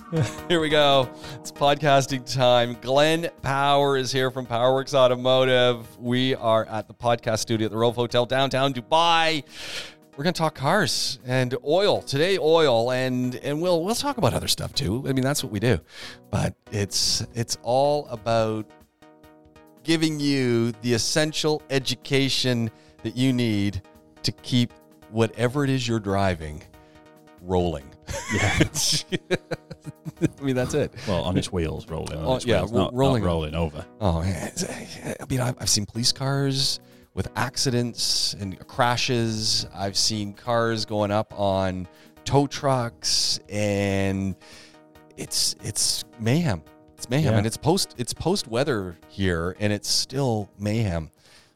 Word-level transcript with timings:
Here 0.48 0.60
we 0.60 0.68
go. 0.68 1.08
It's 1.40 1.52
podcasting 1.52 2.30
time. 2.32 2.76
Glenn 2.80 3.28
Power 3.42 3.96
is 3.96 4.12
here 4.12 4.30
from 4.30 4.46
Powerworks 4.46 4.94
Automotive. 4.94 5.98
We 5.98 6.34
are 6.36 6.64
at 6.66 6.88
the 6.88 6.94
podcast 6.94 7.40
studio 7.40 7.66
at 7.66 7.72
the 7.72 7.76
Rove 7.76 7.96
Hotel 7.96 8.24
downtown 8.24 8.72
Dubai. 8.72 9.42
We're 10.16 10.24
going 10.24 10.34
to 10.34 10.38
talk 10.38 10.54
cars 10.54 11.18
and 11.26 11.54
oil 11.66 12.00
today. 12.00 12.38
Oil 12.38 12.92
and 12.92 13.34
and 13.36 13.60
we'll 13.60 13.84
we'll 13.84 13.94
talk 13.94 14.18
about 14.18 14.34
other 14.34 14.48
stuff 14.48 14.72
too. 14.72 15.04
I 15.06 15.12
mean 15.12 15.24
that's 15.24 15.42
what 15.42 15.52
we 15.52 15.60
do, 15.60 15.78
but 16.30 16.54
it's 16.70 17.26
it's 17.34 17.58
all 17.62 18.06
about 18.06 18.70
giving 19.82 20.20
you 20.20 20.72
the 20.82 20.94
essential 20.94 21.60
education 21.70 22.70
that 23.02 23.16
you 23.16 23.32
need 23.32 23.82
to 24.22 24.32
keep 24.32 24.72
whatever 25.10 25.64
it 25.64 25.70
is 25.70 25.86
you're 25.86 26.00
driving 26.00 26.62
rolling. 27.42 27.84
Yeah. 28.34 28.58
I 30.38 30.42
mean 30.42 30.54
that's 30.56 30.74
it. 30.74 30.92
Well, 31.08 31.22
on 31.24 31.36
its 31.36 31.52
wheels, 31.52 31.88
rolling. 31.88 32.16
On 32.18 32.24
Oh, 32.24 32.36
its 32.36 32.46
yeah, 32.46 32.60
wheels, 32.60 32.72
ro- 32.72 32.78
not, 32.78 32.94
rolling. 32.94 33.22
not 33.22 33.28
rolling 33.28 33.54
over. 33.54 33.84
Oh, 34.00 34.22
yeah. 34.22 34.50
I 35.20 35.24
mean, 35.28 35.40
I've, 35.40 35.56
I've 35.60 35.68
seen 35.68 35.86
police 35.86 36.12
cars 36.12 36.80
with 37.14 37.28
accidents 37.36 38.34
and 38.34 38.58
crashes. 38.68 39.66
I've 39.74 39.96
seen 39.96 40.32
cars 40.32 40.84
going 40.84 41.10
up 41.10 41.38
on 41.38 41.88
tow 42.24 42.46
trucks, 42.46 43.40
and 43.48 44.36
it's 45.16 45.56
it's 45.62 46.04
mayhem. 46.20 46.62
It's 46.96 47.10
mayhem, 47.10 47.32
Yeah. 47.32 47.38
and 47.38 47.46
it's 47.46 47.56
post 47.56 47.94
it's 47.98 48.14
post 48.14 48.46
weather 48.48 48.96
here, 49.08 49.56
and 49.58 49.72
it's 49.72 49.88
still 49.88 50.48
mayhem. 50.58 51.10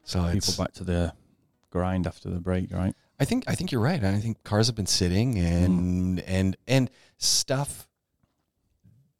So 0.05 0.29
People 0.33 0.55
back 0.59 0.73
to 0.75 0.85
the 0.85 1.13
grind 1.71 2.07
after 2.07 2.31
the 2.31 2.41
break, 2.41 2.73
right? 2.73 2.95
I 3.19 3.25
think 3.25 3.45
I 3.47 3.55
think 3.55 3.73
you're 3.73 3.81
right. 3.81 4.03
I 4.03 4.19
think 4.19 4.43
cars 4.45 4.67
have 4.67 4.77
been 4.77 4.87
sitting, 4.87 5.39
and 5.39 6.19
mm. 6.19 6.25
and 6.27 6.57
and 6.67 6.91
stuff 7.19 7.89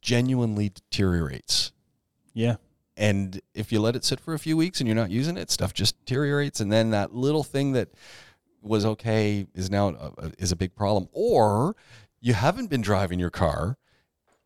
genuinely 0.01 0.69
deteriorates. 0.69 1.71
Yeah. 2.33 2.57
and 2.95 3.41
if 3.53 3.71
you 3.71 3.79
let 3.79 3.95
it 3.95 4.03
sit 4.03 4.19
for 4.19 4.33
a 4.33 4.39
few 4.39 4.55
weeks 4.55 4.79
and 4.79 4.87
you're 4.87 4.95
not 4.95 5.09
using 5.09 5.37
it, 5.37 5.49
stuff 5.51 5.73
just 5.73 5.97
deteriorates, 6.05 6.59
and 6.59 6.71
then 6.71 6.91
that 6.91 7.13
little 7.13 7.43
thing 7.43 7.73
that 7.73 7.89
was 8.61 8.85
okay 8.85 9.47
is 9.53 9.69
now 9.69 9.89
a, 9.89 10.31
is 10.37 10.51
a 10.51 10.55
big 10.55 10.75
problem. 10.75 11.07
Or 11.11 11.75
you 12.19 12.33
haven't 12.33 12.69
been 12.69 12.81
driving 12.81 13.19
your 13.19 13.29
car, 13.29 13.77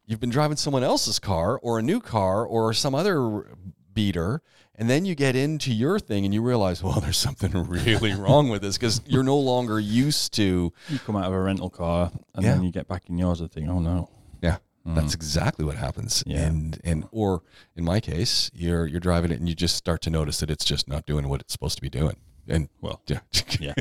you've 0.05 0.19
been 0.19 0.29
driving 0.29 0.57
someone 0.57 0.83
else's 0.83 1.19
car 1.19 1.59
or 1.61 1.79
a 1.79 1.81
new 1.81 1.99
car 1.99 2.45
or 2.45 2.73
some 2.73 2.93
other 2.93 3.47
beater, 3.93 4.41
and 4.75 4.89
then 4.89 5.05
you 5.05 5.15
get 5.15 5.35
into 5.35 5.73
your 5.73 5.99
thing 5.99 6.25
and 6.25 6.33
you 6.33 6.41
realize, 6.41 6.81
well, 6.83 6.99
there's 7.01 7.17
something 7.17 7.51
really 7.51 8.13
wrong 8.19 8.49
with 8.49 8.61
this 8.61 8.77
because 8.77 9.01
you're 9.05 9.23
no 9.23 9.37
longer 9.37 9.79
used 9.79 10.33
to. 10.33 10.73
You 10.89 10.99
come 10.99 11.15
out 11.15 11.25
of 11.25 11.33
a 11.33 11.39
rental 11.39 11.69
car 11.69 12.11
and 12.35 12.43
Yeah. 12.43 12.53
then 12.53 12.63
you 12.63 12.71
get 12.71 12.87
back 12.87 13.09
in 13.09 13.17
yours 13.17 13.41
and 13.41 13.51
think, 13.51 13.69
oh 13.69 13.79
no. 13.79 14.09
Yeah. 14.41 14.57
That's 14.83 15.11
mm. 15.11 15.15
exactly 15.15 15.63
what 15.63 15.75
happens. 15.75 16.23
Yeah. 16.25 16.39
And 16.47 16.79
and 16.83 17.07
or 17.11 17.43
in 17.75 17.83
my 17.83 17.99
case, 17.99 18.49
you're 18.53 18.87
you're 18.87 18.99
driving 18.99 19.31
it 19.31 19.39
and 19.39 19.47
you 19.47 19.53
just 19.53 19.75
start 19.75 20.01
to 20.01 20.09
notice 20.09 20.39
that 20.39 20.49
it's 20.49 20.65
just 20.65 20.87
not 20.87 21.05
doing 21.05 21.29
what 21.29 21.41
it's 21.41 21.53
supposed 21.53 21.75
to 21.75 21.81
be 21.81 21.89
doing. 21.89 22.15
And 22.47 22.67
Well, 22.81 23.01
yeah. 23.05 23.19
yeah. 23.59 23.73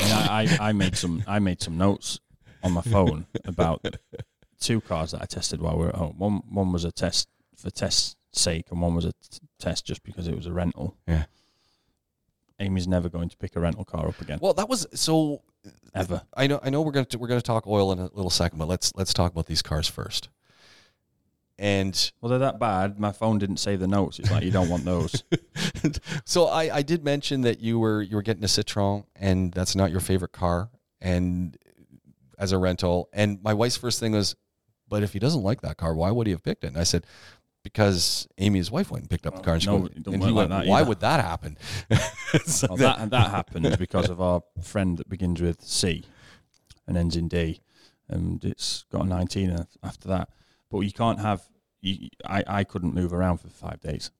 I, 0.00 0.48
I, 0.58 0.58
I, 0.60 0.68
I 0.68 0.72
made 0.72 0.96
some 0.96 1.22
I 1.26 1.38
made 1.38 1.60
some 1.60 1.76
notes 1.76 2.20
on 2.62 2.72
my 2.72 2.80
phone 2.80 3.26
about 3.44 3.84
two 4.60 4.80
cars 4.80 5.10
that 5.12 5.20
I 5.22 5.26
tested 5.26 5.60
while 5.60 5.76
we 5.76 5.84
were 5.84 5.90
at 5.90 5.96
home. 5.96 6.14
One 6.18 6.42
one 6.48 6.72
was 6.72 6.84
a 6.84 6.92
test 6.92 7.28
for 7.56 7.70
test 7.70 8.16
sake, 8.32 8.66
and 8.70 8.80
one 8.80 8.94
was 8.94 9.04
a 9.04 9.12
t- 9.12 9.40
test 9.58 9.84
just 9.84 10.02
because 10.02 10.28
it 10.28 10.36
was 10.36 10.46
a 10.46 10.52
rental. 10.52 10.96
Yeah. 11.06 11.24
Amy's 12.60 12.88
never 12.88 13.08
going 13.08 13.28
to 13.28 13.36
pick 13.36 13.54
a 13.56 13.60
rental 13.60 13.84
car 13.84 14.08
up 14.08 14.20
again, 14.20 14.38
Well, 14.42 14.54
that 14.54 14.68
was 14.68 14.86
so 14.92 15.42
ever. 15.94 16.22
I 16.34 16.46
know 16.46 16.60
I 16.62 16.70
know 16.70 16.82
we're 16.82 16.92
going 16.92 17.06
to 17.06 17.18
we're 17.18 17.28
going 17.28 17.40
to 17.40 17.46
talk 17.46 17.66
oil 17.66 17.92
in 17.92 17.98
a 17.98 18.10
little 18.12 18.30
second, 18.30 18.58
but 18.58 18.68
let's 18.68 18.92
let's 18.96 19.14
talk 19.14 19.30
about 19.32 19.46
these 19.46 19.62
cars 19.62 19.86
first. 19.86 20.28
And 21.56 22.12
Well, 22.20 22.30
they're 22.30 22.38
that 22.40 22.58
bad. 22.58 22.98
My 22.98 23.12
phone 23.12 23.38
didn't 23.38 23.56
save 23.58 23.80
the 23.80 23.88
notes. 23.88 24.18
It's 24.18 24.30
like 24.30 24.44
you 24.44 24.50
don't 24.50 24.68
want 24.68 24.84
those. 24.84 25.22
so 26.24 26.46
I, 26.46 26.76
I 26.76 26.82
did 26.82 27.04
mention 27.04 27.42
that 27.42 27.60
you 27.60 27.78
were 27.78 28.02
you 28.02 28.16
were 28.16 28.22
getting 28.22 28.44
a 28.44 28.48
Citroen 28.48 29.04
and 29.16 29.52
that's 29.52 29.76
not 29.76 29.90
your 29.90 30.00
favorite 30.00 30.32
car 30.32 30.70
and 31.00 31.56
as 32.38 32.52
a 32.52 32.58
rental 32.58 33.08
and 33.12 33.42
my 33.42 33.54
wife's 33.54 33.76
first 33.76 33.98
thing 34.00 34.12
was 34.12 34.36
but 34.88 35.02
if 35.02 35.12
he 35.12 35.18
doesn't 35.18 35.42
like 35.42 35.60
that 35.60 35.76
car 35.76 35.94
why 35.94 36.10
would 36.10 36.26
he 36.26 36.32
have 36.32 36.42
picked 36.42 36.64
it 36.64 36.68
and 36.68 36.78
I 36.78 36.84
said 36.84 37.04
because 37.62 38.26
Amy's 38.38 38.70
wife 38.70 38.90
went 38.90 39.02
and 39.02 39.10
picked 39.10 39.26
up 39.26 39.36
the 39.36 39.42
car 39.42 39.54
and, 39.54 39.66
no, 39.66 39.88
and 40.06 40.22
he 40.24 40.32
went 40.32 40.50
that 40.50 40.66
why 40.66 40.80
either." 40.80 40.88
would 40.88 41.00
that 41.00 41.22
happen 41.24 41.58
So 42.46 42.66
Well, 42.70 42.76
that- 42.78 43.10
that 43.10 43.30
happened 43.30 43.76
because 43.78 44.08
of 44.08 44.20
our 44.20 44.42
friend 44.62 44.96
that 44.98 45.08
begins 45.08 45.40
with 45.42 45.62
C 45.62 46.04
and 46.86 46.96
ends 46.96 47.16
in 47.16 47.28
D, 47.28 47.60
and 48.08 48.42
it's 48.44 48.84
got 48.90 49.02
a 49.04 49.08
19 49.08 49.66
after 49.82 50.08
that. 50.08 50.30
But 50.70 50.80
you 50.80 50.92
can't 50.92 51.18
have. 51.20 51.42
You, 51.80 52.08
I 52.26 52.42
I 52.46 52.64
couldn't 52.64 52.94
move 52.94 53.12
around 53.12 53.38
for 53.38 53.48
five 53.48 53.80
days, 53.80 54.10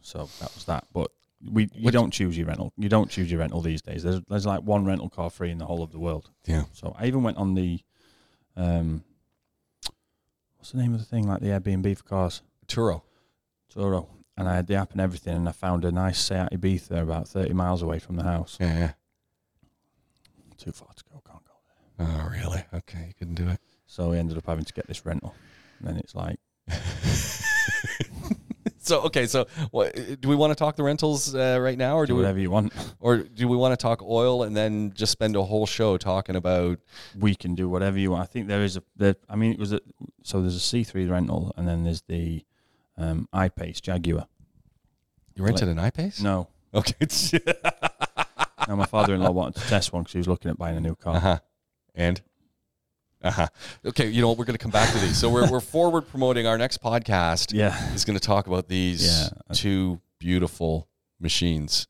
so 0.00 0.28
that 0.40 0.54
was 0.54 0.64
that. 0.66 0.86
But 0.92 1.10
we 1.52 1.68
you 1.74 1.84
What- 1.84 1.92
don't 1.94 2.10
choose 2.12 2.36
your 2.38 2.46
rental. 2.46 2.72
You 2.76 2.88
don't 2.88 3.10
choose 3.10 3.30
your 3.30 3.40
rental 3.40 3.60
these 3.62 3.82
days. 3.82 4.02
There's 4.02 4.20
there's 4.28 4.46
like 4.46 4.62
one 4.62 4.84
rental 4.84 5.08
car 5.08 5.30
free 5.30 5.50
in 5.50 5.58
the 5.58 5.66
whole 5.66 5.82
of 5.82 5.90
the 5.92 5.98
world. 5.98 6.30
yeah 6.46 6.64
So 6.72 6.94
I 6.98 7.06
even 7.06 7.22
went 7.22 7.36
on 7.38 7.54
the, 7.54 7.80
um, 8.56 9.02
what's 10.56 10.72
the 10.72 10.78
name 10.78 10.94
of 10.94 11.00
the 11.00 11.06
thing 11.06 11.26
like 11.28 11.40
the 11.40 11.48
Airbnb 11.48 11.96
for 11.96 12.04
cars? 12.04 12.42
Turo 12.70 13.02
Turo. 13.74 14.06
And 14.36 14.48
I 14.48 14.54
had 14.56 14.66
the 14.68 14.74
app 14.76 14.92
and 14.92 15.00
everything, 15.02 15.36
and 15.36 15.48
I 15.48 15.52
found 15.52 15.84
a 15.84 15.92
nice 15.92 16.18
Seat 16.18 16.48
Ibiza 16.52 17.02
about 17.02 17.28
30 17.28 17.52
miles 17.52 17.82
away 17.82 17.98
from 17.98 18.16
the 18.16 18.22
house. 18.24 18.56
yeah 18.60 18.78
yeah 18.78 18.92
Too 20.56 20.72
far 20.72 20.88
to 20.96 21.04
go, 21.12 21.20
can't 21.26 21.44
go 21.44 21.52
there. 21.98 22.08
oh 22.08 22.28
really 22.30 22.62
okay 22.74 23.04
you 23.08 23.14
couldn't 23.18 23.34
do 23.34 23.48
it 23.48 23.60
So 23.86 24.10
we 24.10 24.18
ended 24.18 24.38
up 24.38 24.46
having 24.46 24.64
to 24.64 24.72
get 24.72 24.86
this 24.86 25.04
rental. 25.04 25.34
And 25.78 25.88
then 25.88 25.96
it's 25.98 26.14
like, 26.14 26.38
so 28.78 29.00
okay 29.02 29.26
so 29.26 29.46
what 29.70 29.94
do 30.20 30.28
we 30.28 30.36
want 30.36 30.50
to 30.50 30.54
talk 30.54 30.76
the 30.76 30.82
rentals 30.82 31.34
uh, 31.34 31.58
right 31.60 31.76
now 31.78 31.96
or 31.96 32.06
do 32.06 32.12
do 32.12 32.16
we 32.16 32.22
whatever 32.22 32.38
you 32.38 32.50
want. 32.50 32.72
Or 33.00 33.18
do 33.18 33.48
we 33.48 33.56
want 33.56 33.72
to 33.72 33.76
talk 33.82 34.02
oil 34.02 34.42
and 34.42 34.54
then 34.56 34.92
just 34.94 35.12
spend 35.12 35.36
a 35.36 35.42
whole 35.42 35.66
show 35.66 35.96
talking 35.96 36.36
about? 36.36 36.78
We 37.18 37.34
can 37.34 37.54
do 37.54 37.68
whatever 37.68 37.98
you 37.98 38.10
want. 38.12 38.22
I 38.22 38.26
think 38.26 38.46
there 38.48 38.62
is 38.62 38.76
a, 38.76 38.82
there, 38.96 39.16
I 39.28 39.36
mean, 39.36 39.52
it 39.52 39.58
was 39.58 39.72
a, 39.72 39.80
so 40.22 40.40
there's 40.42 40.56
a 40.56 40.60
C3 40.60 41.10
rental, 41.10 41.52
and 41.56 41.66
then 41.66 41.82
there's 41.84 42.02
the 42.02 42.44
um, 43.00 43.28
pace 43.56 43.80
Jaguar. 43.80 44.26
You 45.34 45.44
rented 45.44 45.68
an 45.68 45.78
I-Pace? 45.78 46.20
No, 46.20 46.48
Okay. 46.74 46.94
no, 48.68 48.76
my 48.76 48.84
father-in-law 48.86 49.30
wanted 49.30 49.60
to 49.62 49.68
test 49.68 49.92
one 49.92 50.02
because 50.02 50.12
he 50.12 50.18
was 50.18 50.28
looking 50.28 50.50
at 50.50 50.58
buying 50.58 50.76
a 50.76 50.80
new 50.80 50.94
car. 50.94 51.16
uh 51.16 51.20
huh. 51.20 51.38
And. 51.94 52.20
Uh 53.22 53.30
huh. 53.30 53.46
Okay. 53.84 54.08
You 54.08 54.20
know 54.22 54.28
what? 54.28 54.38
We're 54.38 54.44
going 54.46 54.56
to 54.56 54.62
come 54.62 54.70
back 54.70 54.90
to 54.92 54.98
these. 54.98 55.18
So 55.18 55.28
we're 55.28 55.50
we're 55.50 55.60
forward 55.60 56.02
promoting 56.08 56.46
our 56.46 56.56
next 56.56 56.82
podcast. 56.82 57.52
Yeah, 57.52 57.92
Is 57.94 58.04
going 58.04 58.18
to 58.18 58.24
talk 58.24 58.46
about 58.46 58.68
these 58.68 59.04
Yeah. 59.06 59.28
two 59.52 60.00
beautiful 60.18 60.88
machines, 61.20 61.86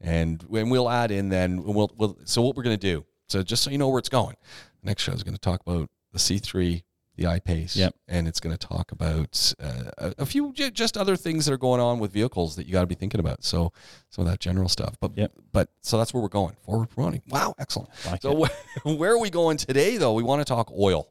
and 0.00 0.42
when 0.48 0.70
we'll 0.70 0.90
add 0.90 1.10
in 1.12 1.28
then 1.28 1.62
we'll 1.62 1.92
we'll. 1.96 2.18
So 2.24 2.42
what 2.42 2.56
we're 2.56 2.64
going 2.64 2.78
to 2.78 2.80
do? 2.94 3.04
So 3.28 3.42
just 3.44 3.62
so 3.62 3.70
you 3.70 3.78
know 3.78 3.88
where 3.90 4.00
it's 4.00 4.08
going, 4.08 4.34
the 4.82 4.86
next 4.88 5.02
show 5.04 5.12
is 5.12 5.22
going 5.22 5.34
to 5.34 5.40
talk 5.40 5.60
about 5.64 5.88
the 6.12 6.18
C3, 6.18 6.82
the 7.16 7.26
I-Pace, 7.26 7.76
Yep. 7.76 7.94
and 8.08 8.26
it's 8.26 8.40
going 8.40 8.56
to 8.56 8.66
talk 8.66 8.90
about 8.90 9.52
uh, 9.62 9.90
a, 9.98 10.14
a 10.18 10.26
few 10.26 10.50
ju- 10.54 10.70
just 10.70 10.96
other 10.96 11.14
things 11.14 11.44
that 11.44 11.52
are 11.52 11.58
going 11.58 11.78
on 11.80 11.98
with 11.98 12.10
vehicles 12.10 12.56
that 12.56 12.66
you 12.66 12.72
got 12.72 12.80
to 12.80 12.86
be 12.86 12.94
thinking 12.94 13.20
about. 13.20 13.44
So 13.44 13.70
some 14.08 14.24
of 14.24 14.30
that 14.30 14.40
general 14.40 14.68
stuff. 14.68 14.96
But 14.98 15.12
Yep. 15.16 15.32
but 15.52 15.68
so 15.82 15.98
that's 15.98 16.14
where 16.14 16.22
we're 16.22 16.28
going. 16.30 16.56
Forward 16.64 16.88
promoting. 16.88 17.20
Wow, 17.28 17.54
excellent. 17.58 17.90
like 18.06 18.22
So 18.22 18.32
where, 18.32 18.50
where 18.84 19.12
are 19.12 19.18
we 19.18 19.28
going 19.28 19.58
today 19.58 19.98
though? 19.98 20.14
We 20.14 20.22
want 20.22 20.40
to 20.40 20.44
talk 20.46 20.70
oil 20.72 21.08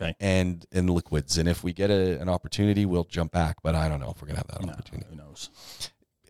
Okay. 0.00 0.14
and 0.20 0.66
and 0.70 0.90
liquids, 0.90 1.38
and 1.38 1.48
if 1.48 1.64
we 1.64 1.72
get 1.72 1.90
a, 1.90 2.20
an 2.20 2.28
opportunity, 2.28 2.84
we'll 2.84 3.04
jump 3.04 3.32
back. 3.32 3.56
But 3.62 3.74
I 3.74 3.88
don't 3.88 4.00
know 4.00 4.10
if 4.10 4.20
we're 4.20 4.28
gonna 4.28 4.38
have 4.40 4.48
that 4.48 4.62
No, 4.66 4.72
opportunity 4.72 5.06
who 5.08 5.16
knows? 5.16 5.48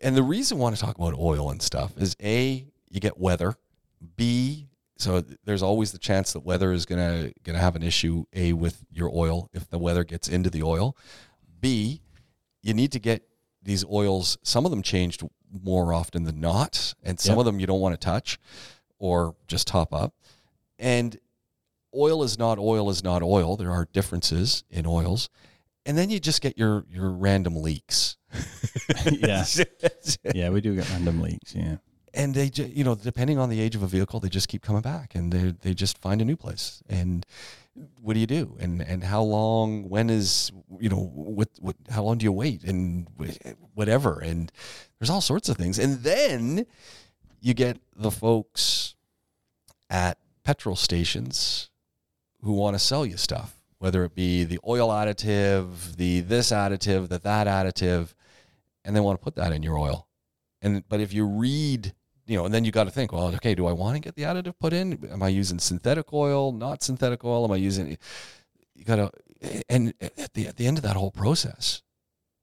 and 0.01 0.15
the 0.15 0.23
reason 0.23 0.57
I 0.57 0.61
want 0.61 0.77
to 0.77 0.81
talk 0.81 0.97
about 0.97 1.13
oil 1.19 1.51
and 1.51 1.61
stuff 1.61 1.91
is 1.97 2.15
a 2.23 2.65
you 2.89 2.99
get 3.01 3.19
weather, 3.19 3.55
b 4.15 4.68
so 4.99 5.23
there's 5.45 5.63
always 5.63 5.91
the 5.91 5.97
chance 5.97 6.33
that 6.33 6.41
weather 6.41 6.71
is 6.71 6.85
gonna 6.85 7.31
gonna 7.43 7.57
have 7.59 7.75
an 7.75 7.83
issue 7.83 8.25
a 8.33 8.53
with 8.53 8.83
your 8.91 9.09
oil 9.13 9.49
if 9.53 9.67
the 9.69 9.79
weather 9.79 10.03
gets 10.03 10.27
into 10.27 10.49
the 10.49 10.61
oil, 10.61 10.95
b 11.59 12.01
you 12.61 12.73
need 12.73 12.91
to 12.91 12.99
get 12.99 13.23
these 13.63 13.83
oils 13.85 14.37
some 14.43 14.65
of 14.65 14.71
them 14.71 14.81
changed 14.81 15.23
more 15.51 15.93
often 15.93 16.23
than 16.25 16.39
not, 16.39 16.93
and 17.01 17.19
some 17.19 17.33
Yep. 17.33 17.39
of 17.39 17.45
them 17.45 17.59
you 17.59 17.65
don't 17.65 17.79
want 17.81 17.93
to 17.99 18.05
touch 18.05 18.37
or 18.99 19.35
just 19.47 19.65
top 19.67 19.93
up, 19.93 20.13
and 20.77 21.17
oil 21.95 22.21
is 22.23 22.37
not 22.37 22.59
oil 22.59 22.89
is 22.89 23.03
not 23.03 23.23
oil. 23.23 23.57
There 23.57 23.71
are 23.71 23.87
differences 23.91 24.63
in 24.69 24.85
oils. 24.85 25.29
And 25.85 25.97
then 25.97 26.09
you 26.11 26.19
just 26.19 26.41
get 26.41 26.57
your 26.57 26.85
your 26.89 27.09
random 27.09 27.55
leaks. 27.63 28.17
yeah, 29.11 29.43
yeah, 30.35 30.49
we 30.49 30.61
do 30.61 30.75
get 30.75 30.87
random 30.91 31.19
leaks. 31.21 31.55
Yeah, 31.55 31.77
and 32.13 32.33
they 32.33 32.51
you 32.53 32.83
know 32.83 32.95
depending 32.95 33.37
on 33.37 33.49
the 33.49 33.61
age 33.61 33.75
of 33.75 33.83
a 33.83 33.87
vehicle 33.87 34.19
they 34.19 34.29
just 34.29 34.47
keep 34.47 34.61
coming 34.61 34.81
back 34.81 35.15
and 35.15 35.31
they 35.31 35.53
they 35.61 35.73
just 35.73 35.97
find 35.97 36.21
a 36.21 36.25
new 36.25 36.37
place. 36.37 36.81
And 36.89 37.25
what 38.01 38.13
do 38.13 38.19
you 38.19 38.27
do? 38.27 38.57
And 38.59 38.81
and 38.81 39.03
how 39.03 39.21
long 39.21 39.89
when 39.89 40.09
is 40.09 40.51
you 40.79 40.89
know 40.89 41.11
what 41.13 41.49
what 41.59 41.75
how 41.89 42.03
long 42.03 42.17
do 42.17 42.23
you 42.23 42.31
wait? 42.31 42.63
And 42.63 43.07
whatever. 43.73 44.19
And 44.19 44.51
there's 44.99 45.09
all 45.09 45.21
sorts 45.21 45.49
of 45.49 45.57
things. 45.57 45.79
And 45.79 46.03
then 46.03 46.65
you 47.41 47.53
get 47.53 47.79
the 47.95 48.11
folks 48.11 48.95
at 49.89 50.17
petrol 50.43 50.75
stations 50.75 51.69
who 52.41 52.53
want 52.53 52.75
to 52.75 52.79
sell 52.79 53.05
you 53.05 53.17
stuff 53.17 53.59
whether 53.79 54.03
it 54.03 54.13
be 54.13 54.43
the 54.43 54.59
oil 54.67 54.89
additive, 54.89 55.95
the 55.95 56.19
this 56.19 56.51
additive, 56.51 57.07
the 57.07 57.19
that 57.19 57.47
additive, 57.47 58.13
and 58.85 58.95
they 58.95 58.99
want 58.99 59.19
to 59.19 59.23
put 59.23 59.35
that 59.35 59.51
in 59.51 59.63
your 59.63 59.77
oil. 59.77 60.07
And 60.61 60.83
but 60.87 60.99
if 60.99 61.13
you 61.13 61.25
read, 61.25 61.93
you 62.29 62.37
know, 62.37 62.45
and 62.45 62.53
then 62.53 62.63
you 62.63 62.71
got 62.71 62.83
to 62.83 62.91
think, 62.91 63.11
well, 63.11 63.33
okay, 63.35 63.55
do 63.55 63.65
I 63.65 63.71
want 63.71 63.95
to 63.95 63.99
get 63.99 64.15
the 64.15 64.21
additive 64.21 64.53
put 64.59 64.71
in? 64.71 65.09
Am 65.11 65.23
I 65.23 65.29
using 65.29 65.57
synthetic 65.57 66.13
oil, 66.13 66.51
not 66.51 66.83
synthetic 66.83 67.25
oil? 67.25 67.43
Am 67.43 67.51
I 67.51 67.55
using? 67.55 67.97
You 68.75 68.85
got 68.85 68.97
to, 68.97 69.11
and 69.67 69.95
at 69.99 70.35
the 70.35 70.47
at 70.47 70.57
the 70.57 70.67
end 70.67 70.77
of 70.77 70.83
that 70.83 70.95
whole 70.95 71.09
process, 71.09 71.81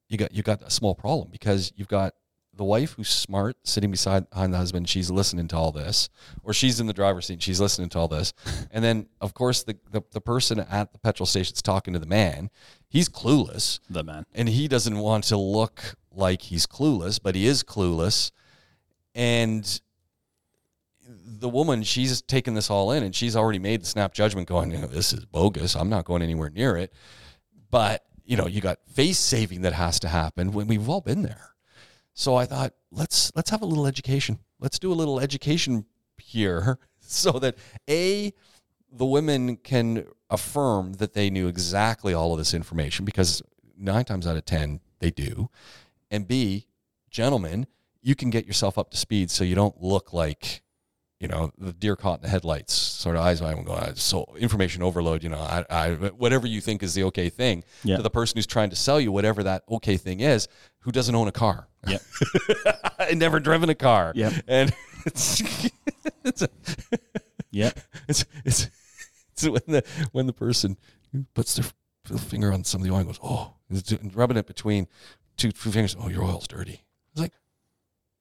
you 0.09 0.17
got 0.17 0.33
you 0.33 0.43
got 0.43 0.61
a 0.61 0.69
small 0.69 0.93
problem 0.93 1.29
because 1.31 1.71
you've 1.77 1.87
got 1.87 2.15
the 2.53 2.65
wife 2.65 2.93
who's 2.93 3.07
smart 3.07 3.55
sitting 3.63 3.89
beside 3.91 4.29
behind 4.29 4.51
the 4.51 4.57
husband 4.57 4.89
she's 4.89 5.11
listening 5.11 5.47
to 5.47 5.55
all 5.55 5.71
this 5.71 6.09
or 6.43 6.53
she's 6.53 6.79
in 6.79 6.87
the 6.87 6.93
driver's 6.93 7.27
seat 7.27 7.41
she's 7.41 7.61
listening 7.61 7.87
to 7.87 7.99
all 7.99 8.07
this 8.07 8.33
and 8.71 8.83
then 8.83 9.07
of 9.21 9.35
course 9.35 9.61
the, 9.61 9.77
the, 9.91 10.01
the 10.11 10.19
person 10.19 10.59
at 10.59 10.91
the 10.91 10.97
petrol 10.97 11.27
station's 11.27 11.61
talking 11.61 11.93
to 11.93 11.99
the 11.99 12.07
man 12.07 12.49
he's 12.89 13.07
clueless 13.09 13.79
The 13.91 14.03
man. 14.03 14.25
and 14.33 14.49
he 14.49 14.67
doesn't 14.67 14.97
want 14.97 15.25
to 15.25 15.37
look 15.37 15.97
like 16.11 16.41
he's 16.41 16.65
clueless 16.65 17.19
but 17.21 17.35
he 17.35 17.45
is 17.45 17.63
clueless 17.63 18.31
and 19.17 19.81
the 21.39 21.49
woman 21.49 21.81
she's 21.83 22.21
taken 22.21 22.53
this 22.53 22.69
all 22.69 22.91
in 22.91 23.03
and 23.03 23.15
she's 23.15 23.35
already 23.35 23.59
made 23.59 23.81
the 23.81 23.85
snap 23.85 24.13
judgment 24.13 24.47
going 24.47 24.71
you 24.71 24.77
know, 24.77 24.87
this 24.87 25.11
is 25.11 25.25
bogus. 25.25 25.75
I'm 25.75 25.89
not 25.89 26.05
going 26.05 26.21
anywhere 26.21 26.51
near 26.51 26.77
it. 26.77 26.93
But 27.69 28.05
you 28.23 28.37
know 28.37 28.47
you 28.47 28.61
got 28.61 28.79
face 28.87 29.17
saving 29.17 29.61
that 29.61 29.73
has 29.73 29.99
to 30.01 30.07
happen 30.07 30.51
when 30.51 30.67
we've 30.67 30.87
all 30.87 31.01
been 31.01 31.23
there. 31.23 31.55
So 32.13 32.35
i 32.35 32.45
thought 32.45 32.73
let's 32.91 33.31
let's 33.35 33.49
have 33.49 33.61
a 33.61 33.65
little 33.65 33.87
education. 33.87 34.39
Let's 34.59 34.79
do 34.79 34.91
a 34.91 34.95
little 34.95 35.19
education 35.19 35.85
here 36.21 36.77
so 36.99 37.31
that 37.39 37.57
a 37.89 38.33
the 38.91 39.05
women 39.05 39.57
can 39.57 40.05
affirm 40.29 40.93
that 40.93 41.13
they 41.13 41.29
knew 41.29 41.47
exactly 41.47 42.13
all 42.13 42.33
of 42.33 42.37
this 42.37 42.53
information 42.53 43.03
because 43.03 43.41
nine 43.77 44.05
times 44.05 44.27
out 44.27 44.37
of 44.37 44.45
ten 44.45 44.79
they 44.99 45.09
do. 45.09 45.49
And 46.11 46.27
b 46.27 46.67
gentlemen 47.09 47.65
you 48.01 48.15
can 48.15 48.29
get 48.29 48.45
yourself 48.45 48.77
up 48.77 48.91
to 48.91 48.97
speed 48.97 49.29
so 49.31 49.43
you 49.43 49.55
don't 49.55 49.81
look 49.81 50.13
like 50.13 50.61
you 51.19 51.27
know 51.27 51.51
the 51.57 51.73
deer 51.73 51.95
caught 51.95 52.19
in 52.19 52.23
the 52.23 52.29
headlights 52.29 52.73
sort 52.73 53.15
of 53.15 53.21
eyes 53.23 53.41
wide 53.41 53.57
and 53.57 53.65
going 53.65 53.95
so 53.95 54.25
information 54.37 54.83
overload 54.83 55.23
you 55.23 55.29
know 55.29 55.39
I, 55.39 55.65
I 55.69 55.91
whatever 55.93 56.45
you 56.47 56.61
think 56.61 56.83
is 56.83 56.93
the 56.93 57.03
okay 57.05 57.29
thing 57.29 57.63
Yeah. 57.83 57.97
to 57.97 58.03
the 58.03 58.09
person 58.09 58.37
who's 58.37 58.45
trying 58.47 58.69
to 58.69 58.75
sell 58.75 58.99
you 59.01 59.11
whatever 59.11 59.41
that 59.43 59.63
okay 59.69 59.97
thing 59.97 60.19
is 60.19 60.47
who 60.79 60.91
doesn't 60.91 61.15
own 61.15 61.27
a 61.27 61.31
car 61.31 61.67
Yep. 61.87 62.01
and 62.99 63.19
never 63.19 63.39
driven 63.39 63.69
a 63.69 63.75
car 63.75 64.11
Yep. 64.15 64.33
and 64.47 64.73
it's 65.05 65.41
it's, 66.23 66.47
Yeah. 67.51 67.71
it's 68.07 68.25
it's 68.45 68.69
it's 69.31 69.43
when 69.47 69.61
the 69.67 69.83
when 70.11 70.27
the 70.27 70.33
person 70.33 70.77
puts 71.33 71.55
their 71.55 72.17
finger 72.19 72.53
on 72.53 72.63
some 72.63 72.81
of 72.81 72.87
the 72.87 72.93
oil 72.93 72.99
and 72.99 73.07
goes 73.07 73.19
oh 73.23 73.53
it- 73.69 73.99
rubbing 74.13 74.37
it 74.37 74.45
between 74.47 74.87
two, 75.35 75.51
two 75.51 75.71
fingers 75.71 75.95
oh 75.99 76.09
your 76.09 76.23
oil's 76.23 76.47
dirty 76.47 76.83
it's 77.11 77.21
like 77.21 77.33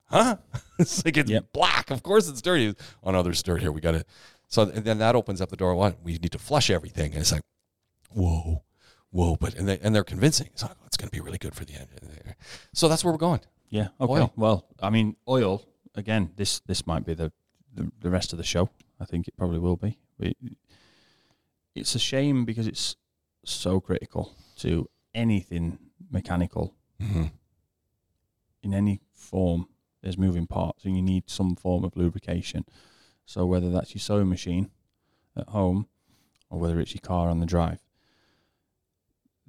huh 0.07 0.37
it's 0.79 1.05
like 1.05 1.17
it's 1.17 1.31
Yep. 1.31 1.53
black 1.53 1.91
of 1.91 2.03
course 2.03 2.29
it's 2.29 2.43
dirty 2.43 2.75
oh 3.03 3.11
no 3.11 3.23
there's 3.23 3.43
dirt 3.43 3.61
here 3.61 3.73
we 3.73 3.81
gotta 3.81 4.05
so 4.49 4.63
and 4.63 4.85
then 4.85 4.99
that 4.99 5.15
opens 5.15 5.41
up 5.41 5.51
the 5.51 5.57
door 5.57 5.75
what 5.75 6.03
we 6.03 6.13
need 6.13 6.33
to 6.33 6.39
flush 6.39 6.71
everything 6.71 7.13
and 7.13 7.21
it's 7.21 7.33
like 7.33 7.43
whoa 8.13 8.63
whoa 9.11 9.37
but 9.37 9.55
and, 9.55 9.69
they, 9.69 9.79
and 9.81 9.95
they're 9.95 10.05
convincing 10.05 10.49
it's 10.53 10.63
like 10.63 10.73
"Oh, 10.73 10.87
it's 10.87 10.97
going 10.97 11.09
to 11.09 11.13
be 11.13 11.21
really 11.21 11.39
good 11.39 11.55
for 11.55 11.65
the 11.65 11.75
engine 11.75 12.35
so 12.73 12.89
that's 12.89 13.05
where 13.05 13.13
we're 13.13 13.19
going 13.19 13.41
Yeah. 13.71 13.89
Okay. 14.01 14.13
Oil. 14.13 14.33
Well, 14.37 14.67
I 14.81 14.91
mean, 14.91 15.17
oil 15.29 15.63
again. 15.95 16.31
This 16.37 16.61
this 16.61 16.87
might 16.87 17.05
be 17.05 17.15
the, 17.15 17.33
the 17.75 17.91
the 18.01 18.11
rest 18.11 18.33
of 18.33 18.39
the 18.39 18.45
show. 18.45 18.71
I 19.01 19.05
think 19.05 19.29
it 19.29 19.37
probably 19.37 19.59
will 19.59 19.77
be. 19.77 19.99
It, 20.19 20.37
it's 21.75 21.95
a 21.95 21.99
shame 21.99 22.45
because 22.45 22.67
it's 22.67 22.97
so 23.45 23.81
critical 23.81 24.35
to 24.59 24.89
anything 25.15 25.79
mechanical 26.11 26.75
mm-hmm. 27.01 27.27
in 28.63 28.75
any 28.75 29.01
form. 29.13 29.69
There's 30.07 30.17
moving 30.17 30.47
parts, 30.47 30.85
and 30.85 30.95
you 30.95 31.03
need 31.03 31.29
some 31.29 31.57
form 31.57 31.83
of 31.83 31.97
lubrication. 31.97 32.65
So 33.25 33.45
whether 33.45 33.73
that's 33.73 33.93
your 33.93 34.01
sewing 34.01 34.29
machine 34.29 34.71
at 35.37 35.49
home, 35.49 35.89
or 36.49 36.61
whether 36.61 36.79
it's 36.79 36.95
your 36.95 37.01
car 37.01 37.29
on 37.29 37.41
the 37.41 37.45
drive, 37.45 37.83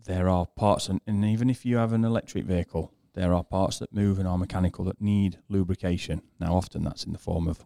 there 0.04 0.28
are 0.28 0.48
parts, 0.48 0.90
and, 0.90 1.00
and 1.06 1.24
even 1.24 1.52
if 1.52 1.64
you 1.64 1.78
have 1.78 1.94
an 1.94 2.04
electric 2.04 2.46
vehicle, 2.46 2.92
there 3.14 3.36
are 3.36 3.44
parts 3.44 3.78
that 3.78 3.94
move 3.94 4.18
and 4.18 4.28
are 4.28 4.40
mechanical 4.40 4.84
that 4.86 5.00
need 5.00 5.38
lubrication. 5.48 6.24
Now, 6.40 6.56
often 6.56 6.84
that's 6.84 7.04
in 7.04 7.14
the 7.14 7.20
form 7.20 7.48
of 7.48 7.64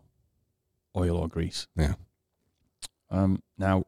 oil 0.94 1.16
or 1.16 1.30
grease. 1.30 1.68
Yeah. 1.78 1.94
Um, 3.10 3.42
now, 3.58 3.86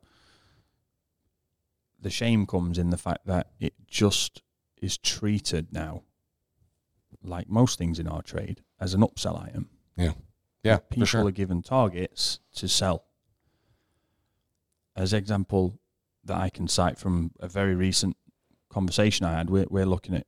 the 1.99 2.09
shame 2.09 2.45
comes 2.45 2.77
in 2.77 2.89
the 2.89 2.97
fact 2.97 3.25
that 3.25 3.47
it 3.59 3.73
just 3.85 4.43
is 4.81 4.97
treated 4.97 5.73
now, 5.73 6.03
like 7.21 7.49
most 7.49 7.77
things 7.77 7.99
in 7.99 8.07
our 8.07 8.21
trade, 8.21 8.61
as 8.83 8.93
an 8.93 9.01
upsell 9.01 9.41
item. 9.41 9.69
yeah 9.95 10.11
Yeah. 10.61 10.77
People 10.89 11.05
sure 11.05 11.25
are 11.25 11.31
given 11.31 11.61
targets 11.61 12.39
to 12.55 12.67
sell. 12.67 13.05
As 14.95 15.13
example 15.13 15.79
that 16.25 16.37
I 16.37 16.49
can 16.49 16.67
cite 16.67 16.97
from 16.99 17.31
a 17.39 17.47
very 17.47 17.75
recent 17.75 18.17
conversation 18.69 19.25
I 19.25 19.37
had, 19.37 19.49
we're, 19.49 19.67
we're 19.69 19.85
looking 19.85 20.15
at 20.15 20.27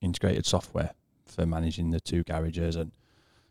integrated 0.00 0.44
software 0.44 0.90
for 1.26 1.46
managing 1.46 1.90
the 1.90 2.00
two 2.00 2.24
garages 2.24 2.74
and 2.76 2.90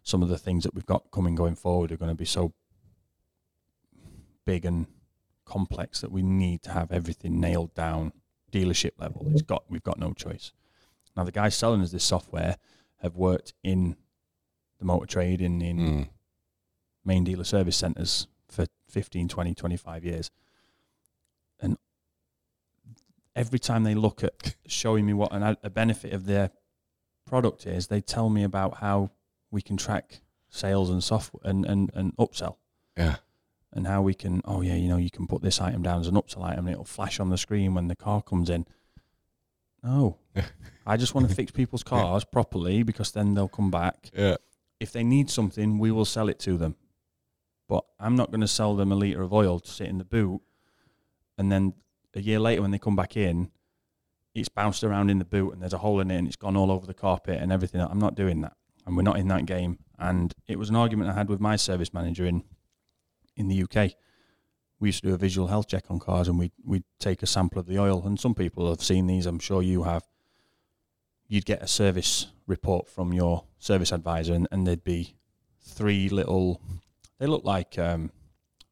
some 0.04 0.22
of 0.22 0.28
the 0.30 0.38
things 0.38 0.64
that 0.64 0.76
we've 0.76 0.86
got 0.86 1.10
coming 1.12 1.36
going 1.36 1.56
forward 1.56 1.92
are 1.92 1.98
going 1.98 2.12
to 2.12 2.16
be 2.16 2.26
so 2.26 2.54
big 4.46 4.66
and 4.66 4.88
complex 5.46 6.02
that 6.02 6.12
we 6.12 6.22
need 6.22 6.62
to 6.64 6.72
have 6.72 6.92
everything 6.92 7.40
nailed 7.40 7.74
down 7.74 8.12
dealership 8.52 8.92
level. 9.00 9.26
It's 9.32 9.42
got 9.42 9.64
we've 9.70 9.84
got 9.84 9.98
no 9.98 10.12
choice. 10.14 10.52
Now 11.16 11.24
the 11.24 11.32
guys 11.32 11.56
selling 11.56 11.82
us 11.82 11.92
this 11.92 12.04
software 12.04 12.58
have 13.02 13.16
worked 13.16 13.54
in 13.64 13.96
the 14.84 14.88
motor 14.94 15.06
trade 15.06 15.42
in 15.42 15.62
in 15.62 15.78
Mm. 15.78 16.10
main 17.06 17.24
dealer 17.24 17.44
service 17.46 17.78
centres 17.78 18.28
for 18.48 18.66
15, 18.90 19.28
20, 19.28 19.54
25 19.56 20.04
years. 20.06 20.30
And 21.60 21.78
every 23.36 23.60
time 23.60 23.84
they 23.84 23.96
look 23.96 24.24
at 24.24 24.56
showing 24.68 25.06
me 25.06 25.14
what 25.14 25.32
an, 25.34 25.58
a 25.64 25.70
benefit 25.70 26.14
of 26.14 26.26
their 26.26 26.52
product 27.26 27.66
is, 27.66 27.88
they 27.88 28.02
tell 28.02 28.30
me 28.30 28.44
about 28.44 28.78
how 28.78 29.10
we 29.52 29.62
can 29.62 29.78
track 29.78 30.22
sales 30.50 30.90
and 30.90 31.04
software 31.04 31.42
and, 31.50 31.66
and, 31.66 31.90
and 31.94 32.16
upsell 32.18 32.58
yeah 32.96 33.16
and 33.76 33.88
how 33.88 34.04
we 34.04 34.14
can, 34.14 34.40
oh 34.46 34.62
yeah, 34.62 34.76
you 34.76 34.88
know, 34.88 34.98
you 34.98 35.10
can 35.10 35.26
put 35.26 35.42
this 35.42 35.60
item 35.60 35.82
down 35.82 36.00
as 36.00 36.06
an 36.08 36.14
upsell 36.14 36.44
item 36.44 36.68
and 36.68 36.74
it'll 36.74 36.84
flash 36.86 37.20
on 37.20 37.30
the 37.30 37.38
screen 37.40 37.74
when 37.74 37.88
the 37.88 37.96
car 37.96 38.22
comes 38.22 38.48
in. 38.52 38.68
No. 39.82 40.18
I 40.86 40.96
just 40.96 41.16
want 41.16 41.28
to 41.28 41.34
fix 41.36 41.52
people's 41.52 41.82
cars 41.84 42.24
properly 42.24 42.84
because 42.84 43.12
then 43.14 43.34
they'll 43.34 43.48
come 43.48 43.72
back 43.72 44.12
yeah 44.16 44.36
if 44.80 44.92
they 44.92 45.04
need 45.04 45.30
something, 45.30 45.80
we 45.80 45.92
will 45.92 46.06
sell 46.06 46.30
it 46.30 46.40
to 46.40 46.58
them. 46.58 46.76
But 47.68 47.86
I'm 48.00 48.16
not 48.16 48.32
going 48.32 48.42
to 48.42 48.48
sell 48.48 48.76
them 48.76 48.92
a 48.92 48.96
litre 48.96 49.22
of 49.22 49.34
oil 49.34 49.60
to 49.60 49.70
sit 49.70 49.88
in 49.88 49.98
the 49.98 50.06
boot. 50.06 50.42
And 51.38 51.52
then 51.52 51.74
a 52.14 52.22
year 52.22 52.40
later, 52.40 52.62
when 52.62 52.72
they 52.72 52.80
come 52.80 52.96
back 52.96 53.18
in, 53.18 53.50
it's 54.36 54.50
bounced 54.50 54.84
around 54.84 55.10
in 55.10 55.20
the 55.20 55.26
boot 55.26 55.54
and 55.54 55.62
there's 55.62 55.74
a 55.74 55.78
hole 55.78 56.00
in 56.00 56.10
it 56.10 56.18
and 56.18 56.28
it's 56.28 56.36
gone 56.36 56.58
all 56.58 56.72
over 56.72 56.86
the 56.86 56.94
carpet 56.94 57.40
and 57.42 57.52
everything. 57.52 57.82
I'm 57.82 58.00
not 58.00 58.16
doing 58.16 58.42
that. 58.42 58.54
And 58.86 58.98
we're 58.98 59.04
not 59.04 59.18
in 59.18 59.28
that 59.30 59.46
game. 59.46 59.80
And 59.98 60.34
it 60.48 60.60
was 60.60 60.70
an 60.70 60.76
argument 60.76 61.10
I 61.10 61.14
had 61.14 61.30
with 61.30 61.40
my 61.40 61.56
service 61.56 61.94
manager 61.94 62.26
in 62.26 62.44
in 63.36 63.48
the 63.48 63.64
UK. 63.64 63.92
We 64.80 64.90
used 64.90 65.02
to 65.04 65.10
do 65.10 65.14
a 65.14 65.18
visual 65.18 65.48
health 65.48 65.68
check 65.68 65.86
on 65.90 66.00
cars 66.00 66.28
and 66.28 66.38
we'd, 66.38 66.52
we'd 66.64 66.84
take 67.00 67.24
a 67.24 67.28
sample 67.28 67.60
of 67.60 67.68
the 67.68 67.80
oil. 67.80 68.04
And 68.06 68.20
some 68.20 68.36
people 68.36 68.70
have 68.70 68.84
seen 68.84 69.08
these, 69.08 69.26
I'm 69.26 69.40
sure 69.40 69.62
you 69.62 69.84
have. 69.84 70.04
You'd 71.28 71.46
get 71.46 71.62
a 71.62 71.68
service 71.68 72.28
report 72.48 72.88
from 72.88 73.14
your 73.14 73.44
service 73.60 73.92
advisor 73.92 74.34
and, 74.34 74.48
and 74.52 74.68
there'd 74.68 74.84
be 74.84 75.16
three 75.62 76.10
little, 76.10 76.62
they 77.20 77.26
look 77.28 77.44
like 77.46 77.80
um, 77.80 78.12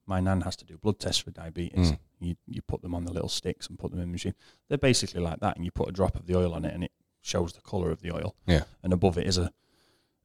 my 0.06 0.20
nan 0.20 0.42
has 0.42 0.56
to 0.58 0.66
do 0.66 0.78
blood 0.78 1.00
tests 1.00 1.22
for 1.22 1.32
diabetes. 1.32 1.92
Mm. 1.92 1.98
You, 2.20 2.36
you 2.46 2.62
put 2.62 2.82
them 2.82 2.94
on 2.94 3.06
the 3.06 3.12
little 3.14 3.30
sticks 3.30 3.68
and 3.68 3.80
put 3.80 3.92
them 3.92 4.00
in 4.00 4.08
the 4.08 4.12
machine. 4.12 4.36
They're 4.68 4.78
basically 4.78 5.22
like 5.22 5.40
that. 5.40 5.56
And 5.56 5.66
you 5.66 5.72
put 5.72 5.90
a 5.90 5.92
drop 5.92 6.16
of 6.16 6.28
the 6.28 6.38
oil 6.38 6.54
on 6.54 6.66
it 6.66 6.74
and 6.74 6.84
it 6.84 6.92
shows 7.22 7.54
the 7.54 7.62
colour 7.62 7.90
of 7.90 8.02
the 8.02 8.14
oil. 8.14 8.36
Yeah. 8.46 8.64
And 8.84 8.94
above 8.94 9.18
it 9.18 9.26
is 9.26 9.38
a, 9.38 9.52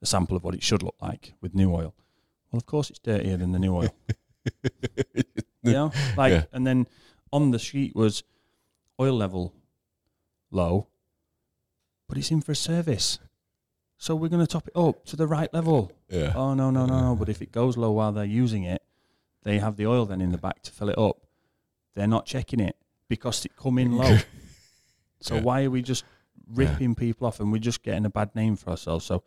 a 0.02 0.06
sample 0.06 0.37
of 0.37 0.45
what 0.45 0.54
it 0.54 0.62
should 0.62 0.83
look 0.83 0.97
like 1.00 1.35
with 1.40 1.54
new 1.54 1.73
oil. 1.73 1.95
Well, 2.50 2.59
of 2.59 2.66
course, 2.66 2.90
it's 2.90 2.99
dirtier 2.99 3.37
than 3.37 3.52
the 3.52 3.59
new 3.59 3.75
oil. 3.75 3.95
you 5.62 5.73
know, 5.73 5.92
like, 6.16 6.33
Yeah. 6.33 6.45
and 6.52 6.66
then 6.66 6.87
on 7.33 7.50
the 7.50 7.59
sheet 7.59 7.95
was 7.97 8.23
oil 9.00 9.14
level 9.14 9.54
low, 10.50 10.88
but 12.09 12.19
it's 12.19 12.31
in 12.31 12.41
for 12.41 12.53
a 12.53 12.57
service. 12.57 13.19
So 13.99 14.15
we're 14.15 14.29
going 14.29 14.45
to 14.45 14.47
top 14.47 14.69
it 14.69 14.77
up 14.77 15.05
to 15.07 15.17
the 15.17 15.27
right 15.27 15.53
level. 15.55 15.91
yeah 16.09 16.33
Oh 16.35 16.55
no, 16.55 16.71
no, 16.71 16.85
no, 16.87 17.01
no! 17.01 17.17
But 17.17 17.29
if 17.31 17.41
it 17.41 17.51
goes 17.51 17.77
low 17.77 17.93
while 17.93 18.13
they're 18.13 18.25
using 18.25 18.65
it, 18.65 18.83
they 19.43 19.59
have 19.59 19.77
the 19.77 19.87
oil 19.87 20.05
then 20.07 20.21
in 20.21 20.33
the 20.33 20.39
back 20.39 20.63
to 20.63 20.71
fill 20.73 20.91
it 20.91 20.99
up. 20.99 21.17
They're 21.95 22.07
not 22.07 22.27
checking 22.27 22.61
it 22.61 22.77
because 23.09 23.45
it 23.45 23.57
come 23.57 23.79
in 23.79 23.97
low. 23.97 24.19
So 25.23 25.37
Yeah. 25.37 25.41
why 25.41 25.65
are 25.65 25.71
we 25.71 25.81
just 25.81 26.05
ripping 26.53 26.95
people 26.95 27.27
off 27.27 27.41
and 27.41 27.51
we're 27.51 27.59
just 27.59 27.83
getting 27.83 28.05
a 28.05 28.11
bad 28.11 28.35
name 28.37 28.55
for 28.55 28.71
ourselves? 28.71 29.07
So 29.07 29.25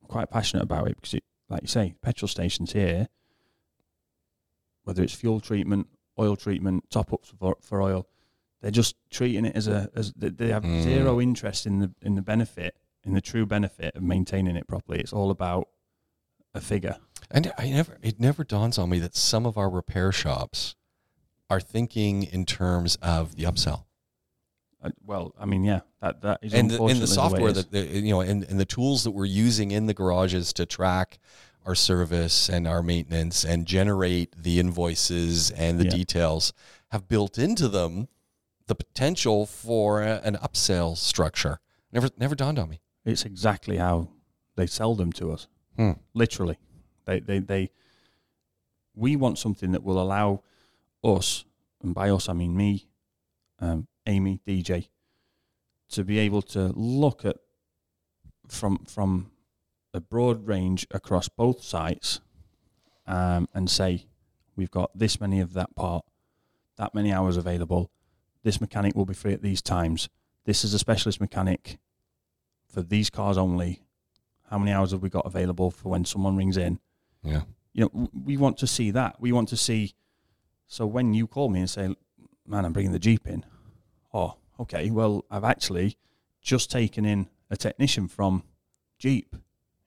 I'm 0.00 0.08
quite 0.08 0.30
passionate 0.30 0.62
about 0.62 0.88
it 0.88 0.96
because 0.96 1.14
it, 1.14 1.24
like 1.50 1.60
you 1.62 1.68
say, 1.68 1.94
petrol 2.00 2.28
stations 2.28 2.72
here, 2.72 3.08
whether 4.84 5.02
it's 5.02 5.14
fuel 5.14 5.38
treatment, 5.38 5.86
oil 6.18 6.34
treatment, 6.34 6.88
top 6.90 7.12
ups 7.12 7.32
for, 7.38 7.56
for 7.60 7.82
oil, 7.82 8.06
They're 8.62 8.70
just 8.70 8.94
treating 9.10 9.44
it 9.44 9.54
as 9.56 9.68
a 9.68 9.90
as 9.94 10.12
they- 10.16 10.48
have 10.48 10.62
Mm. 10.62 10.82
zero 10.82 11.20
interest 11.20 11.66
in 11.66 11.80
the 11.80 11.92
in 12.00 12.14
the 12.14 12.22
benefit 12.22 12.76
in 13.04 13.12
the 13.12 13.20
true 13.20 13.44
benefit 13.44 13.94
of 13.96 14.02
maintaining 14.02 14.54
it 14.56 14.66
properly. 14.68 15.00
It's 15.00 15.12
all 15.12 15.30
about 15.30 15.68
a 16.54 16.60
figure. 16.60 16.96
And 17.30 17.52
I 17.58 17.68
never, 17.70 17.98
it 18.02 18.20
never 18.20 18.44
dawns 18.44 18.78
on 18.78 18.88
me 18.90 18.98
that 19.00 19.16
some 19.16 19.44
of 19.46 19.58
our 19.58 19.68
repair 19.68 20.12
shops 20.12 20.76
are 21.50 21.60
thinking 21.60 22.22
in 22.22 22.44
terms 22.46 22.96
of 23.02 23.34
the 23.36 23.42
upsell 23.44 23.84
Uh, 24.82 24.90
well, 25.04 25.34
I 25.38 25.46
mean, 25.46 25.64
yeah, 25.64 25.80
that 26.00 26.20
that 26.22 26.38
is 26.42 26.54
and 26.54 26.70
the, 26.70 26.82
and 26.84 27.00
the 27.00 27.06
software 27.08 27.50
is. 27.50 27.56
that 27.56 27.70
the, 27.72 27.80
you 27.84 28.10
know, 28.10 28.20
and, 28.20 28.44
and 28.44 28.58
the 28.60 28.64
tools 28.64 29.02
that 29.04 29.10
we're 29.12 29.24
using 29.24 29.70
in 29.72 29.86
the 29.86 29.94
garages 29.94 30.52
to 30.54 30.66
track 30.66 31.18
our 31.64 31.74
service 31.76 32.48
and 32.48 32.66
our 32.66 32.82
maintenance 32.82 33.44
and 33.44 33.66
generate 33.66 34.34
the 34.40 34.58
invoices 34.60 35.50
and 35.52 35.78
the 35.80 35.84
Yeah. 35.84 35.90
details 35.90 36.52
have 36.90 37.06
built 37.08 37.38
into 37.38 37.68
them 37.68 38.08
the 38.66 38.74
potential 38.74 39.46
for 39.46 40.02
a, 40.02 40.20
an 40.24 40.36
upsell 40.36 40.96
structure. 40.96 41.58
Never, 41.92 42.08
never 42.16 42.34
dawned 42.34 42.58
on 42.58 42.68
me. 42.70 42.80
it's 43.04 43.24
exactly 43.24 43.76
how 43.76 44.08
they 44.56 44.66
sell 44.66 44.94
them 44.94 45.12
to 45.12 45.32
us. 45.32 45.48
Hmm. 45.76 45.92
Literally, 46.14 46.58
they 47.06 47.20
they 47.20 47.38
they. 47.38 47.70
We 48.94 49.16
want 49.16 49.38
something 49.38 49.72
that 49.72 49.82
will 49.82 50.00
allow 50.00 50.42
us, 51.02 51.44
and 51.82 51.94
by 51.94 52.10
us 52.10 52.28
I 52.28 52.34
mean 52.34 52.54
me, 52.54 52.88
um, 53.58 53.86
Amy, 54.06 54.40
DJ, 54.46 54.88
to 55.90 56.04
be 56.04 56.18
able 56.18 56.42
to 56.42 56.72
look 56.74 57.24
at 57.24 57.36
from 58.48 58.84
from 58.86 59.30
a 59.94 60.00
broad 60.00 60.46
range 60.46 60.86
across 60.90 61.28
both 61.28 61.62
sites, 61.62 62.20
um, 63.06 63.48
and 63.54 63.70
say 63.70 64.06
we've 64.56 64.70
got 64.70 64.90
this 64.94 65.20
many 65.20 65.40
of 65.40 65.54
that 65.54 65.74
part, 65.74 66.04
that 66.76 66.94
many 66.94 67.12
hours 67.12 67.36
available. 67.36 67.90
This 68.42 68.60
mechanic 68.60 68.94
will 68.94 69.04
be 69.06 69.14
free 69.14 69.32
at 69.32 69.42
these 69.42 69.62
times. 69.62 70.08
This 70.44 70.64
is 70.64 70.74
a 70.74 70.78
specialist 70.78 71.20
mechanic 71.20 71.78
for 72.66 72.82
these 72.82 73.10
cars 73.10 73.38
only. 73.38 73.82
How 74.50 74.58
many 74.58 74.72
hours 74.72 74.90
have 74.90 75.02
we 75.02 75.08
got 75.08 75.24
available 75.26 75.70
for 75.70 75.90
when 75.90 76.04
someone 76.04 76.36
rings 76.36 76.56
in? 76.56 76.78
Yeah. 77.22 77.42
You 77.72 77.84
know, 77.94 78.10
we 78.12 78.36
want 78.36 78.58
to 78.58 78.66
see 78.66 78.90
that. 78.90 79.20
We 79.20 79.32
want 79.32 79.48
to 79.50 79.56
see. 79.56 79.94
So 80.66 80.86
when 80.86 81.14
you 81.14 81.26
call 81.26 81.48
me 81.48 81.60
and 81.60 81.70
say, 81.70 81.94
"Man, 82.46 82.64
I'm 82.64 82.72
bringing 82.72 82.92
the 82.92 82.98
Jeep 82.98 83.26
in," 83.26 83.46
oh, 84.12 84.36
okay. 84.60 84.90
Well, 84.90 85.24
I've 85.30 85.44
actually 85.44 85.96
just 86.42 86.70
taken 86.70 87.04
in 87.04 87.28
a 87.50 87.56
technician 87.56 88.08
from 88.08 88.42
Jeep. 88.98 89.36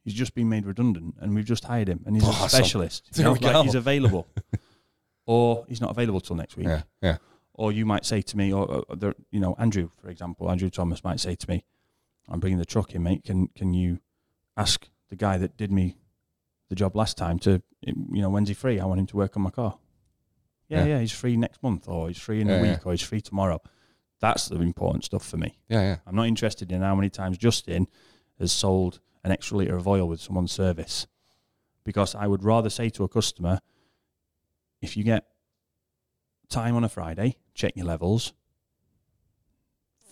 He's 0.03 0.13
just 0.13 0.33
been 0.33 0.49
made 0.49 0.65
redundant, 0.65 1.15
and 1.19 1.35
we've 1.35 1.45
just 1.45 1.65
hired 1.65 1.87
him, 1.89 2.03
and 2.05 2.15
he's 2.15 2.23
a 2.23 2.27
Awesome. 2.29 2.49
specialist. 2.49 3.09
You 3.15 3.23
know, 3.23 3.33
we 3.33 3.39
like 3.39 3.53
go. 3.53 3.63
he's 3.63 3.75
available, 3.75 4.25
or 5.25 5.65
he's 5.67 5.81
not 5.81 5.91
available 5.91 6.21
till 6.21 6.35
next 6.35 6.55
week 6.57 6.67
Yeah. 6.67 6.83
Yeah. 7.01 7.17
Or 7.57 7.71
you 7.71 7.85
might 7.85 8.05
say 8.05 8.21
to 8.21 8.37
me, 8.37 8.53
or, 8.53 8.65
or 8.87 9.13
you 9.31 9.39
know, 9.39 9.55
Andrew, 9.57 9.89
for 10.01 10.09
example, 10.09 10.49
Andrew 10.51 10.69
Thomas 10.69 11.03
might 11.03 11.19
say 11.19 11.35
to 11.35 11.49
me, 11.49 11.63
"I'm 12.29 12.39
bringing 12.39 12.59
the 12.59 12.65
truck 12.65 12.93
in, 12.93 13.01
mate. 13.03 13.23
Can 13.23 13.47
can 13.49 13.73
you 13.73 13.99
ask 14.57 14.89
the 15.09 15.15
guy 15.15 15.37
that 15.37 15.57
did 15.57 15.71
me 15.71 15.97
the 16.69 16.75
job 16.75 16.95
last 16.95 17.17
time 17.17 17.37
to, 17.39 17.61
you 17.81 18.21
know, 18.21 18.29
when's 18.29 18.49
he 18.49 18.55
free? 18.55 18.79
I 18.79 18.85
want 18.85 18.99
him 18.99 19.07
to 19.07 19.17
work 19.17 19.35
on 19.37 19.43
my 19.43 19.49
car. 19.51 19.77
Yeah, 20.67 20.79
Yeah. 20.79 20.85
yeah, 20.95 20.99
he's 21.01 21.11
free 21.11 21.37
next 21.37 21.61
month, 21.61 21.87
or 21.87 22.07
he's 22.07 22.17
free 22.17 22.41
in 22.41 22.47
Yeah, 22.47 22.55
a 22.57 22.61
week, 22.61 22.71
yeah. 22.71 22.83
or 22.85 22.91
he's 22.93 23.01
free 23.03 23.21
tomorrow. 23.21 23.61
That's 24.19 24.47
the 24.47 24.59
important 24.61 25.03
stuff 25.05 25.23
for 25.25 25.37
me. 25.37 25.57
Yeah. 25.69 25.81
Yeah. 25.81 25.97
I'm 26.07 26.15
not 26.15 26.27
interested 26.27 26.71
in 26.71 26.81
how 26.81 26.95
many 26.95 27.09
times 27.09 27.37
Justin 27.37 27.87
has 28.39 28.51
sold 28.51 28.99
an 29.23 29.31
extra 29.31 29.57
litre 29.57 29.75
of 29.75 29.87
oil 29.87 30.07
with 30.07 30.19
someone's 30.21 30.51
service. 30.51 31.05
Because 31.83 32.15
I 32.15 32.25
would 32.25 32.43
rather 32.43 32.69
say 32.71 32.89
to 32.89 33.03
a 33.03 33.07
customer, 33.07 33.59
if 34.81 34.97
you 34.97 35.03
get 35.03 35.25
time 36.49 36.75
on 36.75 36.83
a 36.83 36.89
Friday, 36.89 37.37
check 37.55 37.73
your 37.75 37.85
levels. 37.87 38.33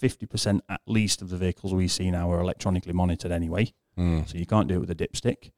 50% 0.02 0.62
at 0.68 0.82
least 0.88 1.22
of 1.22 1.30
the 1.30 1.38
vehicles 1.38 1.74
we 1.74 1.88
see 1.88 2.12
now 2.12 2.32
are 2.32 2.42
electronically 2.42 2.94
monitored 2.94 3.32
anyway. 3.32 3.74
Mm. 3.98 4.28
So 4.28 4.38
you 4.38 4.46
can't 4.46 4.68
do 4.68 4.76
it 4.76 4.80
with 4.80 4.90
a 4.92 4.96
dipstick. 4.96 5.52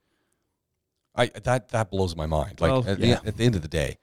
I 1.15 1.27
that 1.27 1.69
that 1.69 1.89
blows 1.89 2.15
my 2.15 2.25
mind. 2.25 2.59
Like 2.59 2.69
Well, 2.71 2.83
at, 2.87 2.99
yeah. 2.99 3.19
the, 3.21 3.27
at 3.29 3.37
the 3.37 3.45
end 3.45 3.55
of 3.55 3.61
the 3.61 3.69
day, 3.69 3.97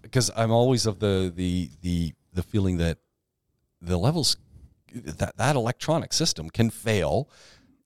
because 0.00 0.30
I'm 0.36 0.52
always 0.52 0.86
of 0.86 1.00
the 1.00 1.32
the 1.34 1.70
the 1.80 2.12
the 2.32 2.42
feeling 2.44 2.76
that 2.78 2.98
the 3.80 3.98
levels 3.98 4.36
that 4.94 5.36
that 5.36 5.56
electronic 5.56 6.12
system 6.12 6.48
can 6.50 6.70
fail, 6.70 7.28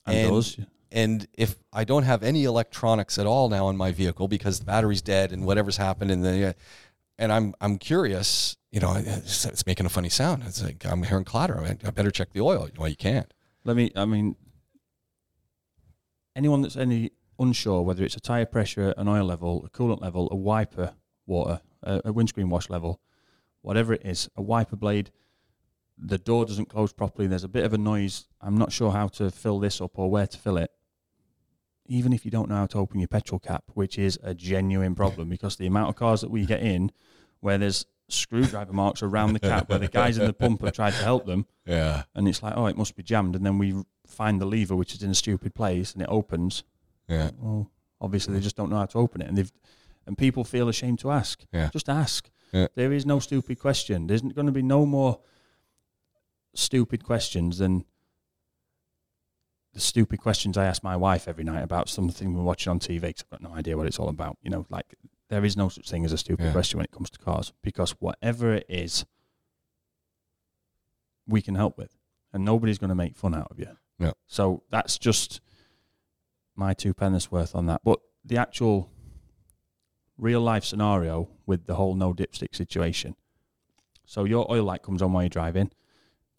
And, 0.07 0.17
And- 0.19 0.31
does. 0.31 0.59
and 0.93 1.27
if 1.33 1.57
I 1.73 1.85
don't 1.85 2.03
have 2.03 2.23
any 2.23 2.45
electronics 2.45 3.19
at 3.19 3.27
all 3.27 3.49
now 3.49 3.71
in 3.71 3.77
my 3.79 3.91
vehicle 3.93 4.29
because 4.29 4.59
the 4.59 4.67
battery's 4.67 5.03
dead 5.03 5.33
and 5.33 5.47
whatever's 5.47 5.79
happened 5.79 6.11
in 6.11 6.21
the, 6.21 6.55
and 7.19 7.33
I'm 7.33 7.55
I'm 7.61 7.79
curious, 7.79 8.57
you 8.71 8.81
know, 8.81 8.95
it's, 8.95 9.45
it's 9.45 9.67
making 9.67 9.87
a 9.87 9.89
funny 9.91 10.09
sound. 10.09 10.43
It's 10.47 10.63
like 10.63 10.85
I'm 10.85 11.03
hearing 11.03 11.25
clatter. 11.25 11.61
I, 11.61 11.91
better 11.91 12.11
check 12.11 12.33
the 12.33 12.41
oil. 12.41 12.69
Well, 12.77 12.89
you 12.89 12.97
can't. 12.97 13.33
Let 13.65 13.77
me, 13.77 13.91
I 13.97 14.05
mean, 14.05 14.37
anyone 16.37 16.63
that's 16.63 16.77
any 16.77 17.11
unsure 17.39 17.83
whether 17.83 18.05
it's 18.05 18.17
a 18.17 18.21
tyre 18.21 18.47
pressure, 18.47 18.95
an 18.97 19.09
oil 19.09 19.25
level, 19.25 19.65
a 19.65 19.71
coolant 19.71 20.01
level, 20.01 20.29
a 20.31 20.37
wiper 20.37 20.95
water, 21.27 21.61
a, 21.83 22.01
a 22.05 22.13
windscreen 22.13 22.49
wash 22.49 22.71
level, 22.71 23.01
whatever 23.63 23.93
it 23.93 24.03
is, 24.05 24.29
a 24.37 24.43
wiper 24.43 24.77
blade, 24.77 25.11
the 25.99 26.19
door 26.19 26.45
doesn't 26.45 26.69
close 26.69 26.93
properly, 26.93 27.27
there's 27.27 27.45
a 27.45 27.49
bit 27.49 27.65
of 27.65 27.73
a 27.73 27.79
noise, 27.79 28.27
I'm 28.41 28.57
not 28.57 28.73
sure 28.73 28.93
how 28.93 29.09
to 29.09 29.31
fill 29.31 29.59
this 29.59 29.81
up 29.81 29.99
or 29.99 30.11
where 30.11 30.27
to 30.27 30.39
fill 30.39 30.57
it. 30.59 30.71
Even 31.89 32.13
if 32.13 32.25
you 32.25 32.31
don't 32.31 32.49
know 32.49 32.57
how 32.57 32.67
to 32.67 32.79
open 32.79 32.99
your 33.01 33.09
petrol 33.09 33.39
cap, 33.39 33.65
which 33.75 33.99
is 33.99 34.19
a 34.23 34.35
genuine 34.35 34.95
problem 34.95 35.29
because 35.29 35.57
the 35.57 35.67
amount 35.67 35.89
of 35.91 35.97
cars 35.97 36.21
that 36.21 36.31
we 36.31 36.45
get 36.47 36.61
in 36.61 36.91
where 37.41 37.59
there's 37.59 37.87
screwdriver 38.09 38.73
marks 38.73 39.03
around 39.03 39.33
the 39.33 39.41
cap 39.41 39.69
where 39.69 39.79
the 39.79 39.89
guys 39.89 40.17
in 40.17 40.27
the 40.27 40.33
pump 40.33 40.63
have 40.63 40.73
tried 40.73 40.93
to 40.93 41.03
help 41.03 41.27
them 41.27 41.45
Yeah. 41.67 42.05
and 42.15 42.29
it's 42.29 42.43
like, 42.43 42.55
oh, 42.57 42.67
it 42.67 42.77
must 42.77 42.95
be 42.97 43.03
jammed. 43.03 43.35
And 43.35 43.45
then 43.45 43.59
we 43.59 43.83
find 44.07 44.41
the 44.41 44.47
lever, 44.47 44.77
which 44.77 44.95
is 44.95 45.03
in 45.03 45.11
a 45.11 45.15
stupid 45.15 45.55
place, 45.55 45.93
and 45.93 46.03
it 46.03 46.09
opens. 46.09 46.63
Yeah. 47.09 47.31
Well, 47.39 47.71
obviously 48.01 48.35
they 48.35 48.41
just 48.41 48.57
don't 48.57 48.71
know 48.71 48.77
how 48.79 48.87
to 48.87 48.99
open 48.99 49.21
it, 49.23 49.29
and 49.29 49.37
they've 49.37 49.53
and 50.07 50.17
people 50.17 50.45
feel 50.45 50.69
ashamed 50.69 51.01
to 51.01 51.11
ask. 51.11 51.45
Yeah. 51.53 51.69
Just 51.73 51.89
ask. 51.89 52.31
Yeah. 52.53 52.69
There 52.77 52.93
is 52.93 53.05
no 53.05 53.19
stupid 53.19 53.59
question. 53.59 54.07
There's 54.07 54.23
going 54.23 54.47
to 54.47 54.53
be 54.53 54.63
no 54.63 54.87
more 54.87 55.19
stupid 56.55 57.05
questions 57.05 57.59
than 57.59 57.85
the 59.77 59.81
stupid 59.83 60.19
questions 60.19 60.57
I 60.57 60.65
ask 60.65 60.83
my 60.83 60.97
wife 60.97 61.29
every 61.29 61.45
night 61.45 61.63
about 61.63 61.91
something 61.91 62.33
we're 62.33 62.43
watching 62.43 62.71
on 62.71 62.79
TV. 62.79 63.03
Cause 63.15 63.25
I've 63.25 63.31
got 63.43 63.43
no 63.43 63.55
idea 63.55 63.77
what 63.77 63.87
it's 63.87 63.99
all 63.99 64.09
about. 64.09 64.39
You 64.43 64.49
know, 64.49 64.65
like 64.71 64.95
there 65.29 65.45
is 65.45 65.55
no 65.55 65.69
such 65.69 65.87
thing 65.91 66.03
as 66.07 66.13
a 66.13 66.19
stupid 66.19 66.47
Yeah. 66.47 66.53
question 66.53 66.79
when 66.79 66.85
it 66.87 66.93
comes 66.93 67.11
to 67.11 67.19
cars 67.19 67.53
because 67.63 67.91
whatever 68.01 68.55
it 68.55 68.65
is, 68.71 69.05
we 71.27 71.43
can 71.43 71.57
help 71.57 71.77
with, 71.77 71.95
and 72.33 72.43
nobody's 72.43 72.79
going 72.79 72.89
to 72.89 72.95
make 72.95 73.17
fun 73.19 73.35
out 73.35 73.49
of 73.51 73.59
you. 73.59 73.77
Yeah. 73.99 74.13
So 74.27 74.63
that's 74.71 74.97
just 74.97 75.43
my 76.55 76.73
two 76.73 76.95
pennies 76.95 77.31
worth 77.31 77.55
on 77.55 77.67
that. 77.67 77.83
But 77.85 77.99
the 78.25 78.39
actual 78.39 78.91
real 80.17 80.41
life 80.41 80.65
scenario 80.65 81.29
with 81.45 81.67
the 81.67 81.75
whole 81.75 81.95
no 81.95 82.15
dipstick 82.15 82.55
situation. 82.55 83.15
So 84.07 84.25
your 84.25 84.51
oil 84.51 84.65
light 84.65 84.83
comes 84.83 85.03
on 85.03 85.13
while 85.13 85.25
you're 85.25 85.29
driving. 85.29 85.71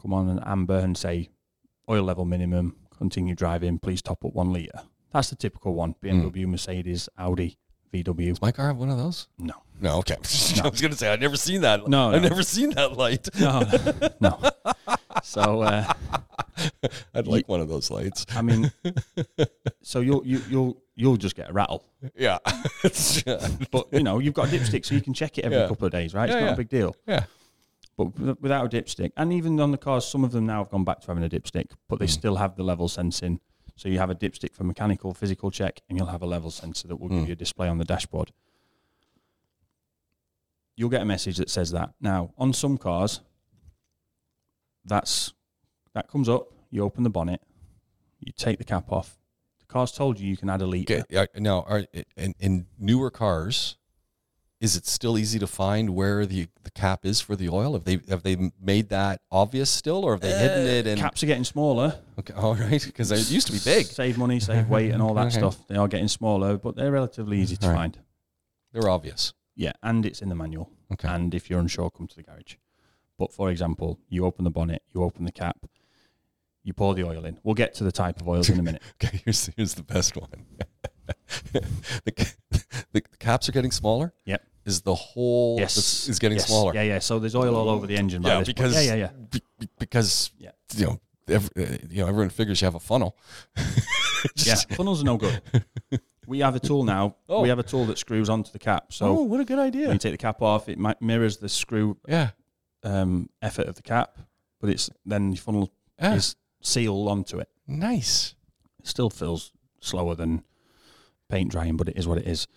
Come 0.01 0.11
on 0.13 0.27
an 0.27 0.39
amber 0.43 0.79
and 0.79 0.97
say 0.97 1.29
oil 1.87 2.01
level 2.03 2.25
minimum. 2.25 2.75
Continue 2.97 3.35
driving. 3.35 3.79
Please 3.79 4.01
top 4.01 4.23
up 4.25 4.33
one 4.33 4.51
liter. 4.51 4.81
That's 5.13 5.29
the 5.29 5.35
typical 5.35 5.73
one. 5.73 5.95
BMW, 6.03 6.45
Mercedes, 6.47 7.07
Audi, 7.17 7.57
VW. 7.93 8.27
Does 8.29 8.41
my 8.41 8.51
car 8.51 8.67
have 8.67 8.77
one 8.77 8.89
of 8.89 8.97
those? 8.97 9.27
No, 9.37 9.53
No. 9.79 9.97
Okay. 9.99 10.15
I 10.63 10.67
was 10.69 10.81
gonna 10.81 10.95
say 10.95 11.09
I've 11.11 11.21
never 11.21 11.37
seen 11.37 11.61
that. 11.61 11.87
No, 11.87 12.09
I've 12.11 12.21
no. 12.21 12.27
never 12.29 12.43
seen 12.43 12.71
that 12.71 12.93
light. 12.97 13.27
no, 13.39 13.63
no. 14.19 14.39
So 15.23 15.61
uh, 15.61 15.91
I'd 17.13 17.27
like 17.27 17.47
one 17.47 17.61
of 17.61 17.69
those 17.69 17.89
lights. 17.91 18.25
I 18.35 18.41
mean, 18.41 18.71
so 19.81 20.01
you'll 20.01 20.25
you, 20.25 20.41
you'll 20.49 20.81
you'll 20.95 21.17
just 21.17 21.35
get 21.35 21.49
a 21.49 21.53
rattle. 21.53 21.85
Yeah. 22.15 22.39
But 23.71 23.87
you 23.91 24.03
know, 24.03 24.19
you've 24.19 24.33
got 24.33 24.47
a 24.51 24.51
dipstick, 24.57 24.85
so 24.85 24.95
you 24.95 25.01
can 25.01 25.13
check 25.13 25.37
it 25.37 25.45
every 25.45 25.57
Yeah. 25.57 25.67
couple 25.67 25.85
of 25.85 25.91
days, 25.91 26.13
right? 26.13 26.25
It's 26.29 26.33
Yeah, 26.35 26.41
not 26.41 26.45
yeah. 26.47 26.53
a 26.53 26.57
big 26.57 26.69
deal. 26.69 26.95
yeah. 27.07 27.23
But 27.97 28.41
without 28.41 28.65
a 28.65 28.69
dipstick, 28.69 29.11
and 29.17 29.33
even 29.33 29.59
on 29.59 29.71
the 29.71 29.77
cars, 29.77 30.05
some 30.07 30.23
of 30.23 30.31
them 30.31 30.45
now 30.45 30.59
have 30.59 30.69
gone 30.69 30.83
back 30.83 31.01
to 31.01 31.07
having 31.07 31.23
a 31.23 31.29
dipstick, 31.29 31.71
but 31.89 31.97
they 31.97 32.05
Mm. 32.05 32.11
still 32.11 32.35
have 32.35 32.55
the 32.55 32.63
level 32.63 32.87
sensing. 32.87 33.39
So 33.75 33.89
you 33.89 33.97
have 33.97 34.11
a 34.11 34.15
dipstick 34.15 34.53
for 34.53 34.63
mechanical, 34.63 35.13
physical 35.15 35.49
check, 35.51 35.81
and 35.89 35.97
you'll 35.97 36.07
have 36.07 36.21
a 36.21 36.27
level 36.27 36.51
sensor 36.51 36.87
that 36.87 36.97
will 36.97 37.09
Mm. 37.09 37.19
give 37.21 37.27
you 37.29 37.33
a 37.33 37.35
display 37.35 37.67
on 37.67 37.79
the 37.79 37.85
dashboard. 37.85 38.31
You'll 40.75 40.89
get 40.89 41.01
a 41.01 41.05
message 41.05 41.37
that 41.37 41.49
says 41.49 41.71
that. 41.71 41.95
Now, 41.99 42.33
on 42.37 42.53
some 42.53 42.77
cars, 42.77 43.21
that's 44.85 45.33
that 45.93 46.07
comes 46.07 46.29
up. 46.29 46.51
You 46.69 46.83
open 46.83 47.03
the 47.03 47.09
bonnet, 47.09 47.41
you 48.19 48.31
take 48.31 48.59
the 48.59 48.63
cap 48.63 48.91
off. 48.91 49.17
The 49.59 49.65
car's 49.65 49.91
told 49.91 50.19
you 50.19 50.29
you 50.29 50.37
can 50.37 50.49
add 50.49 50.61
a 50.61 50.67
liter. 50.67 51.03
Okay. 51.09 51.17
are 51.17 51.85
in, 52.15 52.35
in 52.39 52.67
newer 52.77 53.09
cars, 53.09 53.77
is 54.59 54.75
it 54.75 54.85
still 54.87 55.17
easy 55.17 55.37
to 55.39 55.47
find 55.47 55.91
where 55.91 56.25
the, 56.25 56.47
the 56.63 56.71
cap 56.71 57.05
is 57.05 57.21
for 57.21 57.35
the 57.35 57.47
oil? 57.49 57.73
Have 57.73 57.83
they 57.83 57.99
have 58.09 58.23
they 58.23 58.51
made 58.61 58.89
that 58.89 59.21
obvious 59.31 59.69
still, 59.69 60.03
or 60.03 60.13
have 60.13 60.21
they 60.21 60.33
hidden 60.33 60.63
Uh, 60.65 60.69
it? 60.69 60.87
And 60.87 60.99
Caps 60.99 61.21
are 61.23 61.27
getting 61.27 61.43
smaller. 61.43 61.99
okay, 62.19 62.33
all 62.33 62.55
right, 62.55 62.83
because 62.83 63.11
it 63.11 63.29
used 63.31 63.47
to 63.47 63.53
be 63.53 63.59
big. 63.63 63.85
Save 63.85 64.17
money, 64.17 64.39
save 64.39 64.67
weight, 64.69 64.91
and 64.91 65.01
all 65.01 65.13
that 65.13 65.27
Okay. 65.27 65.37
stuff. 65.37 65.67
They 65.67 65.75
are 65.75 65.87
getting 65.87 66.07
smaller, 66.07 66.57
but 66.57 66.75
they're 66.75 66.91
relatively 66.91 67.39
easy 67.39 67.55
to 67.57 67.67
Right. 67.67 67.75
find. 67.75 67.99
They're 68.73 68.89
obvious. 68.89 69.33
Yeah, 69.55 69.73
and 69.83 70.05
it's 70.05 70.21
in 70.21 70.29
the 70.29 70.35
manual. 70.35 70.69
Okay. 70.93 71.07
And 71.07 71.33
if 71.33 71.49
you're 71.49 71.59
unsure, 71.59 71.89
come 71.89 72.07
to 72.07 72.15
the 72.15 72.23
garage. 72.23 72.55
But 73.17 73.31
for 73.33 73.49
example, 73.49 73.99
you 74.09 74.25
open 74.25 74.43
the 74.43 74.51
bonnet, 74.51 74.83
you 74.93 75.01
open 75.03 75.25
the 75.25 75.31
cap, 75.31 75.57
you 76.67 76.73
pour 76.73 76.93
the 76.93 77.03
oil 77.03 77.23
in. 77.25 77.39
We'll 77.43 77.55
get 77.55 77.73
to 77.75 77.85
the 77.85 77.91
type 77.93 78.19
of 78.19 78.27
oils 78.27 78.49
in 78.49 78.59
a 78.59 78.61
minute. 78.63 78.81
Okay, 79.01 79.21
here's 79.23 79.47
here's 79.55 79.73
the 79.75 79.83
best 79.83 80.15
one. 80.17 80.29
the, 81.53 82.33
the 82.91 83.01
caps 83.19 83.47
are 83.47 83.53
getting 83.53 83.71
smaller. 83.71 84.13
Yep. 84.25 84.43
Is 84.65 84.81
the 84.81 84.93
hole 84.95 85.55
Yes, 85.59 86.09
is 86.09 86.19
getting 86.19 86.37
Yes. 86.37 86.47
smaller? 86.47 86.73
Yeah, 86.73 86.81
yeah. 86.81 86.99
So 86.99 87.19
there's 87.19 87.35
oil 87.35 87.55
all 87.55 87.69
over 87.69 87.87
the 87.87 87.95
engine. 87.95 88.21
Yeah, 88.21 88.39
this 88.39 88.47
point. 88.49 88.57
because 88.57 88.75
yeah, 88.75 88.93
yeah, 88.93 88.95
yeah. 88.95 89.11
be- 89.31 89.41
be- 89.59 89.69
because 89.79 90.31
Yeah. 90.37 90.51
you 90.75 90.85
know 90.87 90.99
every, 91.29 91.49
uh, 91.65 91.77
you 91.89 92.01
know 92.01 92.07
everyone 92.09 92.29
figures 92.29 92.59
you 92.61 92.65
have 92.65 92.75
a 92.75 92.79
funnel. 92.79 93.17
Yeah, 94.35 94.55
funnels 94.71 95.01
are 95.01 95.05
no 95.05 95.17
good. 95.17 95.41
We 96.25 96.39
have 96.39 96.55
a 96.55 96.59
tool 96.59 96.83
now. 96.83 97.15
Oh. 97.29 97.41
We 97.43 97.49
have 97.49 97.59
a 97.59 97.63
tool 97.63 97.85
that 97.85 97.97
screws 97.99 98.29
onto 98.29 98.51
the 98.51 98.59
cap. 98.59 98.91
So 98.91 99.05
oh, 99.05 99.21
what 99.21 99.39
a 99.39 99.45
good 99.45 99.57
when 99.57 99.67
idea! 99.67 99.91
you 99.93 99.97
take 99.99 100.11
the 100.11 100.17
cap 100.17 100.41
off, 100.41 100.67
it 100.67 100.77
mirrors 100.99 101.37
the 101.37 101.47
screw 101.47 101.97
Yeah, 102.07 102.31
um, 102.83 103.29
effort 103.41 103.67
of 103.67 103.75
the 103.75 103.83
cap, 103.83 104.17
but 104.59 104.69
it's 104.71 104.89
then 105.05 105.29
the 105.29 105.37
funnel 105.37 105.71
yeah, 105.99 106.15
is 106.15 106.35
sealed 106.61 107.09
onto 107.09 107.39
it. 107.39 107.49
nice. 107.67 108.35
It 108.79 108.87
still 108.87 109.09
feels 109.09 109.51
slower 109.81 110.15
than 110.15 110.43
paint 111.29 111.51
drying, 111.51 111.77
but 111.77 111.89
it 111.89 111.97
is 111.97 112.07
what 112.07 112.17
it 112.17 112.27
is. 112.27 112.47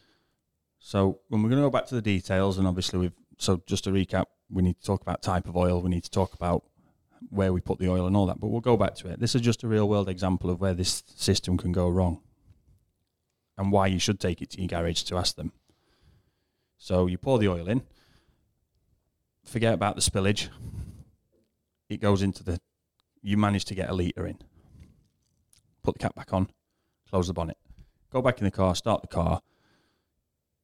So 0.79 1.21
when 1.29 1.43
we're 1.43 1.51
going 1.51 1.63
to 1.63 1.67
go 1.67 1.71
back 1.71 1.87
to 1.87 1.95
the 1.95 2.03
details, 2.03 2.59
and 2.59 2.67
obviously 2.67 2.99
we've 2.99 3.13
so 3.39 3.63
just 3.67 3.85
to 3.85 3.91
recap, 3.91 4.27
we 4.51 4.63
need 4.63 4.79
to 4.79 4.85
talk 4.85 5.01
about 5.01 5.23
type 5.23 5.49
of 5.49 5.57
oil. 5.57 5.81
We 5.81 5.91
need 5.91 6.05
to 6.05 6.11
talk 6.11 6.35
about 6.35 6.65
where 7.31 7.53
we 7.53 7.61
put 7.61 7.79
the 7.79 7.91
oil 7.91 8.07
and 8.07 8.17
all 8.17 8.27
that. 8.27 8.39
But 8.41 8.49
we'll 8.49 8.61
go 8.61 8.77
back 8.77 8.95
to 8.97 9.09
it. 9.09 9.19
This 9.19 9.35
is 9.35 9.41
just 9.41 9.63
a 9.63 9.69
real 9.69 9.89
world 9.89 10.09
example 10.09 10.51
of 10.51 10.61
where 10.61 10.75
this 10.75 11.03
system 11.15 11.57
can 11.57 11.73
go 11.73 11.89
wrong, 11.89 12.21
and 13.57 13.73
why 13.73 13.87
you 13.87 13.99
should 13.99 14.21
take 14.21 14.43
it 14.43 14.51
to 14.51 14.61
your 14.61 14.69
garage 14.69 15.03
to 15.05 15.17
ask 15.17 15.37
them. 15.37 15.53
So 16.77 17.07
you 17.07 17.19
pour 17.19 17.39
the 17.39 17.49
oil 17.49 17.69
in. 17.69 17.83
Forget 19.45 19.75
about 19.75 19.97
the 19.97 20.03
spillage. 20.03 20.49
It 21.89 22.01
goes 22.01 22.23
into 22.23 22.45
the. 22.45 22.61
You 23.23 23.37
manage 23.37 23.65
to 23.67 23.75
get 23.75 23.91
a 23.91 23.95
litre 23.95 24.27
in 24.27 24.39
put 25.83 25.95
the 25.95 25.99
cap 25.99 26.15
back 26.15 26.33
on, 26.33 26.49
close 27.09 27.27
the 27.27 27.33
bonnet, 27.33 27.57
go 28.13 28.21
back 28.23 28.39
in 28.39 28.45
the 28.45 28.51
car, 28.51 28.75
start 28.75 29.01
the 29.03 29.09
car. 29.09 29.41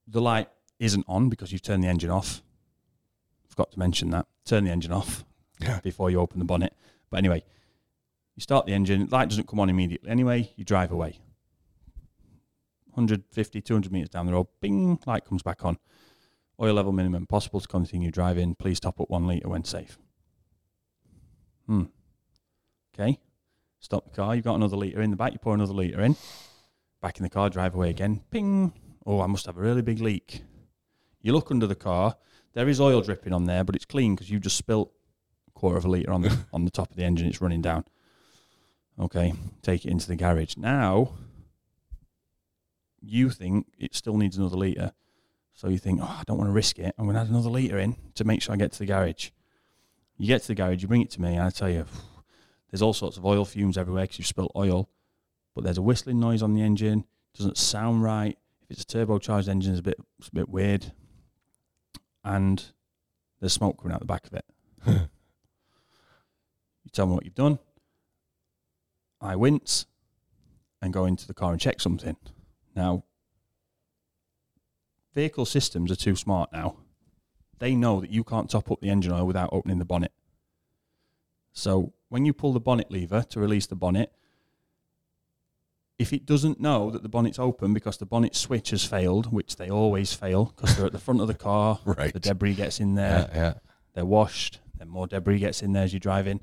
The 0.06 0.20
light 0.20 0.48
isn't 0.78 1.04
on 1.08 1.28
because 1.28 1.52
you've 1.52 1.62
turned 1.62 1.82
the 1.82 1.88
engine 1.88 2.10
off. 2.10 2.42
Forgot 3.48 3.72
to 3.72 3.78
mention 3.78 4.10
that. 4.10 4.26
Turn 4.44 4.64
the 4.64 4.70
engine 4.70 4.92
off 4.92 5.24
Yeah. 5.60 5.80
before 5.80 6.10
you 6.10 6.20
open 6.20 6.38
the 6.38 6.44
bonnet. 6.44 6.74
But 7.10 7.18
anyway, 7.18 7.44
you 8.34 8.42
start 8.42 8.66
the 8.66 8.74
engine, 8.74 9.08
light 9.10 9.30
doesn't 9.30 9.48
come 9.48 9.58
on 9.60 9.70
immediately 9.70 10.10
anyway, 10.10 10.52
you 10.56 10.64
drive 10.64 10.92
away. 10.92 11.18
150, 12.92 13.60
200 13.60 13.92
meters 13.92 14.08
down 14.08 14.26
the 14.26 14.32
road, 14.32 14.46
bing, 14.60 14.98
light 15.06 15.24
comes 15.24 15.42
back 15.42 15.64
on. 15.64 15.78
Oil 16.60 16.74
level 16.74 16.92
minimum, 16.92 17.26
possible 17.26 17.60
to 17.60 17.68
continue 17.68 18.10
driving. 18.10 18.54
Please 18.54 18.80
top 18.80 19.00
up 19.00 19.10
one 19.10 19.26
litre 19.26 19.48
when 19.48 19.64
safe. 19.64 19.98
Hmm. 21.66 21.84
Okay. 22.98 23.18
Stop 23.78 24.04
the 24.06 24.16
car. 24.16 24.34
You've 24.34 24.44
got 24.44 24.54
another 24.54 24.76
litre 24.76 25.02
in 25.02 25.10
the 25.10 25.16
back. 25.16 25.32
You 25.32 25.38
pour 25.38 25.54
another 25.54 25.74
litre 25.74 26.00
in. 26.00 26.16
Back 27.02 27.18
in 27.18 27.24
the 27.24 27.30
car, 27.30 27.50
drive 27.50 27.74
away 27.74 27.90
again. 27.90 28.22
Ping. 28.30 28.72
Oh, 29.04 29.20
I 29.20 29.26
must 29.26 29.46
have 29.46 29.58
a 29.58 29.60
really 29.60 29.82
big 29.82 30.00
leak. 30.00 30.42
You 31.20 31.32
look 31.32 31.50
under 31.50 31.66
the 31.66 31.74
car. 31.74 32.16
There 32.54 32.68
is 32.68 32.80
oil 32.80 33.02
dripping 33.02 33.34
on 33.34 33.44
there, 33.44 33.64
but 33.64 33.76
it's 33.76 33.84
clean 33.84 34.14
because 34.14 34.30
you 34.30 34.40
just 34.40 34.56
spilt 34.56 34.90
a 35.46 35.50
quarter 35.50 35.76
of 35.76 35.84
a 35.84 35.90
litre 35.90 36.10
on 36.10 36.22
the, 36.22 36.36
on 36.52 36.64
the 36.64 36.70
top 36.70 36.90
of 36.90 36.96
the 36.96 37.04
engine. 37.04 37.28
It's 37.28 37.42
running 37.42 37.60
down. 37.60 37.84
Okay. 38.98 39.34
Take 39.62 39.84
it 39.84 39.90
into 39.90 40.08
the 40.08 40.16
garage. 40.16 40.56
Now, 40.56 41.12
you 43.00 43.28
think 43.28 43.66
it 43.78 43.94
still 43.94 44.16
needs 44.16 44.38
another 44.38 44.56
litre. 44.56 44.92
So 45.52 45.68
you 45.68 45.78
think, 45.78 46.00
oh, 46.02 46.16
I 46.18 46.22
don't 46.26 46.38
want 46.38 46.48
to 46.48 46.54
risk 46.54 46.78
it. 46.78 46.94
I'm 46.98 47.04
going 47.04 47.14
to 47.14 47.20
add 47.20 47.28
another 47.28 47.50
litre 47.50 47.78
in 47.78 47.96
to 48.14 48.24
make 48.24 48.42
sure 48.42 48.54
I 48.54 48.56
get 48.58 48.72
to 48.72 48.78
the 48.78 48.86
garage. 48.86 49.30
You 50.16 50.26
get 50.26 50.40
to 50.42 50.48
the 50.48 50.54
garage, 50.54 50.80
you 50.80 50.88
bring 50.88 51.02
it 51.02 51.10
to 51.12 51.20
me, 51.20 51.34
and 51.34 51.42
I 51.42 51.50
tell 51.50 51.68
you, 51.68 51.84
there's 52.76 52.82
all 52.82 52.92
sorts 52.92 53.16
of 53.16 53.24
oil 53.24 53.46
fumes 53.46 53.78
everywhere 53.78 54.04
because 54.04 54.18
you've 54.18 54.26
spilled 54.26 54.52
oil. 54.54 54.90
But 55.54 55.64
there's 55.64 55.78
a 55.78 55.82
whistling 55.82 56.20
noise 56.20 56.42
on 56.42 56.52
the 56.52 56.60
engine. 56.60 57.04
Doesn't 57.34 57.56
sound 57.56 58.02
right. 58.02 58.36
If 58.68 58.70
it's 58.70 58.82
a 58.82 58.98
turbocharged 58.98 59.48
engine, 59.48 59.72
it's 59.72 59.80
a 59.80 59.82
bit, 59.82 59.98
it's 60.18 60.28
a 60.28 60.34
bit 60.34 60.50
weird. 60.50 60.92
And 62.22 62.62
there's 63.40 63.54
smoke 63.54 63.80
coming 63.80 63.94
out 63.94 64.00
the 64.00 64.04
back 64.04 64.26
of 64.26 64.34
it. 64.34 64.44
you 64.86 65.08
tell 66.92 67.06
me 67.06 67.14
what 67.14 67.24
you've 67.24 67.34
done. 67.34 67.58
I 69.22 69.36
wince 69.36 69.86
and 70.82 70.92
go 70.92 71.06
into 71.06 71.26
the 71.26 71.32
car 71.32 71.52
and 71.52 71.60
check 71.60 71.80
something. 71.80 72.18
Now, 72.74 73.04
vehicle 75.14 75.46
systems 75.46 75.90
are 75.90 75.96
too 75.96 76.14
smart 76.14 76.52
now. 76.52 76.76
They 77.58 77.74
know 77.74 78.02
that 78.02 78.10
you 78.10 78.22
can't 78.22 78.50
top 78.50 78.70
up 78.70 78.82
the 78.82 78.90
engine 78.90 79.12
oil 79.12 79.26
without 79.26 79.48
opening 79.50 79.78
the 79.78 79.86
bonnet. 79.86 80.12
So 81.54 81.94
when 82.08 82.24
you 82.24 82.32
pull 82.32 82.52
the 82.52 82.60
bonnet 82.60 82.90
lever 82.90 83.22
to 83.30 83.40
release 83.40 83.66
the 83.66 83.74
bonnet, 83.76 84.12
if 85.98 86.12
it 86.12 86.26
doesn't 86.26 86.60
know 86.60 86.90
that 86.90 87.02
the 87.02 87.08
bonnet's 87.08 87.38
open 87.38 87.72
because 87.72 87.96
the 87.96 88.06
bonnet 88.06 88.36
switch 88.36 88.70
has 88.70 88.84
failed, 88.84 89.32
which 89.32 89.56
they 89.56 89.70
always 89.70 90.12
fail 90.12 90.52
because 90.54 90.76
they're 90.76 90.86
at 90.86 90.92
the 90.92 90.98
front 90.98 91.20
of 91.20 91.26
the 91.26 91.34
car, 91.34 91.78
Right. 91.84 92.12
the 92.12 92.20
debris 92.20 92.54
gets 92.54 92.80
in 92.80 92.94
there, 92.94 93.30
Yeah, 93.32 93.36
yeah. 93.40 93.54
they're 93.94 94.04
washed, 94.04 94.60
then 94.78 94.88
more 94.88 95.06
debris 95.06 95.38
gets 95.38 95.62
in 95.62 95.72
there 95.72 95.84
as 95.84 95.94
you 95.94 96.00
drive 96.00 96.26
in. 96.26 96.40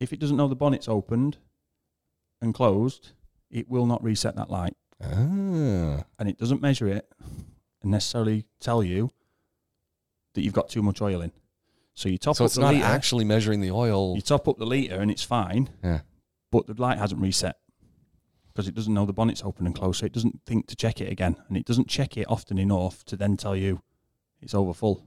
If 0.00 0.12
it 0.12 0.18
doesn't 0.18 0.36
know 0.36 0.48
the 0.48 0.56
bonnet's 0.56 0.88
opened 0.88 1.38
and 2.42 2.52
closed, 2.52 3.12
it 3.50 3.68
will 3.70 3.86
not 3.86 4.02
reset 4.02 4.34
that 4.36 4.50
light. 4.50 4.74
Ah. 5.00 6.04
And 6.18 6.28
it 6.28 6.36
doesn't 6.38 6.60
measure 6.60 6.88
it 6.88 7.08
and 7.82 7.90
necessarily 7.92 8.44
tell 8.58 8.82
you 8.82 9.10
that 10.34 10.42
you've 10.42 10.52
got 10.52 10.68
too 10.68 10.82
much 10.82 11.00
oil 11.00 11.20
in. 11.22 11.30
So 11.94 12.08
you 12.08 12.18
top 12.18 12.36
So 12.36 12.44
up 12.44 12.48
it's 12.48 12.54
the 12.56 12.60
not 12.62 12.74
litre, 12.74 12.86
actually 12.86 13.24
measuring 13.24 13.60
the 13.60 13.70
oil. 13.70 14.14
you 14.16 14.22
top 14.22 14.48
up 14.48 14.58
the 14.58 14.66
litre 14.66 14.96
and 14.96 15.10
it's 15.10 15.22
fine, 15.22 15.70
Yeah. 15.82 16.00
but 16.50 16.66
the 16.66 16.74
light 16.74 16.98
hasn't 16.98 17.20
reset 17.20 17.56
because 18.48 18.66
it 18.68 18.74
doesn't 18.74 18.92
know 18.94 19.06
the 19.06 19.12
bonnet's 19.12 19.42
open 19.44 19.66
and 19.66 19.74
closed, 19.74 20.00
so 20.00 20.06
it 20.06 20.12
doesn't 20.12 20.40
think 20.44 20.66
to 20.68 20.76
check 20.76 21.00
it 21.00 21.10
again, 21.10 21.36
and 21.48 21.56
it 21.56 21.64
doesn't 21.64 21.88
check 21.88 22.16
it 22.16 22.26
often 22.28 22.58
enough 22.58 23.04
to 23.04 23.16
then 23.16 23.36
tell 23.36 23.54
you 23.56 23.80
it's 24.40 24.54
over 24.54 24.74
full. 24.74 25.04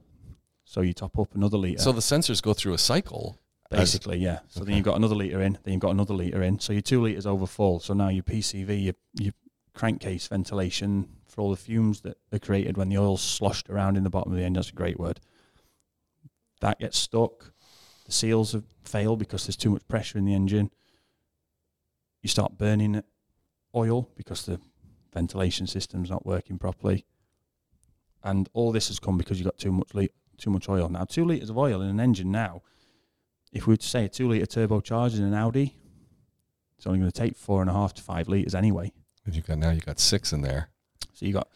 So 0.64 0.80
you 0.82 0.92
top 0.92 1.18
up 1.18 1.34
another 1.34 1.56
litre. 1.58 1.80
So 1.80 1.92
the 1.92 2.00
sensors 2.00 2.42
go 2.42 2.52
through 2.54 2.74
a 2.74 2.78
cycle. 2.78 3.38
as- 3.70 3.80
basically, 3.80 4.16
yeah. 4.18 4.38
So 4.48 4.60
Okay. 4.62 4.68
then 4.68 4.76
you've 4.76 4.84
got 4.86 4.96
another 4.96 5.14
litre 5.14 5.42
in, 5.42 5.58
then 5.62 5.72
you've 5.74 5.80
got 5.82 5.90
another 5.90 6.14
litre 6.14 6.42
in, 6.42 6.58
so 6.58 6.72
your 6.72 6.80
two 6.80 7.02
litres 7.02 7.26
over 7.26 7.46
full. 7.46 7.80
So 7.80 7.92
now 7.92 8.08
your 8.08 8.22
PCV, 8.22 8.82
your 8.82 8.94
your 9.12 9.32
crankcase 9.74 10.26
ventilation 10.26 11.06
for 11.26 11.42
all 11.42 11.50
the 11.50 11.56
fumes 11.56 12.00
that 12.00 12.16
are 12.32 12.38
created 12.38 12.76
when 12.78 12.88
the 12.88 12.96
oil's 12.96 13.20
sloshed 13.22 13.68
around 13.68 13.96
in 13.98 14.04
the 14.04 14.10
bottom 14.10 14.32
of 14.32 14.38
the 14.38 14.44
engine. 14.44 14.54
That's 14.54 14.70
a 14.70 14.74
great 14.74 14.98
word. 14.98 15.20
That 16.60 16.78
gets 16.78 16.98
stuck. 16.98 17.52
The 18.06 18.12
seals 18.12 18.52
have 18.52 18.64
failed 18.84 19.18
because 19.18 19.46
there's 19.46 19.56
too 19.56 19.70
much 19.70 19.86
pressure 19.88 20.18
in 20.18 20.24
the 20.24 20.34
engine. 20.34 20.70
You 22.22 22.28
start 22.28 22.58
burning 22.58 23.02
oil 23.74 24.10
because 24.16 24.46
the 24.46 24.60
ventilation 25.12 25.66
system's 25.66 26.10
not 26.10 26.26
working 26.26 26.58
properly. 26.58 27.04
And 28.24 28.48
all 28.52 28.72
this 28.72 28.88
has 28.88 28.98
come 28.98 29.18
because 29.18 29.38
you've 29.38 29.46
got 29.46 29.58
too 29.58 29.72
much 29.72 29.94
le- 29.94 30.08
too 30.36 30.50
much 30.50 30.68
oil. 30.68 30.88
Now, 30.88 31.04
two 31.04 31.24
litres 31.24 31.50
of 31.50 31.58
oil 31.58 31.80
in 31.82 31.88
an 31.88 32.00
engine 32.00 32.30
now, 32.30 32.62
if 33.52 33.66
we 33.66 33.72
were 33.72 33.76
to 33.78 33.86
say 33.86 34.04
a 34.04 34.08
two 34.08 34.28
litre 34.28 34.46
turbocharged 34.46 35.16
in 35.18 35.24
an 35.24 35.34
Audi, 35.34 35.76
it's 36.76 36.86
only 36.86 36.98
going 36.98 37.10
to 37.10 37.18
take 37.18 37.36
four 37.36 37.60
and 37.60 37.70
a 37.70 37.72
half 37.72 37.94
to 37.94 38.02
five 38.02 38.28
litres 38.28 38.54
anyway. 38.54 38.92
If 39.26 39.36
you 39.36 39.42
got 39.42 39.58
now, 39.58 39.70
you 39.70 39.80
got 39.80 40.00
six 40.00 40.32
in 40.32 40.42
there. 40.42 40.70
So 41.12 41.26
you 41.26 41.32
got 41.32 41.48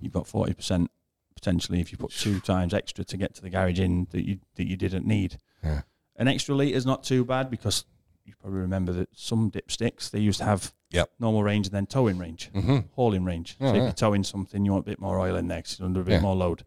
you've 0.00 0.12
got 0.12 0.26
forty 0.26 0.54
percent 0.54 0.90
potentially 1.38 1.80
if 1.80 1.92
you 1.92 1.98
put 1.98 2.10
two 2.10 2.40
times 2.40 2.74
extra 2.74 3.04
to 3.04 3.16
get 3.16 3.32
to 3.34 3.42
the 3.42 3.48
garage 3.50 3.78
in 3.78 4.06
that 4.10 4.26
you 4.26 4.38
that 4.56 4.66
you 4.66 4.76
didn't 4.76 5.06
need. 5.06 5.38
Yeah. 5.62 5.82
An 6.16 6.26
extra 6.26 6.54
litre 6.54 6.76
is 6.76 6.84
not 6.84 7.04
too 7.04 7.24
bad 7.24 7.48
because 7.48 7.84
you 8.24 8.34
probably 8.40 8.58
remember 8.60 8.92
that 8.92 9.08
some 9.16 9.50
dipsticks 9.50 10.10
they 10.10 10.18
used 10.20 10.38
to 10.40 10.44
have 10.44 10.74
Yep. 10.90 11.10
normal 11.20 11.42
range 11.42 11.66
and 11.66 11.74
then 11.74 11.86
towing 11.86 12.18
range, 12.18 12.50
Mm-hmm. 12.54 12.78
hauling 12.92 13.24
range. 13.24 13.56
Oh, 13.60 13.66
so 13.66 13.70
if 13.70 13.76
yeah. 13.76 13.82
you're 13.84 13.92
towing 13.92 14.24
something, 14.24 14.64
you 14.64 14.72
want 14.72 14.86
a 14.86 14.90
bit 14.90 14.98
more 14.98 15.18
oil 15.20 15.36
in 15.36 15.46
there 15.48 15.60
'cause 15.62 15.72
it's 15.72 15.80
under 15.82 16.00
a 16.00 16.04
bit 16.04 16.12
Yeah. 16.14 16.20
more 16.20 16.34
load. 16.34 16.64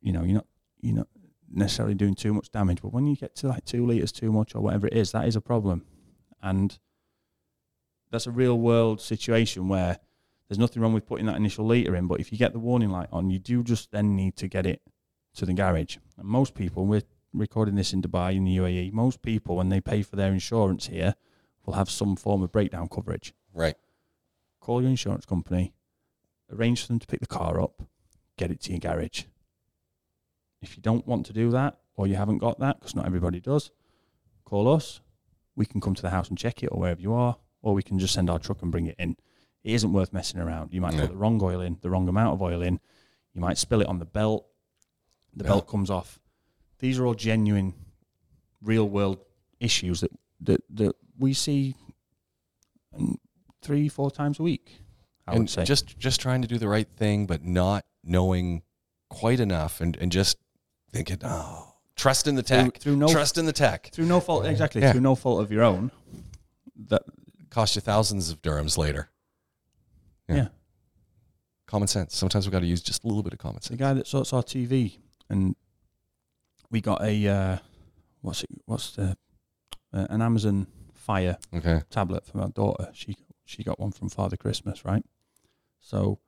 You 0.00 0.12
know, 0.12 0.22
you're 0.24 0.34
not 0.36 0.46
you're 0.80 0.96
not 0.96 1.08
necessarily 1.50 1.94
doing 1.94 2.14
too 2.14 2.34
much 2.34 2.50
damage, 2.50 2.82
but 2.82 2.92
when 2.92 3.06
you 3.06 3.14
get 3.16 3.34
to 3.36 3.48
like 3.48 3.64
two 3.64 3.86
liters 3.86 4.10
too 4.12 4.32
much 4.32 4.54
or 4.54 4.60
whatever 4.60 4.86
it 4.88 4.94
is, 4.94 5.12
that 5.12 5.26
is 5.28 5.36
a 5.36 5.40
problem, 5.40 5.86
and 6.42 6.78
that's 8.10 8.26
a 8.26 8.30
real 8.30 8.58
world 8.58 9.00
situation 9.00 9.68
where 9.68 9.98
there's 10.48 10.58
nothing 10.58 10.82
wrong 10.82 10.92
with 10.92 11.06
putting 11.06 11.26
that 11.26 11.36
initial 11.36 11.64
liter 11.64 11.96
in, 11.96 12.06
but 12.06 12.20
if 12.20 12.30
you 12.30 12.38
get 12.38 12.52
the 12.52 12.58
warning 12.58 12.90
light 12.90 13.08
on, 13.12 13.30
you 13.30 13.38
do 13.38 13.62
just 13.62 13.90
then 13.90 14.14
need 14.14 14.36
to 14.36 14.48
get 14.48 14.66
it 14.66 14.82
to 15.34 15.46
the 15.46 15.54
garage. 15.54 15.96
And 16.18 16.28
most 16.28 16.54
people, 16.54 16.86
we're 16.86 17.02
recording 17.32 17.74
this 17.74 17.92
in 17.92 18.02
Dubai 18.02 18.36
in 18.36 18.44
the 18.44 18.56
UAE, 18.58 18.92
most 18.92 19.22
people 19.22 19.56
when 19.56 19.68
they 19.68 19.80
pay 19.80 20.02
for 20.02 20.16
their 20.16 20.32
insurance 20.32 20.86
here 20.86 21.14
will 21.66 21.74
have 21.74 21.90
some 21.90 22.14
form 22.14 22.42
of 22.42 22.52
breakdown 22.52 22.88
coverage 22.88 23.32
Right. 23.52 23.76
call 24.60 24.80
your 24.80 24.90
insurance 24.90 25.24
company, 25.26 25.74
arrange 26.52 26.82
for 26.82 26.88
them 26.88 26.98
to 26.98 27.06
pick 27.06 27.20
the 27.20 27.26
car 27.26 27.60
up, 27.60 27.82
get 28.36 28.50
it 28.50 28.60
to 28.62 28.70
your 28.70 28.80
garage. 28.80 29.24
If 30.62 30.76
you 30.76 30.82
don't 30.82 31.06
want 31.06 31.26
to 31.26 31.32
do 31.32 31.50
that, 31.50 31.78
or 31.96 32.06
you 32.06 32.16
haven't 32.16 32.38
got 32.38 32.58
that, 32.60 32.78
because 32.78 32.94
not 32.94 33.06
everybody 33.06 33.40
does, 33.40 33.70
call 34.44 34.72
us. 34.72 35.00
We 35.56 35.66
can 35.66 35.80
come 35.80 35.94
to 35.94 36.02
the 36.02 36.10
house 36.10 36.28
and 36.28 36.38
check 36.38 36.62
it, 36.62 36.68
or 36.68 36.80
wherever 36.80 37.00
you 37.00 37.12
are, 37.14 37.36
or 37.62 37.74
we 37.74 37.82
can 37.82 37.98
just 37.98 38.14
send 38.14 38.28
our 38.30 38.38
truck 38.38 38.62
and 38.62 38.72
bring 38.72 38.86
it 38.86 38.96
in. 38.98 39.16
It 39.64 39.72
isn't 39.72 39.92
worth 39.92 40.12
messing 40.12 40.38
around. 40.40 40.72
You 40.72 40.80
might 40.82 40.94
No. 40.94 41.00
put 41.02 41.10
the 41.10 41.16
wrong 41.16 41.40
oil 41.42 41.60
in, 41.62 41.78
the 41.80 41.90
wrong 41.90 42.06
amount 42.08 42.34
of 42.34 42.42
oil 42.42 42.62
in. 42.62 42.78
You 43.32 43.40
might 43.40 43.58
spill 43.58 43.80
it 43.80 43.86
on 43.88 43.98
the 43.98 44.04
belt. 44.04 44.46
The 45.34 45.44
Yeah. 45.44 45.48
belt 45.50 45.66
comes 45.66 45.90
off. 45.90 46.20
these 46.80 46.98
are 46.98 47.06
all 47.06 47.14
genuine, 47.14 47.72
real 48.60 48.86
world 48.86 49.18
issues 49.58 50.00
that 50.02 50.10
that 50.40 50.60
that 50.68 50.94
we 51.18 51.32
see 51.32 51.74
um, 52.94 53.18
three, 53.62 53.88
four 53.88 54.10
times 54.10 54.38
a 54.38 54.42
week. 54.42 54.80
I 55.26 55.32
and 55.32 55.40
would 55.44 55.50
say. 55.50 55.64
just 55.64 55.98
just 55.98 56.20
trying 56.20 56.42
to 56.42 56.48
do 56.48 56.58
the 56.58 56.68
right 56.68 56.86
thing, 56.96 57.26
but 57.26 57.42
not 57.42 57.86
knowing 58.02 58.62
quite 59.08 59.40
enough, 59.40 59.80
and 59.80 59.96
and 59.96 60.12
just 60.12 60.36
thinking, 60.92 61.18
oh, 61.22 61.74
trust 61.96 62.26
in 62.26 62.34
the 62.34 62.42
through, 62.42 62.64
tech, 62.70 62.78
through 62.78 62.96
no 62.96 63.08
trust 63.08 63.38
in 63.38 63.46
the 63.46 63.52
tech. 63.52 63.88
through 63.92 64.04
no 64.06 64.20
fault 64.20 64.44
exactly 64.44 64.82
Yeah. 64.82 64.92
through 64.92 65.00
no 65.00 65.14
fault 65.14 65.40
of 65.40 65.50
your 65.50 65.62
own. 65.62 65.90
That 66.76 67.02
Cost 67.50 67.76
you 67.76 67.80
thousands 67.80 68.30
of 68.30 68.42
dirhams 68.42 68.76
later. 68.76 69.10
Yeah. 70.28 70.36
yeah. 70.36 70.48
Common 71.66 71.88
sense. 71.88 72.16
Sometimes 72.16 72.46
we've 72.46 72.52
got 72.52 72.60
to 72.60 72.66
use 72.66 72.82
just 72.82 73.04
a 73.04 73.06
little 73.06 73.22
bit 73.22 73.32
of 73.32 73.38
common 73.38 73.60
sense. 73.62 73.68
the 73.68 73.76
guy 73.76 73.94
that 73.94 74.06
sorts 74.06 74.32
our 74.32 74.42
TV, 74.42 74.98
and 75.28 75.56
we 76.70 76.80
got 76.80 77.02
a 77.02 77.26
uh, 77.28 77.58
what's 78.20 78.42
it? 78.42 78.50
What's 78.66 78.92
the 78.92 79.16
uh, 79.92 80.06
an 80.10 80.20
Amazon 80.22 80.66
Fire 80.94 81.36
Okay. 81.54 81.82
tablet 81.90 82.26
for 82.26 82.38
my 82.38 82.48
daughter. 82.48 82.90
She 82.94 83.16
she 83.44 83.62
got 83.62 83.78
one 83.78 83.92
from 83.92 84.08
Father 84.08 84.36
Christmas, 84.36 84.84
right? 84.84 85.04
So 85.80 86.18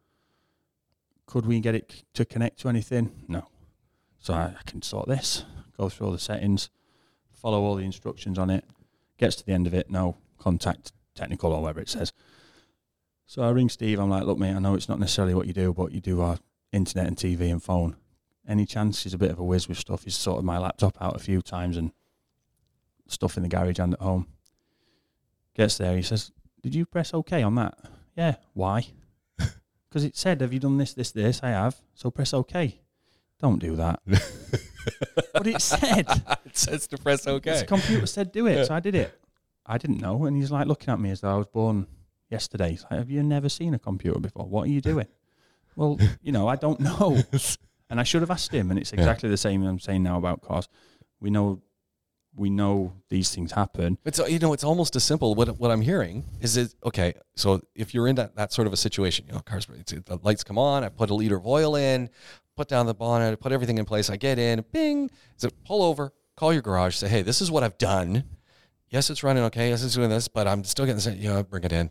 could 1.26 1.46
we 1.46 1.60
get 1.60 1.74
it 1.74 2.04
to 2.14 2.24
connect 2.24 2.58
to 2.60 2.68
anything? 2.68 3.10
No. 3.28 3.48
So 4.20 4.34
I, 4.34 4.54
I 4.58 4.62
can 4.66 4.82
sort 4.82 5.08
this, 5.08 5.44
go 5.76 5.88
through 5.88 6.06
all 6.08 6.12
the 6.12 6.18
settings, 6.18 6.68
follow 7.32 7.62
all 7.62 7.74
the 7.74 7.84
instructions 7.84 8.38
on 8.38 8.50
it. 8.50 8.64
Gets 9.18 9.36
to 9.36 9.46
the 9.46 9.52
end 9.52 9.66
of 9.66 9.72
it, 9.74 9.90
no 9.90 10.16
contact 10.38 10.92
technical 11.14 11.52
or 11.52 11.62
whatever 11.62 11.80
it 11.80 11.88
says. 11.88 12.12
So 13.26 13.42
I 13.42 13.50
ring 13.50 13.68
Steve. 13.68 13.98
I'm 13.98 14.08
like, 14.08 14.24
look, 14.24 14.38
mate, 14.38 14.54
I 14.54 14.60
know 14.60 14.74
it's 14.74 14.88
not 14.88 15.00
necessarily 15.00 15.34
what 15.34 15.46
you 15.46 15.52
do, 15.52 15.72
but 15.72 15.92
you 15.92 16.00
do 16.00 16.20
our 16.20 16.38
internet 16.72 17.08
and 17.08 17.16
TV 17.16 17.50
and 17.50 17.62
phone. 17.62 17.96
Any 18.48 18.64
chance 18.64 19.02
he's 19.02 19.14
a 19.14 19.18
bit 19.18 19.32
of 19.32 19.40
a 19.40 19.44
whiz 19.44 19.68
with 19.68 19.78
stuff? 19.78 20.04
He's 20.04 20.14
sorted 20.14 20.44
my 20.44 20.58
laptop 20.58 20.96
out 21.00 21.16
a 21.16 21.18
few 21.18 21.42
times 21.42 21.76
and 21.76 21.90
stuff 23.08 23.36
in 23.36 23.42
the 23.42 23.48
garage 23.48 23.80
and 23.80 23.94
at 23.94 24.00
home. 24.00 24.28
Gets 25.54 25.78
there, 25.78 25.96
he 25.96 26.02
says, 26.02 26.30
Did 26.62 26.74
you 26.74 26.86
press 26.86 27.12
OK 27.12 27.42
on 27.42 27.56
that? 27.56 27.76
Yeah. 28.16 28.36
Why? 28.54 28.86
Because 29.88 30.04
it 30.04 30.16
said, 30.16 30.42
Have 30.42 30.52
you 30.52 30.60
done 30.60 30.76
this, 30.76 30.92
this, 30.92 31.12
this? 31.12 31.40
I 31.42 31.50
have. 31.50 31.80
So 31.94 32.10
press 32.10 32.34
OK. 32.34 32.80
Don't 33.40 33.58
do 33.58 33.76
that. 33.76 34.00
but 34.06 35.46
it 35.46 35.62
said. 35.62 36.06
it 36.44 36.56
says 36.56 36.86
to 36.88 36.98
press 36.98 37.26
OK. 37.26 37.60
The 37.60 37.64
computer 37.64 38.06
said 38.06 38.30
do 38.30 38.46
it. 38.46 38.66
So 38.66 38.74
I 38.74 38.80
did 38.80 38.94
it. 38.94 39.18
I 39.64 39.78
didn't 39.78 40.00
know. 40.00 40.26
And 40.26 40.36
he's 40.36 40.50
like 40.50 40.66
looking 40.66 40.92
at 40.92 41.00
me 41.00 41.10
as 41.10 41.22
though 41.22 41.32
I 41.32 41.36
was 41.36 41.46
born 41.46 41.86
yesterday. 42.30 42.70
He's 42.70 42.82
like, 42.82 42.98
Have 42.98 43.10
you 43.10 43.22
never 43.22 43.48
seen 43.48 43.74
a 43.74 43.78
computer 43.78 44.18
before? 44.18 44.46
What 44.46 44.68
are 44.68 44.70
you 44.70 44.80
doing? 44.80 45.06
well, 45.76 45.98
you 46.22 46.32
know, 46.32 46.48
I 46.48 46.56
don't 46.56 46.80
know. 46.80 47.22
And 47.88 48.00
I 48.00 48.02
should 48.02 48.22
have 48.22 48.30
asked 48.30 48.52
him. 48.52 48.70
And 48.70 48.80
it's 48.80 48.92
exactly 48.92 49.28
the 49.28 49.36
same 49.36 49.62
I'm 49.62 49.78
saying 49.78 50.02
now 50.02 50.18
about 50.18 50.42
cars. 50.42 50.68
We 51.20 51.30
know 51.30 51.62
we 52.36 52.50
know 52.50 52.92
these 53.08 53.34
things 53.34 53.52
happen. 53.52 53.96
It's 54.04 54.18
you 54.18 54.38
know 54.38 54.52
it's 54.52 54.64
almost 54.64 54.94
as 54.94 55.04
simple. 55.04 55.34
What 55.34 55.58
what 55.58 55.70
I'm 55.70 55.80
hearing 55.80 56.24
is 56.40 56.56
it 56.56 56.74
okay? 56.84 57.14
So 57.34 57.62
if 57.74 57.94
you're 57.94 58.06
in 58.06 58.16
that, 58.16 58.36
that 58.36 58.52
sort 58.52 58.66
of 58.66 58.72
a 58.72 58.76
situation, 58.76 59.26
you 59.26 59.32
know, 59.32 59.40
cars 59.40 59.66
the 59.66 60.18
lights 60.22 60.44
come 60.44 60.58
on. 60.58 60.84
I 60.84 60.88
put 60.90 61.10
a 61.10 61.14
liter 61.14 61.36
of 61.36 61.46
oil 61.46 61.76
in, 61.76 62.10
put 62.56 62.68
down 62.68 62.86
the 62.86 62.94
bonnet, 62.94 63.32
I 63.32 63.34
put 63.36 63.52
everything 63.52 63.78
in 63.78 63.84
place. 63.84 64.10
I 64.10 64.16
get 64.16 64.38
in, 64.38 64.64
bing. 64.72 65.10
So 65.36 65.48
pull 65.64 65.82
over, 65.82 66.12
call 66.36 66.52
your 66.52 66.62
garage, 66.62 66.96
say, 66.96 67.08
hey, 67.08 67.22
this 67.22 67.40
is 67.40 67.50
what 67.50 67.62
I've 67.62 67.78
done. 67.78 68.24
Yes, 68.88 69.10
it's 69.10 69.22
running 69.22 69.42
okay. 69.44 69.70
Yes, 69.70 69.82
it's 69.82 69.94
doing 69.94 70.10
this, 70.10 70.28
but 70.28 70.46
I'm 70.46 70.62
still 70.62 70.84
getting 70.84 70.96
this. 70.96 71.06
You 71.06 71.30
know, 71.30 71.42
bring 71.42 71.64
it 71.64 71.72
in. 71.72 71.90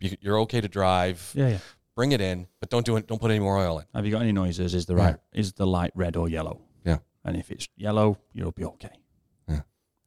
You, 0.00 0.16
you're 0.20 0.38
okay 0.40 0.60
to 0.60 0.68
drive. 0.68 1.32
Yeah, 1.34 1.48
yeah. 1.48 1.58
Bring 1.94 2.12
it 2.12 2.20
in, 2.20 2.46
but 2.60 2.68
don't 2.68 2.84
do 2.84 2.96
it. 2.96 3.06
Don't 3.06 3.20
put 3.20 3.30
any 3.30 3.40
more 3.40 3.56
oil 3.58 3.78
in. 3.78 3.86
Have 3.94 4.04
you 4.04 4.12
got 4.12 4.20
any 4.22 4.32
noises? 4.32 4.74
Is 4.74 4.84
the 4.86 4.94
Yeah. 4.94 5.04
right 5.04 5.16
is 5.32 5.54
the 5.54 5.66
light 5.66 5.92
red 5.94 6.16
or 6.16 6.28
yellow? 6.28 6.60
Yeah. 6.84 6.98
And 7.24 7.36
if 7.36 7.50
it's 7.50 7.68
yellow, 7.76 8.18
you'll 8.34 8.52
be 8.52 8.64
okay. 8.64 9.00
Yeah. 9.48 9.60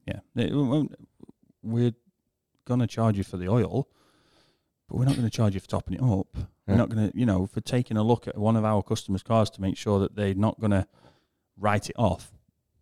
Yeah. 0.06 0.20
It 0.36 0.54
We're 1.64 1.94
gonna 2.66 2.88
charge 2.88 3.18
you 3.18 3.24
for 3.24 3.38
the 3.38 3.48
oil, 3.50 3.88
but 4.88 4.98
we're 4.98 5.06
not 5.06 5.16
gonna 5.16 5.30
charge 5.32 5.56
you 5.56 5.60
for 5.60 5.68
topping 5.68 5.96
it 5.96 6.02
up. 6.04 6.28
Yeah. 6.36 6.44
We're 6.68 6.76
not 6.78 6.90
gonna, 6.90 7.12
you 7.16 7.26
know, 7.26 7.48
for 7.48 7.62
taking 7.62 7.98
a 7.98 8.04
look 8.04 8.28
at 8.28 8.38
one 8.38 8.56
of 8.56 8.64
our 8.64 8.84
customers' 8.84 9.24
cars 9.24 9.50
to 9.52 9.62
make 9.62 9.76
sure 9.76 10.00
that 10.00 10.16
they're 10.16 10.36
not 10.36 10.60
gonna 10.60 10.88
write 11.58 11.90
it 11.90 11.96
off, 11.98 12.32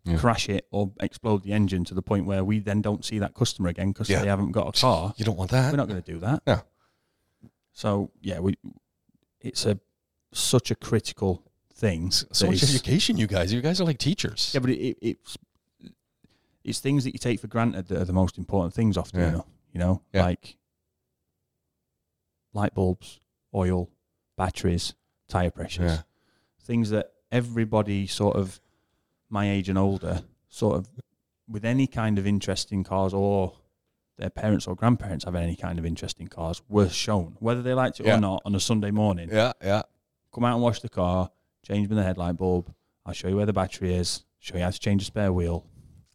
Yeah. 0.04 0.18
crash 0.18 0.50
it, 0.50 0.68
or 0.72 0.92
explode 1.00 1.44
the 1.44 1.54
engine 1.54 1.86
to 1.86 1.94
the 1.94 2.02
point 2.02 2.26
where 2.26 2.44
we 2.44 2.60
then 2.60 2.82
don't 2.82 3.06
see 3.06 3.20
that 3.20 3.34
customer 3.34 3.70
again 3.70 3.94
because 3.94 4.10
Yeah. 4.10 4.22
they 4.22 4.28
haven't 4.28 4.52
got 4.52 4.68
a 4.68 4.80
car. 4.80 5.14
You 5.16 5.24
don't 5.26 5.38
want 5.38 5.52
that. 5.52 5.72
We're 5.72 5.78
not 5.78 5.88
going 5.88 6.02
to 6.02 6.12
do 6.12 6.20
that. 6.20 6.44
No. 6.46 6.62
So 7.78 8.10
yeah, 8.22 8.40
we 8.40 8.56
it's 9.40 9.68
a 9.68 9.80
such 10.34 10.72
a 10.72 10.76
critical 10.76 11.44
thing. 11.76 12.10
so 12.10 12.48
much 12.48 12.64
education, 12.64 13.18
you 13.18 13.28
guys. 13.28 13.54
You 13.54 13.62
guys 13.62 13.80
are 13.80 13.86
like 13.86 14.00
teachers. 14.00 14.50
Yeah, 14.52 14.62
but 14.62 14.72
it, 14.72 14.80
it, 14.80 14.98
it's 15.02 15.38
it's 16.64 16.80
things 16.80 17.04
that 17.04 17.14
you 17.14 17.20
take 17.20 17.40
for 17.40 17.46
granted 17.46 17.88
that 17.90 18.02
are 18.02 18.06
the 18.06 18.14
most 18.14 18.40
important 18.40 18.74
things 18.74 18.98
often. 18.98 19.20
Yeah. 19.20 19.26
You 19.28 19.32
know, 19.34 19.46
you 19.74 19.80
know, 19.80 20.02
Yeah. 20.12 20.24
like 20.24 20.58
light 22.52 22.74
bulbs, 22.74 23.20
oil, 23.54 23.92
batteries, 24.36 24.96
tire 25.28 25.52
pressures, 25.52 25.92
Yeah. 25.92 26.02
things 26.60 26.90
that 26.90 27.14
everybody 27.32 28.08
sort 28.08 28.38
of 28.38 28.60
my 29.30 29.52
age 29.52 29.70
and 29.70 29.78
older 29.78 30.24
sort 30.50 30.78
of 30.78 30.88
with 31.48 31.64
any 31.64 31.86
kind 31.86 32.18
of 32.18 32.26
interest 32.26 32.72
in 32.72 32.84
cars 32.84 33.14
or 33.14 33.54
their 34.18 34.30
parents 34.30 34.68
or 34.68 34.76
grandparents 34.76 35.26
have 35.26 35.36
any 35.36 35.56
kind 35.56 35.78
of 35.80 35.86
interest 35.86 36.20
in 36.20 36.28
cars 36.28 36.62
were 36.68 36.90
shown 36.90 37.36
whether 37.40 37.62
they 37.62 37.74
liked 37.74 38.00
it 38.00 38.06
Yeah. 38.08 38.18
or 38.18 38.22
not 38.22 38.42
on 38.46 38.56
a 38.56 38.60
Sunday 38.60 38.92
morning. 38.92 39.30
Yeah, 39.32 39.54
yeah. 39.64 39.84
Come 40.34 40.44
out 40.46 40.54
and 40.54 40.62
wash 40.64 40.80
the 40.82 40.90
car, 40.90 41.30
change 41.64 41.88
the 41.88 42.02
headlight 42.04 42.38
bulb. 42.38 42.74
I'll 43.06 43.14
show 43.14 43.28
you 43.28 43.36
where 43.38 43.46
the 43.46 43.54
battery 43.54 43.94
is. 43.94 44.24
Show 44.40 44.58
you 44.58 44.64
how 44.64 44.70
to 44.70 44.80
change 44.80 45.02
a 45.02 45.06
spare 45.06 45.32
wheel. 45.32 45.66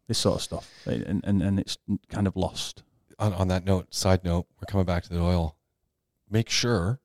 This 0.08 0.18
sort 0.18 0.36
of 0.36 0.42
stuff, 0.42 0.68
and 0.86 1.22
and, 1.24 1.42
and 1.42 1.58
it's 1.60 1.78
kind 2.08 2.26
of 2.26 2.36
lost. 2.36 2.82
on, 3.18 3.32
on 3.34 3.48
that 3.48 3.64
note, 3.64 3.94
side 3.94 4.24
note, 4.24 4.46
we're 4.60 4.66
coming 4.66 4.84
back 4.86 5.04
to 5.04 5.08
the 5.08 5.20
oil. 5.20 5.56
Make 6.28 6.48
sure 6.50 7.00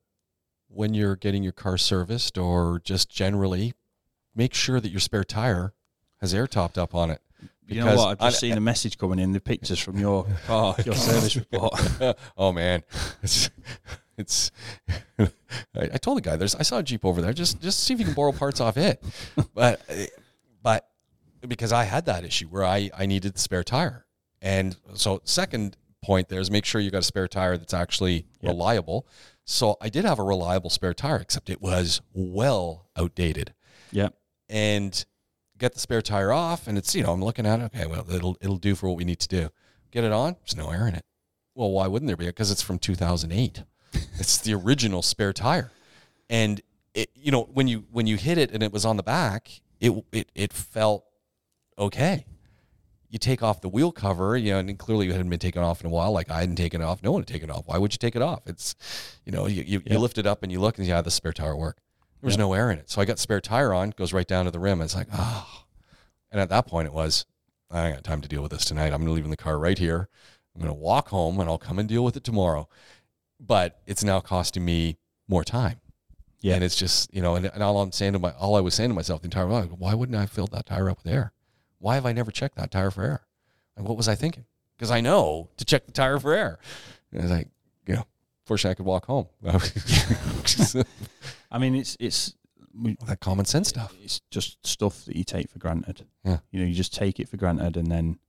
when 0.68 0.94
you're 0.94 1.16
getting 1.16 1.44
your 1.44 1.52
car 1.54 1.78
serviced 1.78 2.38
or 2.38 2.80
just 2.84 3.10
generally, 3.10 3.74
make 4.36 4.54
sure 4.54 4.80
that 4.80 4.90
your 4.90 5.00
spare 5.00 5.24
tire 5.24 5.74
has 6.22 6.34
air 6.34 6.48
topped 6.48 6.78
up 6.78 6.94
on 6.96 7.10
it. 7.12 7.22
You 7.68 7.84
know 7.84 7.96
what? 7.96 8.22
I've 8.22 8.30
just 8.32 8.40
seen 8.40 8.58
a 8.58 8.62
message 8.62 8.98
coming 8.98 9.20
in. 9.20 9.32
The 9.34 9.40
pictures 9.40 9.80
from 9.80 9.98
your 10.00 10.26
car, 10.48 10.76
your 10.86 10.96
service 10.96 11.36
report. 11.52 11.74
oh 12.38 12.52
man, 12.52 12.84
it's 13.22 13.50
it's. 14.18 14.52
I, 15.20 15.28
I 15.76 15.98
told 15.98 16.18
the 16.18 16.22
guy, 16.22 16.36
"There's 16.38 16.56
I 16.56 16.64
saw 16.64 16.80
a 16.80 16.84
Jeep 16.84 17.06
over 17.06 17.22
there. 17.22 17.34
Just 17.34 17.62
just 17.62 17.82
see 17.82 17.94
if 17.94 18.00
you 18.00 18.06
can 18.06 18.14
borrow 18.14 18.32
parts 18.32 18.60
off 18.62 18.78
it." 18.78 19.04
But 19.54 19.82
eh, 19.90 20.08
but 20.62 20.88
because 21.48 21.72
I 21.72 21.84
had 21.84 22.06
that 22.06 22.24
issue 22.24 22.48
where 22.48 22.64
I 22.66 22.90
I 22.98 23.06
needed 23.06 23.36
the 23.36 23.40
spare 23.40 23.64
tire, 23.64 24.06
and 24.42 24.76
so 24.94 25.22
second 25.24 25.78
point 26.04 26.30
there 26.30 26.40
is 26.40 26.50
make 26.52 26.64
sure 26.66 26.80
you 26.80 26.92
got 26.92 27.00
a 27.00 27.04
spare 27.04 27.28
tire 27.28 27.58
that's 27.58 27.74
actually 27.74 28.26
Yep. 28.42 28.50
reliable. 28.52 29.08
So 29.46 29.78
I 29.82 29.90
did 29.90 30.06
have 30.06 30.20
a 30.20 30.24
reliable 30.24 30.70
spare 30.70 30.94
tire, 30.94 31.18
except 31.18 31.50
it 31.50 31.62
was 31.62 32.02
well 32.14 32.88
outdated 32.98 33.54
yeah, 33.92 34.10
and 34.50 35.06
get 35.58 35.74
the 35.74 35.80
spare 35.80 36.02
tire 36.02 36.32
off 36.32 36.68
and 36.68 36.78
it's 36.78 36.94
you 36.94 37.04
know 37.04 37.12
i'm 37.14 37.24
looking 37.24 37.46
at 37.46 37.60
it 37.60 37.64
okay 37.64 37.86
well 37.88 38.06
it'll 38.12 38.38
it'll 38.42 38.58
do 38.58 38.76
for 38.76 38.88
what 38.90 38.98
we 38.98 39.04
need 39.04 39.20
to 39.20 39.28
do. 39.28 39.50
Get 39.92 40.04
it 40.04 40.12
on 40.12 40.36
there's 40.42 40.56
no 40.58 40.70
air 40.72 40.88
in 40.88 40.94
it. 40.96 41.06
Well 41.56 41.72
why 41.72 41.88
wouldn't 41.88 42.08
there 42.08 42.18
be? 42.18 42.26
Because 42.28 42.52
it's 42.52 42.62
from 42.62 42.78
2008 42.80 43.64
it's 44.20 44.38
the 44.40 44.54
original 44.54 45.02
spare 45.02 45.34
tire. 45.34 45.72
And 46.30 46.62
it 46.94 47.10
you 47.16 47.32
know 47.32 47.44
when 47.54 47.68
you 47.68 47.86
when 47.92 48.06
you 48.08 48.18
hit 48.18 48.38
it 48.38 48.52
and 48.52 48.62
it 48.62 48.72
was 48.72 48.86
on 48.86 48.98
the 48.98 49.04
back 49.04 49.50
it 49.80 49.94
it 50.12 50.30
it 50.36 50.54
felt 50.54 51.06
okay. 51.80 52.26
You 53.10 53.18
take 53.18 53.42
off 53.42 53.62
the 53.62 53.70
wheel 53.70 53.92
cover 53.94 54.36
you 54.36 54.52
know 54.52 54.60
and 54.60 54.78
clearly 54.78 55.08
it 55.08 55.14
hadn't 55.14 55.30
been 55.30 55.40
taken 55.40 55.64
off 55.64 55.80
in 55.82 55.88
a 55.88 55.90
while 55.90 56.12
like 56.12 56.30
i 56.30 56.42
hadn't 56.42 56.58
taken 56.58 56.82
it 56.82 56.84
off 56.84 57.02
no 57.02 57.12
one 57.14 57.22
had 57.22 57.28
taken 57.28 57.50
it 57.50 57.54
off. 57.54 57.64
Why 57.66 57.78
would 57.78 57.94
you 57.94 57.98
take 57.98 58.16
it 58.16 58.22
off? 58.22 58.42
It's 58.46 58.76
you 59.26 59.32
know 59.32 59.48
you, 59.48 59.64
you, 59.64 59.82
Yeah. 59.86 59.94
you 59.94 60.00
lift 60.00 60.18
it 60.18 60.28
up 60.28 60.44
and 60.44 60.52
you 60.52 60.60
look 60.60 60.78
and 60.78 60.86
yeah 60.86 61.02
the 61.02 61.10
spare 61.12 61.34
tire 61.34 61.56
work 61.56 61.78
there 62.22 62.28
was 62.28 62.36
Yeah. 62.36 62.40
no 62.40 62.54
air 62.54 62.72
in 62.72 62.80
it. 62.80 62.90
So 62.90 63.02
I 63.02 63.06
got 63.06 63.20
spare 63.20 63.42
tire 63.42 63.74
on, 63.74 63.92
goes 63.92 64.14
right 64.14 64.28
down 64.28 64.46
to 64.46 64.52
the 64.52 64.60
rim. 64.60 64.82
It's 64.82 64.96
like, 64.96 65.08
oh. 65.14 65.64
And 66.32 66.42
at 66.42 66.50
that 66.50 66.68
point, 66.68 66.88
it 66.88 66.94
was, 66.94 67.26
I 67.72 67.88
ain't 67.88 67.96
got 67.98 68.04
time 68.04 68.22
to 68.22 68.28
deal 68.28 68.42
with 68.42 68.52
this 68.52 68.66
tonight. 68.66 68.94
I'm 68.94 69.06
leaving 69.06 69.32
the 69.32 69.38
car 69.38 69.58
right 69.58 69.78
here. 69.78 70.10
I'm 70.56 70.62
going 70.62 70.74
to 70.74 70.80
walk 70.80 71.10
home 71.10 71.40
and 71.40 71.50
I'll 71.50 71.58
come 71.58 71.80
and 71.80 71.88
deal 71.88 72.04
with 72.04 72.18
it 72.18 72.24
tomorrow. 72.24 72.68
But 73.40 73.80
it's 73.86 74.04
now 74.04 74.20
costing 74.20 74.66
me 74.66 74.98
more 75.28 75.44
time. 75.44 75.80
Yeah. 76.42 76.56
And 76.56 76.64
it's 76.64 76.76
just, 76.76 77.14
you 77.14 77.22
know, 77.22 77.36
and, 77.36 77.46
and 77.46 77.62
all 77.64 77.82
I'm 77.82 77.92
saying 77.92 78.14
to 78.14 78.20
my, 78.20 78.32
all 78.32 78.56
I 78.56 78.62
was 78.62 78.74
saying 78.74 78.90
to 78.90 78.94
myself 78.96 79.22
the 79.22 79.28
entire 79.28 79.48
while, 79.48 79.64
why 79.64 79.94
wouldn't 79.94 80.16
I 80.18 80.22
have 80.22 80.32
filled 80.32 80.52
that 80.52 80.66
tire 80.66 80.90
up 80.90 81.04
with 81.04 81.12
air? 81.14 81.34
Why 81.80 81.96
have 81.96 82.06
I 82.06 82.14
never 82.14 82.32
checked 82.32 82.56
that 82.58 82.72
tire 82.72 82.92
for 82.92 83.04
air? 83.04 83.22
And 83.76 83.88
what 83.88 83.96
was 83.98 84.08
I 84.08 84.16
thinking? 84.16 84.46
Because 84.76 84.90
I 84.92 85.02
know 85.02 85.50
to 85.58 85.66
check 85.66 85.86
the 85.86 85.92
tire 85.92 86.20
for 86.20 86.34
air. 86.34 86.58
And 87.12 87.22
it's 87.22 87.32
like, 87.32 87.48
you 87.86 87.96
know, 87.96 88.06
fortunately 88.46 88.72
I 88.72 88.76
could 88.76 88.86
walk 88.86 89.06
home. 89.06 89.28
I 91.52 91.58
mean, 91.58 91.76
it's 91.76 91.96
it's 92.00 92.36
that 93.08 93.20
common 93.22 93.46
sense 93.46 93.70
stuff. 93.70 93.96
it's 94.04 94.22
just 94.30 94.66
stuff 94.66 95.06
that 95.06 95.16
you 95.16 95.24
take 95.24 95.50
for 95.50 95.60
granted. 95.60 96.06
Yeah. 96.24 96.40
You 96.52 96.60
know, 96.60 96.66
you 96.68 96.76
just 96.76 96.94
take 96.94 97.20
it 97.20 97.28
for 97.30 97.38
granted, 97.38 97.76
and 97.78 97.92
then 97.92 98.20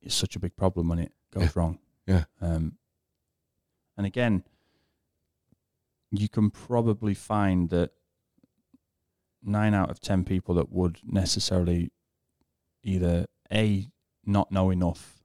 it's 0.00 0.14
such 0.14 0.36
a 0.36 0.38
big 0.38 0.54
problem 0.56 0.88
when 0.88 0.98
it 0.98 1.12
goes 1.32 1.44
Yeah. 1.44 1.50
wrong. 1.54 1.78
Yeah. 2.06 2.24
Um, 2.40 2.78
and 3.96 4.06
again, 4.06 4.44
you 6.10 6.28
can 6.28 6.50
probably 6.50 7.14
find 7.14 7.70
that 7.70 7.92
nine 9.42 9.74
out 9.74 9.90
of 9.90 10.00
ten 10.00 10.24
people 10.24 10.54
that 10.56 10.70
would 10.70 11.00
necessarily 11.04 11.90
either 12.82 13.26
a 13.52 13.88
not 14.24 14.52
know 14.52 14.70
enough 14.70 15.22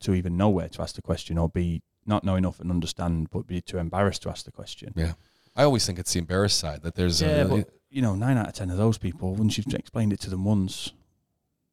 to 0.00 0.14
even 0.14 0.36
know 0.36 0.48
where 0.48 0.68
to 0.68 0.82
ask 0.82 0.94
the 0.96 1.02
question, 1.02 1.38
or 1.38 1.48
b 1.48 1.82
not 2.08 2.24
know 2.24 2.36
enough 2.36 2.60
and 2.60 2.70
understand, 2.70 3.28
but 3.30 3.46
be 3.46 3.60
too 3.60 3.78
embarrassed 3.78 4.22
to 4.22 4.30
ask 4.30 4.44
the 4.44 4.50
question. 4.50 4.92
Yeah. 4.96 5.12
I 5.54 5.64
always 5.64 5.86
think 5.86 5.98
it's 5.98 6.12
the 6.12 6.20
embarrassed 6.20 6.58
side 6.58 6.82
that 6.82 6.94
there's 6.94 7.20
Yeah, 7.20 7.42
a, 7.42 7.48
but 7.48 7.70
you 7.90 8.02
know, 8.02 8.14
nine 8.14 8.36
out 8.36 8.48
of 8.48 8.54
ten 8.54 8.70
of 8.70 8.76
those 8.76 8.98
people, 8.98 9.34
once 9.34 9.58
you've 9.58 9.72
explained 9.74 10.12
it 10.12 10.20
to 10.20 10.30
them 10.30 10.44
once, 10.44 10.92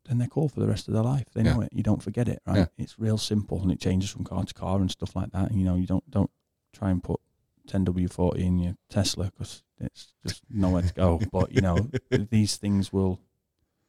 then 0.08 0.18
they're 0.18 0.28
cool 0.28 0.50
for 0.50 0.60
the 0.60 0.68
rest 0.68 0.88
of 0.88 0.94
their 0.94 1.04
life. 1.04 1.26
They 1.34 1.44
know 1.44 1.62
it. 1.62 1.70
You 1.74 1.84
don't 1.84 2.02
forget 2.02 2.28
it, 2.28 2.42
right? 2.46 2.58
Yeah. 2.58 2.66
It's 2.78 3.00
real 3.00 3.18
simple, 3.18 3.62
and 3.62 3.72
it 3.72 3.80
changes 3.80 4.10
from 4.10 4.24
car 4.24 4.44
to 4.44 4.54
car 4.54 4.78
and 4.80 4.90
stuff 4.92 5.16
like 5.16 5.32
that. 5.32 5.50
And, 5.50 5.60
you 5.60 5.66
know, 5.66 5.76
you 5.76 5.88
don't 5.88 6.10
don't 6.10 6.32
try 6.74 6.92
and 6.92 7.04
put 7.04 7.20
10W40 7.68 8.38
in 8.38 8.60
your 8.60 8.76
Tesla 8.90 9.26
because 9.26 9.64
it's 9.80 10.14
just 10.26 10.44
nowhere 10.50 10.84
to 10.84 10.94
go. 10.94 11.20
but 11.32 11.52
you 11.52 11.62
know, 11.62 11.90
these 12.10 12.58
things 12.58 12.94
will, 12.94 13.20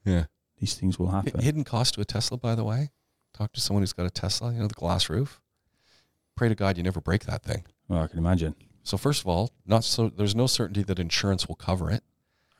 yeah. 0.05 0.25
these 0.59 0.75
things 0.75 0.99
will 0.99 1.11
happen. 1.11 1.41
Hidden 1.41 1.65
cost 1.65 1.95
to 1.95 2.01
a 2.01 2.05
Tesla, 2.05 2.39
by 2.39 2.55
the 2.55 2.65
way. 2.65 2.91
Talk 3.35 3.53
to 3.53 3.61
someone 3.61 3.83
who's 3.83 3.93
got 3.93 4.07
a 4.07 4.11
Tesla, 4.11 4.53
you 4.53 4.61
know, 4.61 4.69
the 4.69 4.75
glass 4.75 5.11
roof. 5.11 5.41
Pray 6.37 6.49
to 6.49 6.55
God 6.55 6.77
you 6.77 6.83
never 6.83 7.01
break 7.01 7.25
that 7.25 7.43
thing. 7.43 7.65
Well, 7.89 8.03
I 8.03 8.07
can 8.07 8.19
imagine. 8.19 8.55
So 8.83 8.97
first 8.97 9.23
of 9.23 9.27
all, 9.27 9.51
not 9.67 9.83
so 9.85 10.09
there's 10.09 10.35
no 10.37 10.47
certainty 10.47 10.83
that 10.85 10.99
insurance 10.99 11.49
will 11.49 11.57
cover 11.57 11.91
it. 11.91 12.05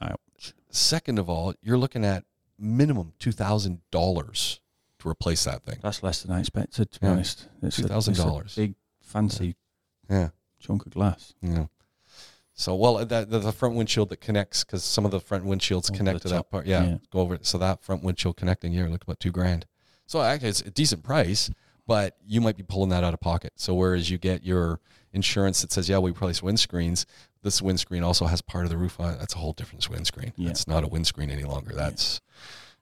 Ouch. 0.01 0.55
Second 0.71 1.19
of 1.19 1.31
all, 1.31 1.55
you're 1.63 1.79
looking 1.79 2.05
at 2.05 2.25
minimum 2.59 3.13
two 3.19 3.33
thousand 3.33 3.81
dollars 3.91 4.61
to 4.99 5.09
replace 5.09 5.45
that 5.45 5.63
thing. 5.63 5.79
That's 5.83 6.03
less 6.03 6.23
than 6.23 6.33
I 6.33 6.41
expected, 6.41 6.91
to 6.91 7.01
be 7.01 7.07
Yeah. 7.07 7.13
honest. 7.13 7.49
It's 7.63 7.77
two 7.77 7.85
thousand 7.87 8.17
dollars. 8.17 8.55
Big, 8.57 8.75
fancy 9.03 9.57
Yeah. 10.11 10.31
chunk 10.59 10.87
of 10.87 10.93
glass. 10.93 11.35
Yeah. 11.43 11.67
So 12.55 12.75
well, 12.75 12.97
uh, 12.97 13.05
that 13.05 13.31
the, 13.31 13.39
the 13.39 13.53
front 13.53 13.75
windshield 13.75 14.09
that 14.09 14.21
connects 14.23 14.65
because 14.65 14.83
some 14.83 15.05
of 15.05 15.11
the 15.11 15.21
front 15.21 15.45
windshields 15.45 15.91
Over 15.91 15.99
connect 15.99 16.23
to 16.23 16.29
that 16.29 16.51
part. 16.51 16.67
Yeah, 16.67 16.85
yeah. 16.85 16.97
go 17.13 17.21
over 17.21 17.35
it. 17.35 17.45
So 17.45 17.59
that 17.59 17.83
front 17.83 18.03
windshield 18.03 18.37
connecting 18.39 18.73
here, 18.73 18.89
look 18.89 19.03
about 19.05 19.21
two 19.21 19.31
grand. 19.31 19.67
So 20.07 20.23
actually, 20.23 20.49
it's 20.49 20.63
a 20.63 20.71
decent 20.71 21.03
price, 21.03 21.51
but 21.87 22.17
you 22.27 22.41
might 22.41 22.57
be 22.57 22.63
pulling 22.63 22.91
that 22.91 23.05
out 23.05 23.15
of 23.15 23.21
pocket. 23.21 23.53
So 23.57 23.75
whereas 23.75 24.11
you 24.11 24.19
get 24.19 24.45
your 24.45 24.81
insurance 25.13 25.63
that 25.63 25.73
says, 25.73 25.89
yeah, 25.89 25.99
we 25.99 26.11
replace 26.11 26.41
windscreens, 26.41 27.05
this 27.43 27.63
windscreen 27.63 28.03
also 28.03 28.27
has 28.27 28.41
part 28.43 28.65
of 28.65 28.71
the 28.71 28.77
roof 28.77 28.99
on 29.01 29.15
it. 29.15 29.19
That's 29.19 29.35
a 29.35 29.39
whole 29.39 29.53
different 29.53 29.89
windscreen. 29.89 30.33
Yeah. 30.37 30.51
It's 30.51 30.67
not 30.67 30.83
a 30.85 30.89
windscreen 30.89 31.31
any 31.31 31.45
longer. 31.45 31.73
That's 31.75 32.21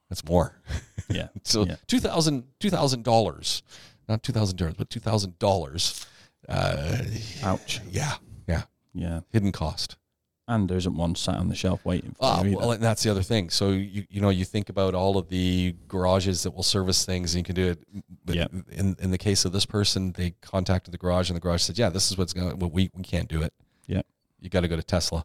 that's 0.09 0.25
more. 0.25 0.61
Yeah. 1.09 1.29
So 1.45 1.67
Yeah. 1.67 1.77
two 1.87 2.01
thousand 2.01 2.45
two 2.61 2.71
thousand 2.71 3.05
dollars, 3.05 3.63
not 4.09 4.23
two 4.23 4.33
thousand 4.33 4.57
dollars, 4.57 4.75
but 4.79 4.89
two 4.91 5.01
thousand 5.01 5.39
dollars. 5.39 6.07
Uh, 6.49 6.99
Ouch. 7.43 7.81
yeah, 7.91 8.15
yeah, 8.47 8.63
Yeah. 8.95 9.21
hidden 9.31 9.51
cost. 9.53 9.97
And 10.47 10.69
there 10.69 10.77
isn't 10.77 10.95
one 10.95 11.15
sat 11.15 11.37
on 11.37 11.49
the 11.49 11.55
shelf 11.55 11.83
waiting 11.87 12.11
for 12.11 12.19
Ah, 12.27 12.43
you 12.43 12.59
well, 12.59 12.73
and 12.73 12.83
that's 12.83 13.03
the 13.03 13.11
other 13.11 13.23
thing. 13.23 13.49
So 13.49 13.71
you 13.71 14.05
you 14.11 14.21
know 14.21 14.29
you 14.29 14.45
think 14.45 14.69
about 14.69 14.95
all 14.95 15.17
of 15.17 15.29
the 15.29 15.75
garages 15.89 16.43
that 16.43 16.51
will 16.51 16.63
service 16.63 17.07
things, 17.07 17.35
and 17.35 17.41
you 17.41 17.45
can 17.45 17.55
do 17.55 17.71
it. 17.71 17.79
But 18.27 18.37
Yeah. 18.37 18.47
In 18.71 18.95
in 19.01 19.11
the 19.11 19.17
case 19.19 19.47
of 19.47 19.53
this 19.53 19.65
person, 19.65 20.13
they 20.13 20.35
contacted 20.43 20.93
the 20.93 20.99
garage, 20.99 21.31
and 21.31 21.37
the 21.37 21.41
garage 21.41 21.63
said, 21.63 21.79
"Yeah, 21.79 21.89
this 21.89 22.11
is 22.11 22.19
what's 22.19 22.35
going. 22.35 22.59
Well, 22.59 22.71
we 22.71 22.91
we 22.95 23.03
can't 23.03 23.29
do 23.29 23.43
it. 23.43 23.55
Yeah. 23.87 24.03
You 24.39 24.51
got 24.51 24.61
to 24.61 24.69
go 24.69 24.77
to 24.77 24.83
Tesla. 24.83 25.25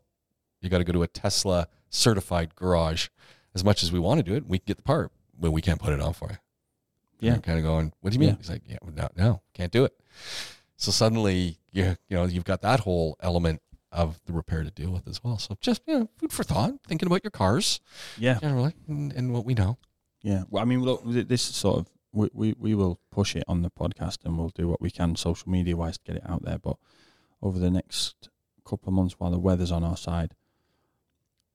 You 0.62 0.70
got 0.70 0.78
to 0.78 0.86
go 0.86 0.94
to 0.94 1.04
a 1.04 1.08
Tesla 1.08 1.68
certified 1.90 2.56
garage. 2.56 3.10
As 3.54 3.64
much 3.64 3.84
as 3.84 3.92
we 3.92 4.00
want 4.00 4.20
to 4.20 4.24
do 4.24 4.36
it, 4.38 4.48
we 4.48 4.60
can 4.60 4.66
get 4.68 4.78
the 4.78 4.84
part, 4.84 5.12
but 5.38 5.52
we 5.52 5.62
can't 5.62 5.82
put 5.82 5.92
it 5.92 6.00
on 6.00 6.14
for 6.14 6.30
you. 6.30 6.38
Yeah. 7.20 7.34
You're 7.34 7.42
kind 7.42 7.58
of 7.60 7.66
going, 7.66 7.92
what 8.00 8.12
do 8.12 8.16
you 8.16 8.20
mean? 8.20 8.30
Yeah. 8.30 8.36
He's 8.38 8.50
like, 8.50 8.62
yeah, 8.66 8.78
no, 8.96 9.10
no, 9.18 9.42
can't 9.54 9.72
do 9.72 9.84
it. 9.84 9.94
So 10.78 10.92
suddenly, 10.92 11.58
you 11.72 11.98
you 12.08 12.16
know, 12.16 12.24
you've 12.26 12.46
got 12.46 12.62
that 12.62 12.80
whole 12.82 13.18
element 13.22 13.62
of 13.92 14.20
the 14.26 14.34
repair 14.34 14.64
to 14.64 14.72
deal 14.72 14.92
with 14.92 15.08
as 15.08 15.24
well. 15.24 15.38
So 15.38 15.58
just 15.62 15.82
you 15.88 16.00
know, 16.00 16.10
food 16.18 16.32
for 16.32 16.44
thought, 16.44 16.74
thinking 16.88 17.08
about 17.08 17.24
your 17.24 17.32
cars 17.32 17.80
yeah. 18.18 18.38
generally 18.40 18.74
and, 18.88 19.12
and 19.14 19.34
what 19.34 19.46
we 19.46 19.54
know. 19.54 19.78
Yeah. 20.22 20.44
Well, 20.50 20.62
I 20.62 20.66
mean, 20.66 20.82
look, 20.84 21.02
this 21.06 21.50
is 21.50 21.56
sort 21.56 21.80
of 21.80 21.88
we, 22.12 22.30
we 22.34 22.54
we 22.60 22.76
will 22.76 23.00
push 23.12 23.36
it 23.36 23.44
on 23.48 23.62
the 23.62 23.70
podcast 23.70 24.18
and 24.26 24.38
we'll 24.38 24.50
do 24.50 24.68
what 24.68 24.82
we 24.82 24.92
can 24.92 25.16
social 25.16 25.50
media 25.52 25.76
wise 25.78 25.98
to 25.98 26.04
get 26.04 26.16
it 26.18 26.30
out 26.30 26.44
there. 26.44 26.58
But 26.60 26.78
over 27.42 27.58
the 27.60 27.72
next 27.72 28.30
couple 28.66 28.90
of 28.90 28.94
months, 28.94 29.16
while 29.18 29.32
the 29.32 29.40
weather's 29.40 29.72
on 29.72 29.84
our 29.84 29.98
side, 29.98 30.34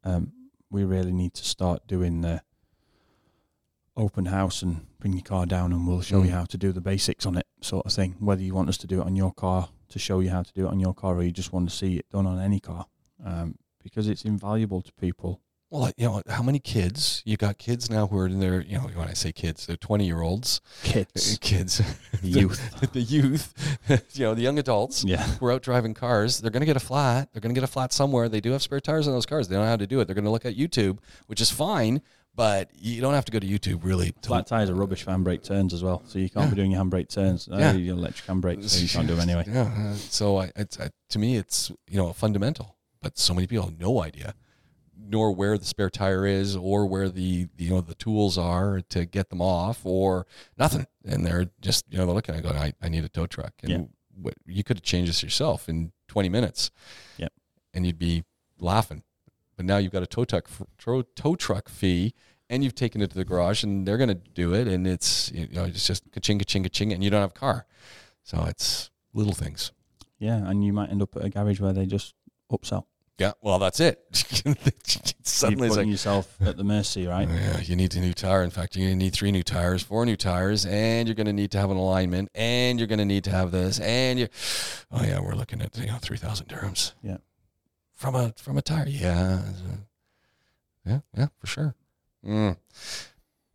um, 0.03 0.33
we 0.71 0.83
really 0.85 1.13
need 1.13 1.35
to 1.35 1.45
start 1.45 1.87
doing 1.87 2.21
the 2.23 2.43
open 3.97 4.27
house 4.27 4.61
and 4.63 4.87
bring 4.99 5.13
your 5.13 5.23
car 5.23 5.47
down 5.47 5.73
and 5.73 5.87
we'll 5.87 6.01
show 6.01 6.23
you 6.23 6.31
Mm. 6.31 6.35
how 6.35 6.45
to 6.47 6.59
do 6.59 6.73
the 6.73 6.81
basics 6.81 7.25
on 7.27 7.37
it, 7.37 7.47
sort 7.61 7.87
of 7.87 7.93
thing. 7.93 8.17
Whether 8.19 8.43
you 8.43 8.55
want 8.55 8.69
us 8.69 8.77
to 8.79 8.87
do 8.89 9.01
it 9.01 9.07
on 9.07 9.15
your 9.15 9.33
car 9.33 9.69
to 9.89 9.99
show 9.99 10.21
you 10.21 10.31
how 10.31 10.43
to 10.43 10.53
do 10.53 10.67
it 10.67 10.71
on 10.71 10.81
your 10.81 10.95
car, 10.95 11.15
or 11.17 11.23
you 11.23 11.31
just 11.33 11.53
want 11.53 11.69
to 11.69 11.75
see 11.75 11.97
it 11.97 12.09
done 12.11 12.27
on 12.27 12.41
any 12.41 12.61
car, 12.61 12.87
um, 13.25 13.57
because 13.83 14.09
it's 14.09 14.25
invaluable 14.25 14.83
to 14.83 14.93
people. 14.95 15.41
Well, 15.71 15.91
you 15.97 16.07
know, 16.07 16.23
how 16.29 16.43
many 16.45 16.61
kids? 16.61 17.21
You 17.25 17.37
got 17.37 17.59
kids 17.59 17.91
now 17.91 18.07
who 18.07 18.17
are 18.19 18.27
in 18.27 18.39
their, 18.39 18.61
you 18.63 18.77
know, 18.79 18.85
when 18.95 19.09
I 19.09 19.13
say 19.13 19.33
kids, 19.33 19.67
they're 19.67 19.77
20 19.77 20.07
year 20.07 20.21
olds, 20.21 20.61
Kids, 20.85 21.37
kids, 21.41 21.79
the 22.23 22.29
youth. 22.41 22.93
the 22.93 23.01
youth, 23.01 23.79
you 24.13 24.25
know, 24.25 24.35
the 24.35 24.43
young 24.43 24.59
adults. 24.61 25.03
Yeah. 25.03 25.25
who 25.25 25.47
are 25.47 25.53
out 25.53 25.63
driving 25.63 25.93
cars, 25.93 26.39
they're 26.39 26.53
going 26.53 26.61
to 26.61 26.67
get 26.67 26.77
a 26.77 26.81
flat. 26.81 27.31
They're 27.33 27.41
going 27.41 27.53
to 27.53 27.61
get 27.61 27.69
a 27.69 27.73
flat 27.73 27.93
somewhere. 27.93 28.29
They 28.29 28.41
do 28.41 28.53
have 28.53 28.63
spare 28.63 28.79
tires 28.79 29.09
on 29.09 29.15
those 29.15 29.27
cars. 29.27 29.49
They 29.49 29.57
don't 29.57 29.65
know 29.65 29.71
how 29.71 29.77
to 29.77 29.87
do 29.87 29.99
it. 29.99 30.05
They're 30.05 30.15
going 30.15 30.27
to 30.27 30.31
look 30.31 30.47
at 30.47 30.55
YouTube, 30.57 30.99
which 31.27 31.41
is 31.41 31.51
fine, 31.51 32.03
but 32.37 32.71
you 32.75 33.01
don't 33.01 33.15
have 33.15 33.25
to 33.27 33.33
go 33.33 33.39
to 33.39 33.47
YouTube 33.47 33.85
really. 33.85 34.13
to- 34.23 34.29
Flat 34.29 34.47
tires 34.47 34.71
are 34.71 34.75
rubbish 34.75 35.03
for 35.03 35.11
handbrake 35.13 35.43
turns 35.43 35.73
as 35.73 35.83
well, 35.83 36.03
so 36.07 36.19
you 36.19 36.29
can't 36.31 36.47
Yeah. 36.47 36.51
be 36.51 36.57
doing 36.57 36.71
your 36.73 36.85
handbrake 36.85 37.09
turns. 37.09 37.49
Yeah. 37.51 37.73
Your 37.73 37.97
electric 37.97 38.27
handbrake, 38.29 38.69
so 38.69 38.81
you 38.81 38.89
can't 38.89 39.07
do 39.07 39.15
them 39.15 39.29
anyway. 39.29 39.45
Yeah. 39.47 39.91
uh, 39.93 39.95
So 39.95 40.39
I, 40.39 40.51
it's, 40.57 40.79
I, 40.81 40.91
to 41.11 41.19
me, 41.19 41.37
it's 41.37 41.71
you 41.89 41.97
know 41.99 42.09
a 42.09 42.15
fundamental, 42.15 42.77
but 43.01 43.19
so 43.19 43.35
many 43.35 43.47
people 43.47 43.65
have 43.67 43.79
no 43.79 44.03
idea, 44.03 44.35
nor 44.97 45.33
where 45.33 45.57
the 45.59 45.65
spare 45.65 45.91
tire 45.91 46.27
is, 46.27 46.57
or 46.57 46.87
where 46.87 47.09
the 47.09 47.49
you 47.57 47.71
know 47.71 47.81
the 47.81 47.95
tools 47.95 48.37
are 48.39 48.81
to 48.91 49.05
get 49.07 49.31
them 49.31 49.41
off, 49.41 49.85
or 49.85 50.27
nothing. 50.59 50.87
And 51.05 51.25
they're 51.27 51.51
just 51.61 51.85
you 51.91 51.99
know 51.99 52.07
they're 52.07 52.15
looking 52.15 52.35
at 52.35 52.41
it 52.41 52.43
going, 52.43 52.57
I, 52.57 52.73
I 52.83 52.89
need 52.89 53.05
a 53.05 53.09
tow 53.09 53.27
truck, 53.27 53.53
and 53.63 53.71
Yeah. 53.71 53.79
what, 54.21 54.35
you 54.47 54.65
could 54.65 54.79
have 54.79 54.83
changed 54.85 55.11
this 55.11 55.23
yourself 55.23 55.69
in 55.69 55.93
20 56.09 56.29
minutes. 56.29 56.71
Yep. 57.19 57.33
And 57.75 57.85
you'd 57.87 57.99
be 57.99 58.23
laughing, 58.59 59.03
but 59.57 59.65
now 59.65 59.79
you've 59.79 59.93
got 59.93 60.03
a 60.03 60.07
tow 60.07 60.25
truck 60.25 60.49
tow, 60.79 61.03
tow 61.03 61.37
truck 61.37 61.69
fee. 61.69 62.15
And 62.51 62.63
you've 62.63 62.75
taken 62.75 63.01
it 63.01 63.09
to 63.11 63.17
the 63.17 63.25
garage, 63.25 63.65
and 63.65 63.89
they're 63.89 63.97
going 63.97 64.11
to 64.11 64.15
do 64.15 64.53
it, 64.53 64.69
and 64.69 64.87
it's 64.87 65.33
you 65.33 65.49
know 65.51 65.65
it's 65.65 65.87
just 65.87 66.13
ka-ching, 66.13 66.39
ka-ching, 66.39 66.63
ka-ching, 66.63 66.93
and 66.93 67.03
you 67.03 67.09
don't 67.09 67.23
have 67.23 67.31
a 67.31 67.33
car, 67.33 67.67
so 68.23 68.45
it's 68.45 68.91
little 69.15 69.33
things. 69.33 69.73
Yeah, 70.19 70.47
and 70.47 70.63
you 70.63 70.73
might 70.75 70.91
end 70.91 71.01
up 71.01 71.17
at 71.17 71.25
a 71.25 71.31
garage 71.31 71.59
where 71.59 71.73
they 71.73 71.87
just 71.87 72.15
upsell. 72.53 72.85
Yeah, 73.19 73.33
well, 73.41 73.61
that's 73.61 73.79
it. 73.79 74.01
Suddenly, 75.23 75.69
You're 75.69 75.75
putting 75.75 75.87
like, 75.87 75.87
yourself 75.87 76.37
at 76.41 76.57
the 76.57 76.65
mercy, 76.65 77.07
right? 77.07 77.29
yeah, 77.31 77.61
you 77.61 77.77
need 77.77 77.95
a 77.95 78.01
new 78.01 78.13
tire. 78.13 78.43
In 78.43 78.51
fact, 78.51 78.75
you're 78.75 78.89
going 78.89 78.99
to 78.99 79.05
need 79.05 79.13
three 79.13 79.31
new 79.31 79.45
tires, 79.45 79.83
four 79.83 80.05
new 80.05 80.17
tires, 80.17 80.67
and 80.67 81.07
you're 81.07 81.15
going 81.15 81.27
to 81.27 81.33
need 81.33 81.53
to 81.53 81.59
have 81.59 81.71
an 81.71 81.77
alignment, 81.77 82.29
and 82.35 82.79
you're 82.79 82.89
going 82.89 82.99
to 82.99 83.05
need 83.05 83.25
to 83.25 83.31
have 83.31 83.53
this, 83.53 83.79
and 83.81 84.19
you. 84.19 84.29
Oh 84.91 85.05
yeah, 85.05 85.21
we're 85.21 85.35
looking 85.35 85.63
at 85.63 85.77
you 85.79 85.87
know 85.87 85.99
three 86.01 86.17
thousand 86.17 86.49
dirhams. 86.49 86.93
Yeah. 87.03 87.19
From 87.95 88.15
a 88.17 88.33
from 88.37 88.59
a 88.59 88.63
tire, 88.63 88.87
yeah, 88.89 89.41
yeah, 90.85 91.01
yeah, 91.17 91.27
for 91.39 91.47
sure. 91.47 91.75
Mm. 92.27 92.57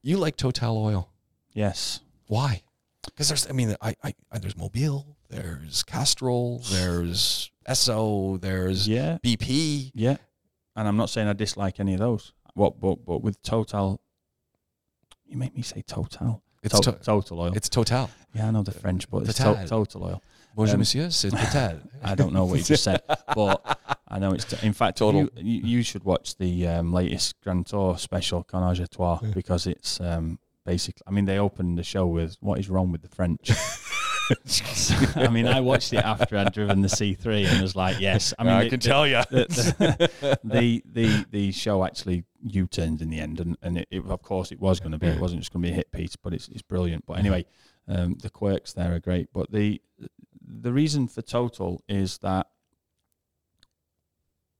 You 0.01 0.17
like 0.17 0.37
Total 0.37 0.77
oil? 0.77 1.09
Yes. 1.53 1.99
Why? 2.27 2.63
Because 3.03 3.27
there's, 3.27 3.49
I 3.49 3.53
mean, 3.53 3.75
I, 3.81 3.95
I, 4.03 4.13
I 4.31 4.37
there's 4.39 4.53
Mobil, 4.53 5.15
there's 5.29 5.83
Castrol, 5.83 6.59
there's 6.71 7.51
Esso, 7.67 8.39
there's 8.39 8.87
Yeah. 8.87 9.17
BP. 9.23 9.91
Yeah. 9.93 10.17
And 10.75 10.87
I'm 10.87 10.95
not 10.97 11.09
saying 11.09 11.27
I 11.27 11.33
dislike 11.33 11.79
any 11.79 11.93
of 11.93 11.99
those. 11.99 12.31
What? 12.53 12.79
But 12.79 13.05
but 13.05 13.21
with 13.21 13.41
Total, 13.41 13.99
you 15.25 15.37
make 15.37 15.55
me 15.55 15.61
say 15.63 15.81
Total. 15.81 16.41
It's 16.63 16.79
To- 16.79 16.91
to- 16.91 16.99
total 16.99 17.39
oil. 17.41 17.53
it's 17.55 17.69
Total. 17.69 18.09
yeah, 18.33 18.47
I 18.47 18.51
know 18.51 18.63
the 18.63 18.71
French, 18.71 19.09
but 19.09 19.23
it's 19.23 19.37
to- 19.37 19.65
total 19.67 20.03
oil. 20.03 20.23
Bonjour, 20.55 20.75
Um, 20.75 20.79
monsieur, 20.79 21.09
c'est 21.09 21.29
Total. 21.31 21.79
I 22.03 22.15
don't 22.15 22.33
know 22.33 22.45
what 22.45 22.57
you 22.59 22.63
just 22.65 22.83
said, 22.83 23.01
but 23.35 23.61
I 24.07 24.19
know 24.19 24.31
it's. 24.33 24.45
T- 24.45 24.65
in 24.65 24.73
fact, 24.73 24.97
Total. 24.97 25.29
You, 25.37 25.61
you 25.63 25.83
should 25.83 26.03
watch 26.03 26.35
the 26.37 26.67
um, 26.67 26.91
latest 26.93 27.35
Grand 27.41 27.65
Tour 27.65 27.97
special, 27.97 28.43
Carnage 28.43 28.79
à 28.81 28.89
Trois, 28.89 29.19
Yeah. 29.21 29.31
because 29.33 29.67
it's 29.67 29.99
um, 30.01 30.39
basically. 30.65 31.03
I 31.07 31.11
mean, 31.11 31.25
they 31.25 31.37
opened 31.39 31.77
the 31.77 31.83
show 31.83 32.07
with 32.07 32.35
"What 32.41 32.59
is 32.59 32.69
wrong 32.69 32.91
with 32.91 33.01
the 33.01 33.09
French." 33.09 33.51
I 35.15 35.27
mean, 35.29 35.47
I 35.47 35.59
watched 35.59 35.91
it 35.91 36.03
after 36.05 36.37
I'd 36.37 36.53
driven 36.53 36.81
the 36.81 36.87
C3 36.87 37.47
and 37.47 37.61
was 37.61 37.75
like, 37.75 37.99
"Yes." 37.99 38.33
I 38.37 38.43
mean, 38.43 38.53
I 38.53 38.63
the- 38.65 38.69
can 38.69 38.79
the- 38.79 38.87
tell 38.87 39.07
you. 39.07 39.21
the, 39.31 40.09
the, 40.19 40.39
the 40.43 40.83
the 40.85 41.25
the 41.31 41.51
show 41.51 41.83
actually 41.83 42.25
U-turned 42.43 43.01
in 43.01 43.09
the 43.09 43.19
end, 43.19 43.39
and 43.39 43.57
and 43.61 43.77
it, 43.79 43.87
it, 43.91 44.05
of 44.05 44.21
course 44.21 44.51
it 44.51 44.59
was 44.59 44.79
going 44.79 44.91
to 44.91 44.97
be. 44.99 45.07
It 45.07 45.19
wasn't 45.21 45.41
just 45.41 45.51
going 45.53 45.63
to 45.63 45.67
be 45.69 45.71
a 45.73 45.75
hit 45.75 45.91
piece, 45.91 46.15
but 46.15 46.33
it's 46.33 46.47
it's 46.49 46.61
brilliant. 46.61 47.05
But 47.07 47.19
anyway, 47.19 47.45
um, 47.87 48.17
the 48.21 48.29
quirks 48.29 48.73
there 48.73 48.93
are 48.93 48.99
great. 48.99 49.29
But 49.33 49.51
the 49.51 49.81
the 50.49 50.73
reason 50.73 51.07
for 51.07 51.21
Total 51.21 51.81
is 51.87 52.17
that 52.19 52.47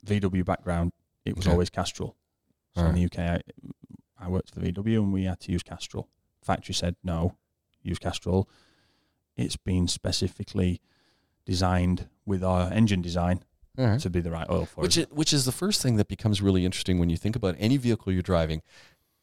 VW 0.06 0.46
background, 0.46 0.94
it 1.26 1.36
was 1.36 1.46
Okay. 1.46 1.52
always 1.52 1.70
Castrol. 1.70 2.16
So 2.76 2.86
in 2.86 2.96
the 2.96 3.06
UK, 3.06 3.20
I, 3.20 3.42
I 4.18 4.30
worked 4.30 4.52
for 4.54 4.60
the 4.60 4.72
VW 4.72 5.00
and 5.00 5.12
we 5.12 5.24
had 5.26 5.40
to 5.42 5.52
use 5.52 5.64
Castrol. 5.64 6.08
Factory 6.42 6.74
said 6.74 6.96
no, 7.04 7.36
use 7.82 8.00
Castrol. 8.00 8.48
It's 9.36 9.58
been 9.58 9.88
specifically 9.88 10.80
designed 11.46 12.08
with 12.26 12.44
our 12.44 12.72
engine 12.72 13.02
design 13.02 13.44
All 13.78 13.86
right. 13.86 14.00
to 14.00 14.10
be 14.10 14.22
the 14.22 14.32
right 14.32 14.48
oil 14.50 14.66
for 14.66 14.82
Which 14.82 14.98
us. 14.98 15.06
is, 15.06 15.12
which 15.12 15.34
is 15.34 15.46
the 15.46 15.52
first 15.52 15.82
thing 15.82 15.96
that 15.98 16.08
becomes 16.08 16.42
really 16.42 16.64
interesting 16.64 17.00
when 17.00 17.10
you 17.10 17.18
think 17.18 17.36
about 17.36 17.56
any 17.58 17.76
vehicle 17.78 18.14
you're 18.14 18.22
driving. 18.22 18.62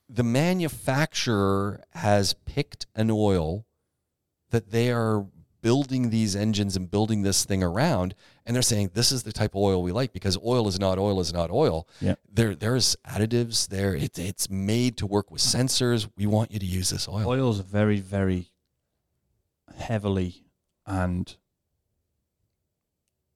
The 0.08 0.24
manufacturer 0.24 1.82
has 1.92 2.34
picked 2.34 2.86
an 2.94 3.10
oil 3.10 3.64
that 4.50 4.70
they 4.70 4.90
are 4.90 5.26
building 5.66 6.10
these 6.10 6.36
engines 6.36 6.76
and 6.76 6.88
building 6.88 7.22
this 7.22 7.44
thing 7.44 7.60
around, 7.60 8.14
and 8.44 8.54
they're 8.54 8.62
saying 8.62 8.90
this 8.94 9.10
is 9.10 9.24
the 9.24 9.32
type 9.32 9.56
of 9.56 9.60
oil 9.62 9.82
we 9.82 9.90
like 9.90 10.12
because 10.12 10.38
oil 10.44 10.68
is 10.68 10.78
not 10.78 10.96
oil 10.96 11.18
is 11.18 11.32
not 11.32 11.50
oil. 11.50 11.88
Yeah. 12.00 12.14
There 12.32 12.54
there's 12.54 12.94
additives 13.04 13.66
there. 13.66 13.92
It, 13.96 14.16
it's 14.16 14.48
made 14.48 14.96
to 14.98 15.06
work 15.06 15.32
with 15.32 15.40
sensors. 15.42 16.08
We 16.16 16.26
want 16.26 16.52
you 16.52 16.60
to 16.60 16.66
use 16.66 16.90
this 16.90 17.08
oil. 17.08 17.26
oil 17.26 17.50
is 17.50 17.58
very, 17.58 17.98
very 17.98 18.52
heavily 19.76 20.44
and 20.86 21.36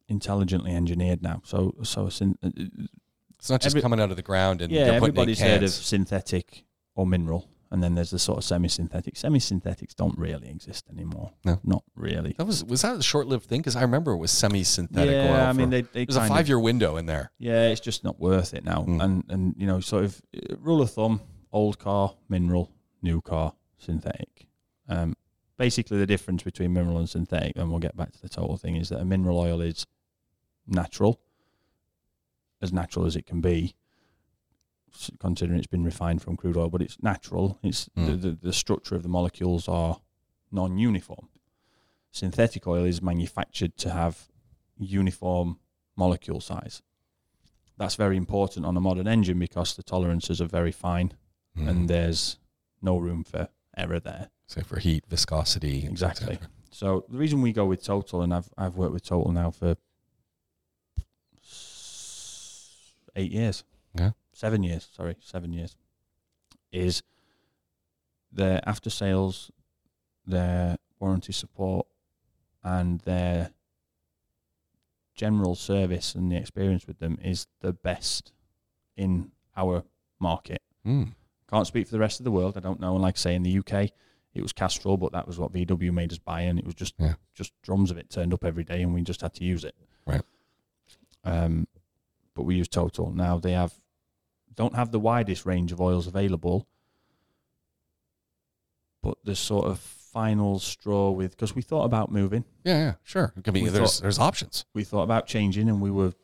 intelligently 0.08 0.72
engineered 0.72 1.22
now. 1.22 1.42
So, 1.44 1.74
so 1.82 2.08
syn- 2.08 2.38
uh, 2.42 2.50
It's 3.38 3.50
not 3.50 3.60
just 3.60 3.74
Every- 3.74 3.82
coming 3.82 4.00
out 4.00 4.10
of 4.10 4.16
the 4.16 4.22
ground 4.22 4.60
and 4.62 4.72
yeah, 4.72 4.84
they're 4.84 5.00
putting 5.00 5.16
it 5.16 5.18
in 5.18 5.18
everybody's 5.18 5.40
heard 5.40 5.62
of 5.62 5.70
synthetic 5.70 6.64
or 6.94 7.06
mineral, 7.06 7.48
and 7.70 7.82
then 7.82 7.94
there's 7.94 8.10
the 8.10 8.18
sort 8.18 8.38
of 8.38 8.44
semi-synthetic. 8.44 9.16
Semi-synthetics 9.16 9.94
don't 9.94 10.18
really 10.18 10.48
exist 10.48 10.86
anymore. 10.90 11.32
No. 11.44 11.60
not 11.62 11.84
really. 11.94 12.34
That 12.36 12.46
was 12.46 12.64
was 12.64 12.82
that 12.82 12.96
a 12.96 13.02
short-lived 13.02 13.44
thing? 13.44 13.60
Because 13.60 13.76
I 13.76 13.82
remember 13.82 14.12
it 14.12 14.16
was 14.16 14.32
semi-synthetic 14.32 15.10
yeah, 15.10 15.30
oil. 15.30 15.46
I 15.46 15.52
mean 15.52 15.70
they 15.70 15.82
they 15.82 16.04
there's 16.04 16.16
a 16.16 16.26
five-year 16.26 16.58
window 16.58 16.96
in 16.96 17.06
there. 17.06 17.30
Yeah, 17.38 17.68
it's 17.68 17.80
just 17.80 18.02
not 18.02 18.18
worth 18.18 18.54
it 18.54 18.64
now. 18.64 18.84
Mm. 18.88 19.02
And 19.02 19.24
and 19.28 19.54
you 19.56 19.66
know, 19.66 19.80
sort 19.80 20.04
of 20.04 20.20
uh, 20.34 20.56
rule 20.58 20.82
of 20.82 20.90
thumb: 20.90 21.20
old 21.52 21.78
car, 21.78 22.14
mineral; 22.28 22.70
new 23.02 23.20
car, 23.20 23.54
synthetic. 23.78 24.48
Um, 24.88 25.14
basically, 25.56 25.98
the 25.98 26.06
difference 26.06 26.42
between 26.42 26.72
mineral 26.72 26.98
and 26.98 27.08
synthetic, 27.08 27.52
and 27.56 27.70
we'll 27.70 27.78
get 27.78 27.96
back 27.96 28.12
to 28.12 28.20
the 28.20 28.28
total 28.28 28.56
thing, 28.56 28.76
is 28.76 28.88
that 28.88 29.00
a 29.00 29.04
mineral 29.04 29.38
oil 29.38 29.60
is 29.60 29.86
natural, 30.66 31.20
as 32.60 32.72
natural 32.72 33.06
as 33.06 33.14
it 33.14 33.26
can 33.26 33.40
be, 33.40 33.76
considering 35.18 35.58
it's 35.58 35.66
been 35.66 35.84
refined 35.84 36.22
from 36.22 36.36
crude 36.36 36.56
oil. 36.56 36.68
But 36.70 36.82
it's 36.82 37.02
natural. 37.02 37.58
It's 37.62 37.88
the, 37.94 38.00
Mm. 38.12 38.20
the 38.22 38.30
the 38.42 38.52
structure 38.52 38.94
of 38.96 39.02
the 39.02 39.08
molecules 39.08 39.68
are 39.68 40.00
non-uniform. 40.52 41.28
Synthetic 42.12 42.66
oil 42.66 42.84
is 42.84 43.00
manufactured 43.00 43.76
to 43.78 43.90
have 43.90 44.28
uniform 44.78 45.58
molecule 45.96 46.40
size. 46.40 46.82
That's 47.76 47.94
very 47.94 48.16
important 48.16 48.66
on 48.66 48.76
a 48.76 48.80
modern 48.80 49.06
engine 49.06 49.38
because 49.38 49.74
the 49.76 49.82
tolerances 49.82 50.40
are 50.40 50.48
very 50.48 50.72
fine 50.72 51.12
Mm. 51.56 51.68
and 51.68 51.88
there's 51.88 52.38
no 52.82 52.96
room 52.98 53.24
for 53.24 53.48
error 53.76 54.00
there. 54.00 54.30
So 54.46 54.60
for 54.62 54.78
heat, 54.80 55.04
viscosity, 55.08 55.84
Exactly. 55.86 56.38
So 56.72 57.04
the 57.08 57.18
reason 57.18 57.42
we 57.42 57.52
go 57.52 57.66
with 57.66 57.82
Total, 57.82 58.22
and 58.22 58.32
I've 58.32 58.50
I've 58.56 58.76
worked 58.76 58.92
with 58.92 59.04
Total 59.04 59.32
now 59.32 59.50
for 59.50 59.76
eight 63.16 63.32
years. 63.32 63.64
Yeah. 63.94 64.10
Seven 64.32 64.62
years, 64.62 64.88
sorry, 64.94 65.16
seven 65.20 65.52
years. 65.52 65.76
Is 66.72 67.02
their 68.32 68.60
after 68.66 68.90
sales, 68.90 69.50
their 70.26 70.76
warranty 71.00 71.32
support, 71.32 71.86
and 72.62 73.00
their 73.00 73.50
general 75.14 75.54
service 75.54 76.14
and 76.14 76.30
the 76.30 76.36
experience 76.36 76.86
with 76.86 76.98
them 76.98 77.18
is 77.22 77.46
the 77.60 77.72
best 77.72 78.32
in 78.96 79.30
our 79.56 79.82
market. 80.18 80.62
Mm. 80.86 81.12
Can't 81.50 81.66
speak 81.66 81.86
for 81.86 81.92
the 81.92 81.98
rest 81.98 82.20
of 82.20 82.24
the 82.24 82.30
world. 82.30 82.56
I 82.56 82.60
don't 82.60 82.80
know. 82.80 82.94
And 82.94 83.02
like 83.02 83.16
I 83.16 83.18
say, 83.18 83.34
in 83.34 83.42
the 83.42 83.58
UK, 83.58 83.90
it 84.32 84.40
was 84.42 84.52
Castrol, 84.52 84.96
but 84.96 85.12
that 85.12 85.26
was 85.26 85.38
what 85.38 85.52
VW 85.52 85.92
made 85.92 86.12
us 86.12 86.18
buy, 86.18 86.42
and 86.42 86.58
it 86.58 86.64
was 86.64 86.74
just 86.74 86.94
Yeah. 86.98 87.14
just 87.34 87.52
drums 87.62 87.90
of 87.90 87.98
it 87.98 88.08
turned 88.08 88.32
up 88.32 88.44
every 88.44 88.64
day, 88.64 88.82
and 88.82 88.94
we 88.94 89.02
just 89.02 89.20
had 89.20 89.34
to 89.34 89.44
use 89.44 89.64
it. 89.64 89.74
Right. 90.06 90.22
Um, 91.24 91.66
but 92.40 92.46
we 92.46 92.54
use 92.56 92.68
Total 92.68 93.12
now. 93.12 93.38
They 93.38 93.52
have 93.52 93.74
don't 94.54 94.74
have 94.74 94.92
the 94.92 94.98
widest 94.98 95.44
range 95.44 95.72
of 95.72 95.80
oils 95.80 96.06
available, 96.06 96.66
but 99.02 99.18
the 99.24 99.36
sort 99.36 99.66
of 99.66 99.78
final 99.78 100.58
straw 100.58 101.10
with 101.10 101.32
because 101.32 101.54
we 101.54 101.60
thought 101.60 101.84
about 101.84 102.10
moving, 102.10 102.44
Yeah, 102.64 102.78
yeah, 102.78 102.94
sure. 103.02 103.34
It 103.36 103.44
could 103.44 103.52
be 103.52 103.62
We 103.62 103.68
there's 103.68 103.96
thought- 103.96 104.02
there's 104.02 104.18
options. 104.18 104.64
we 104.72 104.84
thought 104.84 105.02
about 105.02 105.26
changing, 105.26 105.68
and 105.68 105.82
we 105.82 105.90
were 105.90 106.14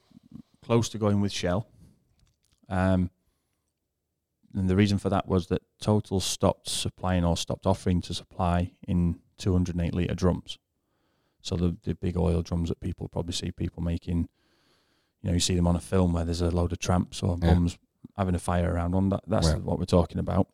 close 0.62 0.88
to 0.90 0.98
going 0.98 1.20
with 1.20 1.32
Shell. 1.32 1.68
Um, 2.70 3.10
and 4.54 4.70
the 4.70 4.76
reason 4.76 4.96
for 4.96 5.10
that 5.10 5.28
was 5.28 5.48
that 5.48 5.60
Total 5.80 6.18
stopped 6.18 6.68
supplying 6.70 7.24
or 7.26 7.36
stopped 7.36 7.66
offering 7.66 8.00
to 8.00 8.14
supply 8.14 8.72
in 8.88 9.20
208 9.36 9.92
litre 9.94 10.14
drums. 10.14 10.58
So 11.42 11.56
the, 11.56 11.76
the 11.84 11.94
big 11.94 12.16
oil 12.16 12.40
drums 12.40 12.70
that 12.70 12.80
people 12.80 13.06
probably 13.08 13.34
see 13.34 13.52
people 13.52 13.82
making, 13.82 14.28
you 15.22 15.28
know, 15.28 15.34
you 15.34 15.40
see 15.40 15.54
them 15.54 15.66
on 15.66 15.76
a 15.76 15.80
film 15.80 16.12
where 16.12 16.24
there's 16.24 16.40
a 16.42 16.50
load 16.50 16.72
of 16.72 16.78
tramps 16.78 17.22
or 17.22 17.38
Yeah. 17.40 17.54
mums 17.54 17.78
having 18.16 18.34
a 18.34 18.38
fire 18.38 18.72
around 18.74 18.92
one. 18.92 19.08
That, 19.10 19.22
that's 19.26 19.48
Right. 19.48 19.62
what 19.62 19.78
we're 19.78 19.84
talking 19.84 20.18
about. 20.18 20.48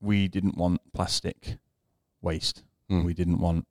We 0.00 0.28
didn't 0.28 0.56
want 0.56 0.80
plastic 0.92 1.58
waste. 2.22 2.62
Mm. 2.90 3.04
We 3.04 3.14
didn't 3.14 3.38
want 3.38 3.66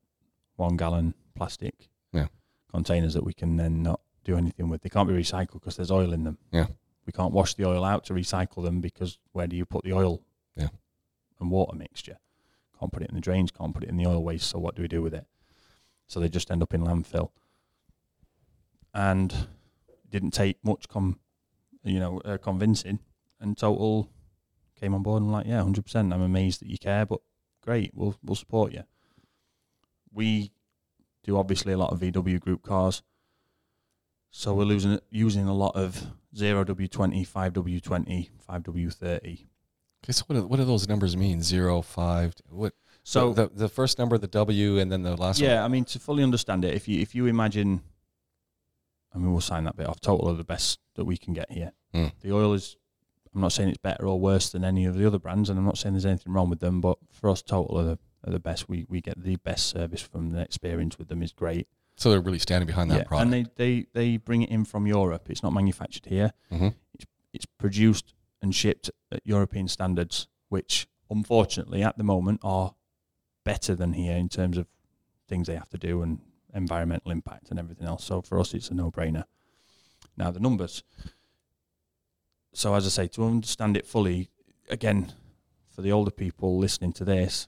one 0.55 0.77
gallon 0.77 1.13
plastic 1.36 1.89
Yeah. 2.13 2.27
containers 2.71 3.13
that 3.13 3.23
we 3.23 3.34
can 3.34 3.58
then 3.58 3.82
not 3.82 4.01
do 4.23 4.36
anything 4.38 4.69
with. 4.69 4.82
They 4.82 4.89
can't 4.89 5.08
be 5.08 5.15
recycled 5.15 5.53
because 5.53 5.75
there's 5.75 5.91
oil 5.91 6.13
in 6.13 6.23
them. 6.23 6.38
Yeah. 6.51 6.67
We 7.05 7.12
can't 7.13 7.34
wash 7.34 7.55
the 7.55 7.65
oil 7.65 7.84
out 7.84 8.03
to 8.05 8.13
recycle 8.13 8.63
them 8.63 8.82
because 8.82 9.17
where 9.32 9.47
do 9.47 9.55
you 9.55 9.65
put 9.65 9.84
the 9.84 9.93
oil 9.93 10.21
Yeah. 10.55 10.69
and 11.39 11.49
water 11.49 11.75
mixture? 11.75 12.19
Can't 12.79 12.91
put 12.91 13.01
it 13.01 13.10
in 13.10 13.15
the 13.15 13.21
drains, 13.21 13.51
can't 13.51 13.73
put 13.73 13.84
it 13.84 13.89
in 13.89 13.97
the 13.97 14.05
oil 14.05 14.23
waste. 14.23 14.49
So 14.49 14.60
what 14.60 14.75
do 14.75 14.82
we 14.84 14.88
do 14.88 15.01
with 15.01 15.13
it? 15.13 15.25
So 16.08 16.19
they 16.19 16.29
just 16.29 16.51
end 16.51 16.62
up 16.62 16.73
in 16.73 16.82
landfill. 16.82 17.32
And 18.93 19.32
it 19.88 20.10
didn't 20.10 20.32
take 20.32 20.58
much 20.63 20.88
com, 20.88 21.19
you 21.84 21.99
know, 21.99 22.19
uh, 22.25 22.38
convincing. 22.38 22.99
And 23.39 23.58
Total 23.58 24.10
came 24.80 24.93
on 24.93 25.04
board 25.04 25.21
and 25.21 25.32
like, 25.32 25.45
yeah, 25.45 25.62
hundred 25.62 25.84
percent. 25.86 26.13
I'm 26.13 26.21
amazed 26.21 26.62
that 26.62 26.69
you 26.69 26.78
care, 26.78 27.06
but 27.06 27.21
great, 27.63 27.91
we'll 27.93 28.15
we'll 28.23 28.36
support 28.36 28.73
you. 28.73 28.84
We 30.12 30.52
do 31.23 31.38
obviously 31.38 31.73
a 31.73 31.78
lot 31.78 31.91
of 31.91 31.99
VW 31.99 32.39
group 32.39 32.63
cars, 32.63 33.04
so 34.32 34.54
we're 34.54 34.63
losing 34.63 34.99
using 35.10 35.47
a 35.47 35.54
lot 35.54 35.75
of 35.75 36.08
zero 36.36 36.63
W 36.63 36.88
twenty, 36.88 37.23
five 37.23 37.54
W 37.54 37.80
twenty, 37.80 38.30
five 38.39 38.63
W 38.63 38.89
thirty. 38.89 39.47
Okay, 40.04 40.13
so 40.13 40.23
what 40.28 40.36
do, 40.36 40.47
what 40.47 40.58
do 40.58 40.65
those 40.65 40.88
numbers 40.88 41.15
mean? 41.17 41.41
Zero, 41.41 41.82
five. 41.82 42.34
What? 42.49 42.73
So 43.04 43.34
the 43.34 43.49
the 43.54 43.69
first 43.69 43.97
number, 43.99 44.17
the 44.17 44.28
W, 44.28 44.78
and 44.80 44.91
then 44.91 45.04
the 45.04 45.15
last 45.15 45.39
yeah, 45.39 45.63
I 45.63 45.67
mean 45.67 45.86
to 45.86 45.99
fully 45.99 46.23
understand 46.23 46.63
it, 46.65 46.73
if 46.73 46.88
you 46.88 47.02
if 47.02 47.15
you 47.15 47.25
imagine, 47.25 47.82
I 49.13 49.17
mean 49.17 49.32
we'll 49.32 49.41
sign 49.41 49.63
that 49.63 49.76
bit 49.76 49.88
off. 49.88 50.00
Total 50.00 50.30
are 50.30 50.36
the 50.36 50.43
best 50.43 50.80
that 50.95 51.06
we 51.06 51.17
can 51.17 51.34
get 51.34 51.52
here. 51.52 51.72
Mm. 51.93 52.12
The 52.22 52.32
oil 52.34 52.54
is. 52.54 52.78
I'm 53.34 53.41
not 53.41 53.52
saying 53.52 53.69
it's 53.69 53.78
better 53.78 54.08
or 54.08 54.19
worse 54.19 54.50
than 54.50 54.63
any 54.63 54.86
of 54.86 54.95
the 54.95 55.06
other 55.06 55.19
brands, 55.19 55.50
and 55.50 55.60
I'm 55.60 55.65
not 55.65 55.78
saying 55.78 55.93
there's 55.93 56.06
anything 56.06 56.34
wrong 56.34 56.50
with 56.50 56.60
them. 56.62 56.82
But 56.82 56.98
for 57.12 57.30
us, 57.30 57.43
Total 57.43 57.78
are 57.78 57.84
the, 57.84 58.00
are 58.26 58.32
the 58.32 58.39
best. 58.39 58.67
We 58.67 58.86
we 58.89 59.02
get 59.02 59.22
the 59.24 59.36
best 59.38 59.67
service 59.67 60.02
from 60.02 60.32
the 60.32 60.41
experience 60.41 60.98
with 60.98 61.10
them 61.10 61.22
is 61.22 61.32
great. 61.32 61.67
So 61.95 62.10
they're 62.10 62.22
really 62.22 62.39
standing 62.39 62.65
behind 62.65 62.89
that 62.91 62.98
yeah, 62.98 63.04
product. 63.04 63.26
and 63.26 63.34
they, 63.34 63.45
they 63.56 63.86
they 63.93 64.17
bring 64.17 64.41
it 64.41 64.50
in 64.50 64.65
from 64.65 64.88
Europe. 64.88 65.30
It's 65.30 65.43
not 65.43 65.54
manufactured 65.54 66.06
here. 66.08 66.32
Mhm. 66.52 66.74
It's 67.34 67.45
produced 67.45 68.13
and 68.41 68.56
shipped 68.56 68.89
at 69.12 69.22
European 69.26 69.67
standards, 69.67 70.28
which 70.48 70.88
unfortunately 71.10 71.84
at 71.84 71.98
the 71.98 72.04
moment 72.04 72.39
are 72.41 72.74
better 73.43 73.76
than 73.76 73.93
here 73.93 74.15
in 74.15 74.30
terms 74.30 74.58
of 74.58 74.67
things 75.28 75.48
they 75.48 75.56
have 75.56 75.69
to 75.69 75.78
do 75.78 76.02
and 76.02 76.19
environmental 76.53 77.12
impact 77.12 77.49
and 77.49 77.59
everything 77.59 77.88
else. 77.88 78.03
So 78.05 78.21
for 78.21 78.39
us, 78.39 78.53
it's 78.53 78.69
a 78.69 78.73
no-brainer. 78.73 79.25
Now 80.17 80.31
the 80.31 80.39
numbers. 80.39 80.83
So 82.53 82.73
as 82.75 82.85
I 82.85 82.89
say, 82.89 83.07
to 83.09 83.25
understand 83.25 83.77
it 83.77 83.85
fully, 83.85 84.29
again, 84.69 85.13
for 85.73 85.81
the 85.81 85.91
older 85.91 86.12
people 86.12 86.57
listening 86.57 86.93
to 86.93 87.05
this, 87.05 87.47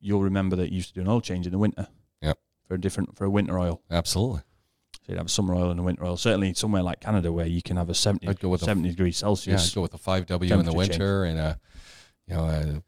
you'll 0.00 0.22
remember 0.22 0.56
that 0.56 0.70
you 0.70 0.76
used 0.76 0.88
to 0.88 0.94
do 0.94 1.00
an 1.00 1.08
oil 1.08 1.20
change 1.20 1.46
in 1.46 1.52
the 1.52 1.58
winter. 1.58 1.88
Yep. 2.20 2.38
For 2.66 2.74
a 2.74 2.80
different 2.80 3.16
for 3.16 3.24
a 3.24 3.30
winter 3.30 3.58
oil. 3.58 3.82
Absolutely. 3.90 4.40
So 5.06 5.12
you'd 5.12 5.18
have 5.18 5.26
a 5.26 5.30
summer 5.30 5.54
oil 5.54 5.70
and 5.70 5.78
a 5.78 5.82
winter 5.82 6.04
oil. 6.04 6.16
Certainly 6.16 6.54
somewhere 6.54 6.82
like 6.82 7.00
Canada 7.00 7.32
where 7.32 7.46
you 7.46 7.62
can 7.62 7.76
have 7.76 7.88
a 7.90 7.94
70, 7.94 8.26
I'd 8.26 8.40
go 8.40 8.48
with 8.48 8.62
a- 8.62 8.66
70 8.66 8.88
degrees 8.90 9.16
Yeah, 9.20 9.26
Celsius. 9.26 9.70
I'd 9.70 9.74
go 9.74 9.82
with 9.82 9.94
a 9.94 9.98
five 9.98 10.26
W 10.26 10.52
in 10.52 10.58
the 10.58 10.64
Temperature 10.64 10.88
change. 10.88 10.98
winter 11.00 11.24
and 11.24 11.38
a 11.38 11.60
you 12.26 12.34
know 12.34 12.44
a 12.46 12.82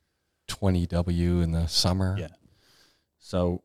twenty 0.49 0.87
W 0.87 1.41
in 1.41 1.53
the 1.53 1.67
summer. 1.67 2.17
Yeah. 2.19 2.29
So 3.19 3.63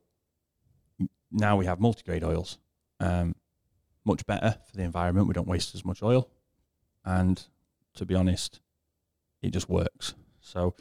now 1.31 1.57
we 1.57 1.65
have 1.65 1.79
multi-grade 1.79 2.23
oils. 2.23 2.57
Um, 2.99 3.35
much 4.05 4.25
better 4.25 4.57
for 4.65 4.77
the 4.77 4.83
environment. 4.83 5.27
We 5.27 5.33
don't 5.33 5.47
waste 5.47 5.75
as 5.75 5.85
much 5.85 6.01
oil. 6.01 6.29
And 7.05 7.43
to 7.95 8.05
be 8.05 8.15
honest, 8.15 8.59
it 9.41 9.51
just 9.51 9.69
works. 9.69 10.13
So 10.39 10.75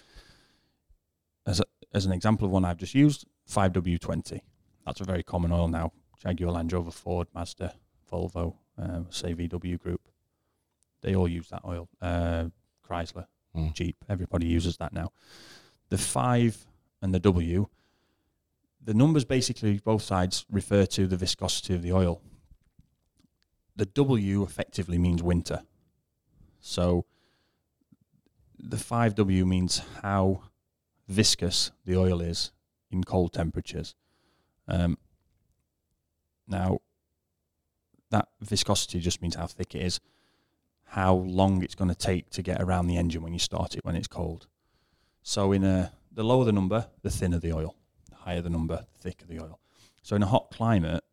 as 1.47 1.61
a, 1.61 1.65
as 1.93 2.07
an 2.07 2.13
example 2.13 2.47
of 2.47 2.53
one 2.53 2.65
I've 2.65 2.79
just 2.79 2.95
used, 2.95 3.27
5W20. 3.51 4.41
That's 4.87 5.01
a 5.01 5.05
very 5.05 5.23
common 5.23 5.53
oil 5.53 5.69
now. 5.69 5.93
Jaguar, 6.23 6.53
Land 6.53 6.73
Rover, 6.73 6.91
Ford, 6.91 7.29
Mazda, 7.35 7.75
Volvo, 8.11 8.57
um, 8.79 9.07
say 9.11 9.35
VW 9.35 9.79
Group. 9.79 10.01
They 11.03 11.15
all 11.15 11.29
use 11.29 11.49
that 11.49 11.63
oil. 11.65 11.89
Uh, 12.01 12.47
Chrysler, 12.87 13.27
Mm. 13.57 13.75
Jeep, 13.75 13.97
everybody 14.09 14.47
uses 14.47 14.77
that 14.77 14.93
now. 14.93 15.13
The 15.89 15.99
5 15.99 16.67
and 17.03 17.13
the 17.13 17.19
W, 17.19 17.69
the 18.83 18.95
numbers 18.95 19.25
basically 19.25 19.79
both 19.79 20.03
sides 20.03 20.47
refer 20.51 20.87
to 20.87 21.07
the 21.07 21.17
viscosity 21.17 21.75
of 21.75 21.83
the 21.83 21.93
oil. 21.93 22.21
the 23.77 23.87
W 23.87 24.43
effectively 24.43 24.99
means 24.99 25.23
winter. 25.23 25.63
So 26.61 27.07
the 28.59 28.77
5W 28.77 29.47
means 29.47 29.83
how 30.03 30.43
viscous 31.09 31.71
the 31.87 31.97
oil 31.97 32.21
is 32.21 32.53
in 32.91 33.05
cold 33.05 33.33
temperatures. 33.33 33.95
Um, 34.69 34.99
now, 36.47 36.81
that 38.11 38.29
viscosity 38.41 39.01
just 39.01 39.23
means 39.23 39.37
how 39.37 39.47
thick 39.47 39.75
it 39.75 39.83
is, 39.83 40.01
how 40.85 41.15
long 41.15 41.63
it's 41.63 41.75
going 41.75 41.91
to 41.91 41.95
take 41.95 42.31
to 42.31 42.43
get 42.43 42.61
around 42.61 42.87
the 42.87 42.97
engine 42.97 43.23
when 43.23 43.33
you 43.33 43.39
start 43.39 43.77
it 43.77 43.85
when 43.85 43.97
it's 43.97 44.09
cold. 44.09 44.47
So, 45.23 45.53
in 45.53 45.65
a 45.65 45.93
the 46.13 46.25
lower 46.25 46.45
the 46.45 46.53
number, 46.53 46.89
the 47.03 47.11
thinner 47.11 47.39
the 47.39 47.53
oil. 47.53 47.77
Higher 48.21 48.43
the 48.43 48.51
number, 48.51 48.85
the 48.93 48.99
thicker 48.99 49.27
the 49.27 49.41
oil. 49.41 49.61
So, 50.03 50.17
in 50.17 50.23
a 50.23 50.27
hot 50.27 50.51
climate, 50.51 51.05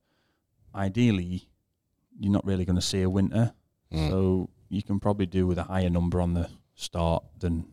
ideally, 0.73 1.49
you're 2.19 2.31
not 2.31 2.45
really 2.45 2.65
going 2.65 2.75
to 2.75 2.81
see 2.81 3.01
a 3.01 3.09
winter. 3.09 3.53
Mm. 3.93 4.09
So, 4.09 4.49
you 4.69 4.83
can 4.83 4.99
probably 4.99 5.25
do 5.25 5.47
with 5.47 5.57
a 5.57 5.63
higher 5.63 5.89
number 5.89 6.21
on 6.21 6.33
the 6.33 6.49
start 6.75 7.23
than 7.39 7.65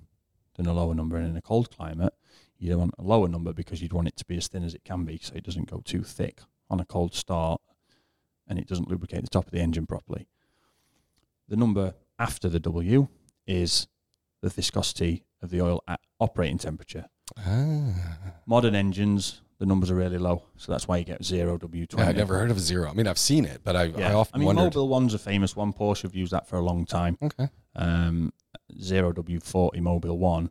than 0.56 0.66
a 0.66 0.72
lower 0.72 0.94
number. 0.94 1.16
And 1.16 1.28
in 1.28 1.36
a 1.36 1.42
cold 1.42 1.70
climate, 1.76 2.14
you 2.58 2.78
want 2.78 2.94
a 2.98 3.02
lower 3.02 3.28
number 3.28 3.52
because 3.52 3.82
you'd 3.82 3.92
want 3.92 4.08
it 4.08 4.16
to 4.16 4.24
be 4.24 4.36
as 4.36 4.48
thin 4.48 4.64
as 4.64 4.74
it 4.74 4.84
can 4.84 5.04
be, 5.04 5.18
so 5.20 5.34
it 5.34 5.44
doesn't 5.44 5.70
go 5.70 5.82
too 5.84 6.02
thick 6.02 6.40
on 6.70 6.80
a 6.80 6.84
cold 6.84 7.14
start, 7.14 7.60
and 8.48 8.58
it 8.58 8.66
doesn't 8.66 8.88
lubricate 8.88 9.22
the 9.22 9.28
top 9.28 9.46
of 9.46 9.50
the 9.50 9.60
engine 9.60 9.86
properly. 9.86 10.28
The 11.48 11.56
number 11.56 11.94
after 12.18 12.48
the 12.48 12.60
W 12.60 13.08
is 13.46 13.86
the 14.40 14.48
viscosity 14.48 15.24
of 15.42 15.50
the 15.50 15.60
oil 15.60 15.82
at 15.86 16.00
operating 16.18 16.58
temperature. 16.58 17.06
Ah. 17.38 17.94
Modern 18.46 18.74
engines, 18.74 19.40
the 19.58 19.66
numbers 19.66 19.90
are 19.90 19.94
really 19.94 20.18
low, 20.18 20.42
so 20.56 20.70
that's 20.72 20.86
why 20.86 20.98
you 20.98 21.04
get 21.04 21.24
zero 21.24 21.58
W20. 21.58 21.98
Yeah, 21.98 22.08
I've 22.08 22.16
never 22.16 22.38
heard 22.38 22.50
of 22.50 22.56
a 22.56 22.60
zero. 22.60 22.88
I 22.90 22.92
mean, 22.92 23.06
I've 23.06 23.18
seen 23.18 23.44
it, 23.44 23.60
but 23.64 23.76
I, 23.76 23.84
Yeah. 23.84 24.10
I 24.10 24.14
often 24.14 24.40
mean, 24.40 24.46
wondered. 24.46 24.72
Mobil 24.74 24.88
one's 24.88 25.14
a 25.14 25.18
famous 25.18 25.56
one. 25.56 25.72
Porsche 25.72 26.02
have 26.02 26.14
used 26.14 26.32
that 26.32 26.46
for 26.46 26.56
a 26.56 26.60
long 26.64 26.84
time. 26.84 27.18
Okay. 27.22 27.48
Um, 27.74 28.32
zero 28.80 29.12
W40 29.12 29.76
Mobil 29.80 30.16
One 30.16 30.50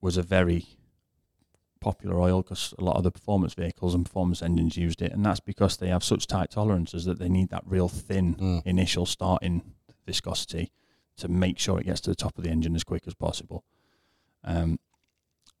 was 0.00 0.16
a 0.16 0.22
very 0.22 0.66
popular 1.80 2.20
oil 2.20 2.42
because 2.42 2.74
a 2.78 2.84
lot 2.84 2.96
of 2.96 3.04
the 3.04 3.10
performance 3.10 3.54
vehicles 3.54 3.94
and 3.94 4.04
performance 4.04 4.42
engines 4.42 4.76
used 4.76 5.00
it, 5.00 5.12
and 5.12 5.24
that's 5.24 5.40
because 5.40 5.76
they 5.78 5.88
have 5.88 6.04
such 6.04 6.26
tight 6.26 6.50
tolerances 6.50 7.04
that 7.06 7.18
they 7.18 7.28
need 7.28 7.48
that 7.50 7.62
real 7.64 7.88
thin 7.88 8.34
Mm. 8.34 8.62
initial 8.66 9.06
starting 9.06 9.62
viscosity 10.04 10.72
to 11.16 11.28
make 11.28 11.58
sure 11.58 11.78
it 11.78 11.86
gets 11.86 12.00
to 12.02 12.10
the 12.10 12.16
top 12.16 12.36
of 12.36 12.44
the 12.44 12.50
engine 12.50 12.74
as 12.74 12.84
quick 12.84 13.04
as 13.06 13.14
possible. 13.14 13.64
Um, 14.44 14.78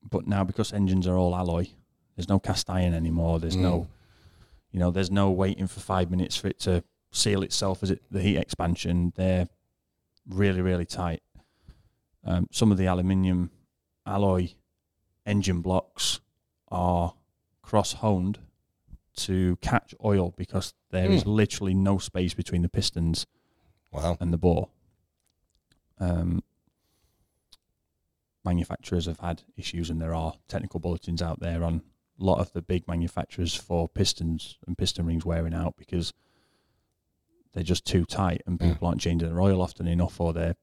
but 0.08 0.26
now 0.26 0.44
because 0.44 0.72
engines 0.72 1.06
are 1.06 1.16
all 1.16 1.34
alloy, 1.36 1.68
there's 2.16 2.28
no 2.28 2.38
cast 2.38 2.68
iron 2.70 2.94
anymore. 2.94 3.38
There's 3.38 3.56
Mm. 3.56 3.62
no, 3.62 3.88
you 4.72 4.78
know, 4.80 4.90
there's 4.90 5.10
no 5.10 5.30
waiting 5.30 5.66
for 5.66 5.80
five 5.80 6.10
minutes 6.10 6.36
for 6.36 6.48
it 6.48 6.58
to 6.60 6.82
seal 7.12 7.42
itself 7.42 7.82
as 7.82 7.90
it 7.90 8.02
the 8.10 8.22
heat 8.22 8.36
expansion. 8.36 9.12
They're 9.16 9.48
really 10.28 10.60
really 10.62 10.86
tight. 10.86 11.22
Um, 12.24 12.46
some 12.52 12.70
of 12.70 12.78
the 12.78 12.86
aluminium 12.86 13.50
alloy 14.06 14.50
engine 15.26 15.60
blocks 15.60 16.20
are 16.68 17.14
cross 17.62 17.94
honed 17.94 18.38
to 19.16 19.56
catch 19.56 19.94
oil 20.04 20.32
because 20.36 20.72
there 20.90 21.10
is 21.10 21.24
Mm. 21.24 21.34
literally 21.34 21.74
no 21.74 21.98
space 21.98 22.32
between 22.34 22.62
the 22.62 22.68
pistons 22.68 23.26
Wow. 23.92 24.16
and 24.20 24.32
the 24.32 24.38
bore. 24.38 24.68
Um, 25.98 26.42
manufacturers 28.44 29.06
have 29.06 29.20
had 29.20 29.42
issues, 29.56 29.90
and 29.90 30.00
there 30.00 30.14
are 30.14 30.34
technical 30.48 30.80
bulletins 30.80 31.20
out 31.22 31.40
there 31.40 31.62
on 31.64 31.82
a 32.20 32.24
lot 32.24 32.38
of 32.38 32.52
the 32.52 32.62
big 32.62 32.86
manufacturers 32.88 33.54
for 33.54 33.88
pistons 33.88 34.58
and 34.66 34.76
piston 34.78 35.06
rings 35.06 35.24
wearing 35.24 35.54
out 35.54 35.74
because 35.76 36.12
they're 37.52 37.62
just 37.62 37.84
too 37.84 38.04
tight, 38.04 38.42
and 38.46 38.60
Yeah. 38.60 38.72
people 38.72 38.86
aren't 38.88 39.00
changing 39.00 39.28
their 39.28 39.40
oil 39.40 39.60
often 39.60 39.86
enough, 39.86 40.20
or 40.20 40.32
they're 40.32 40.56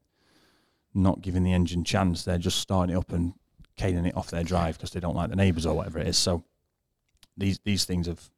not 0.93 1.21
giving 1.21 1.43
the 1.43 1.53
engine 1.53 1.84
chance. 1.84 2.23
They're 2.23 2.38
just 2.38 2.59
starting 2.59 2.95
it 2.95 2.97
up 2.99 3.11
and 3.11 3.34
caning 3.75 4.05
it 4.05 4.15
off 4.15 4.32
their 4.32 4.43
drive 4.43 4.78
because 4.78 4.91
they 4.91 4.99
don't 4.99 5.15
like 5.15 5.30
the 5.30 5.36
neighbours 5.36 5.65
or 5.65 5.75
whatever 5.75 5.99
it 5.99 6.07
is. 6.07 6.17
So 6.17 6.43
these 7.36 7.59
these 7.59 7.86
things 7.86 8.07
have 8.07 8.32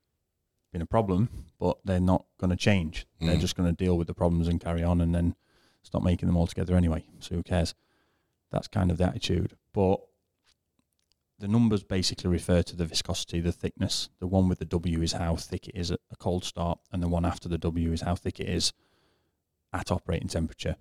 been 0.73 0.81
a 0.81 0.85
problem, 0.85 1.29
but 1.59 1.77
they're 1.85 1.99
not 2.01 2.25
going 2.37 2.49
to 2.49 2.55
change. 2.57 3.07
They're 3.19 3.37
Mm. 3.37 3.39
just 3.41 3.55
going 3.55 3.69
to 3.69 3.75
deal 3.75 3.97
with 3.97 4.07
the 4.07 4.13
problems 4.13 4.47
and 4.47 4.59
carry 4.59 4.83
on, 4.83 4.99
and 5.01 5.13
then 5.15 5.35
stop 5.83 6.03
making 6.03 6.27
them 6.27 6.35
all 6.35 6.47
together 6.47 6.75
anyway. 6.75 7.05
So 7.19 7.35
who 7.35 7.43
cares? 7.43 7.73
That's 8.51 8.67
kind 8.67 8.91
of 8.91 8.97
the 8.97 9.05
attitude. 9.05 9.55
But 9.73 9.99
the 11.39 11.47
numbers 11.47 11.83
basically 11.83 12.29
refer 12.29 12.61
to 12.63 12.75
the 12.75 12.85
viscosity, 12.85 13.39
the 13.39 13.51
thickness. 13.51 14.09
The 14.19 14.27
one 14.27 14.49
with 14.49 14.59
the 14.59 14.65
W 14.65 15.01
is 15.01 15.13
how 15.13 15.35
thick 15.35 15.67
it 15.67 15.75
is 15.75 15.91
at 15.91 15.99
a 16.11 16.15
cold 16.15 16.43
start, 16.43 16.79
and 16.91 17.01
the 17.01 17.07
one 17.07 17.25
after 17.25 17.47
the 17.47 17.57
W 17.57 17.91
is 17.91 18.01
how 18.01 18.15
thick 18.15 18.39
it 18.39 18.49
is 18.49 18.73
at 19.71 19.91
operating 19.91 20.27
temperature. 20.27 20.75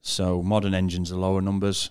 So 0.00 0.42
modern 0.42 0.74
engines 0.74 1.10
are 1.10 1.16
lower 1.16 1.40
numbers, 1.40 1.90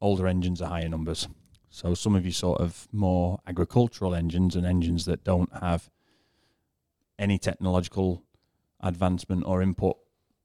older 0.00 0.28
engines 0.28 0.62
are 0.62 0.68
higher 0.68 0.88
numbers. 0.88 1.26
So 1.68 1.94
some 1.94 2.14
of 2.14 2.24
you 2.24 2.30
sort 2.30 2.60
of 2.60 2.86
more 2.92 3.40
agricultural 3.48 4.14
engines 4.14 4.54
and 4.54 4.64
engines 4.64 5.06
that 5.06 5.24
don't 5.24 5.52
have 5.60 5.90
any 7.18 7.38
technological 7.38 8.22
advancement 8.80 9.42
or 9.46 9.60
input 9.60 9.96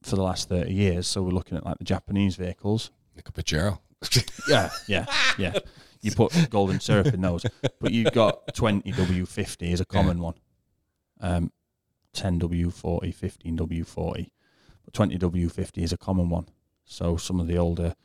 for 0.01 0.15
the 0.15 0.23
last 0.23 0.49
30 0.49 0.73
years. 0.73 1.07
So 1.07 1.21
we're 1.21 1.29
looking 1.29 1.57
at 1.57 1.65
like 1.65 1.77
the 1.77 1.83
Japanese 1.83 2.35
vehicles. 2.35 2.89
Nick 3.19 3.33
Pajero. 3.33 3.79
Yeah, 4.47 4.69
yeah, 4.87 5.05
yeah. 5.37 5.59
You 6.01 6.11
put 6.11 6.31
golden 6.49 6.79
syrup 6.79 7.07
in 7.07 7.21
those, 7.21 7.45
but 7.81 7.91
you've 7.91 8.13
got 8.13 8.47
20W50 8.55 9.73
is 9.73 9.81
a 9.81 9.85
common 9.85 10.19
one. 10.19 10.35
Um, 11.19 11.51
10W40, 12.15 13.13
15W40, 13.13 14.29
but 14.85 14.93
20W50 14.93 15.83
is 15.83 15.91
a 15.91 15.97
common 15.97 16.29
one. 16.29 16.47
So 16.85 17.17
some 17.17 17.39
of 17.41 17.47
the 17.47 17.57
older 17.57 17.95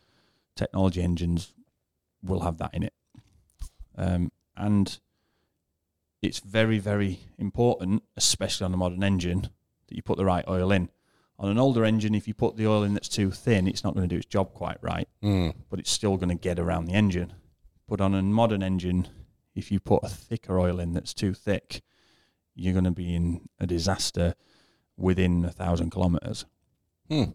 technology 0.57 1.01
engines 1.01 1.55
will 2.23 2.41
have 2.41 2.59
that 2.59 2.75
in 2.75 2.83
it. 2.83 2.95
Um, 3.97 4.33
and 4.57 4.99
it's 6.21 6.41
very, 6.41 6.81
very 6.81 7.21
important, 7.39 8.03
especially 8.17 8.65
on 8.65 8.75
a 8.75 8.77
modern 8.77 9.05
engine, 9.05 9.43
that 9.87 9.95
you 9.95 10.03
put 10.03 10.19
the 10.19 10.25
right 10.25 10.45
oil 10.49 10.73
in. 10.73 10.89
On 11.39 11.49
an 11.49 11.59
older 11.59 11.85
engine, 11.85 12.15
if 12.15 12.29
you 12.29 12.35
put 12.35 12.57
the 12.57 12.67
oil 12.67 12.85
in 12.85 12.95
that's 12.95 13.09
too 13.09 13.31
thin, 13.31 13.67
it's 13.67 13.83
not 13.83 13.95
going 13.95 14.09
to 14.09 14.15
do 14.15 14.19
its 14.19 14.27
job 14.27 14.55
quite 14.55 14.79
right 14.81 15.09
Mm. 15.23 15.55
but 15.69 15.81
it's 15.81 15.91
still 15.91 16.17
going 16.17 16.29
to 16.29 16.35
get 16.35 16.59
around 16.59 16.85
the 16.87 16.93
engine. 16.93 17.33
But 17.89 18.01
on 18.01 18.15
a 18.15 18.23
modern 18.23 18.63
engine, 18.63 19.09
if 19.55 19.71
you 19.73 19.81
put 19.81 20.05
a 20.05 20.09
thicker 20.09 20.59
oil 20.59 20.79
in 20.81 20.93
that's 20.93 21.13
too 21.13 21.35
thick, 21.35 21.83
you're 22.55 22.73
going 22.73 22.85
to 22.85 22.91
be 22.93 23.15
in 23.15 23.49
a 23.59 23.67
disaster 23.67 24.35
within 24.97 25.45
a 25.45 25.51
thousand 25.51 25.91
kilometers. 25.91 26.47
Hmm. 27.09 27.33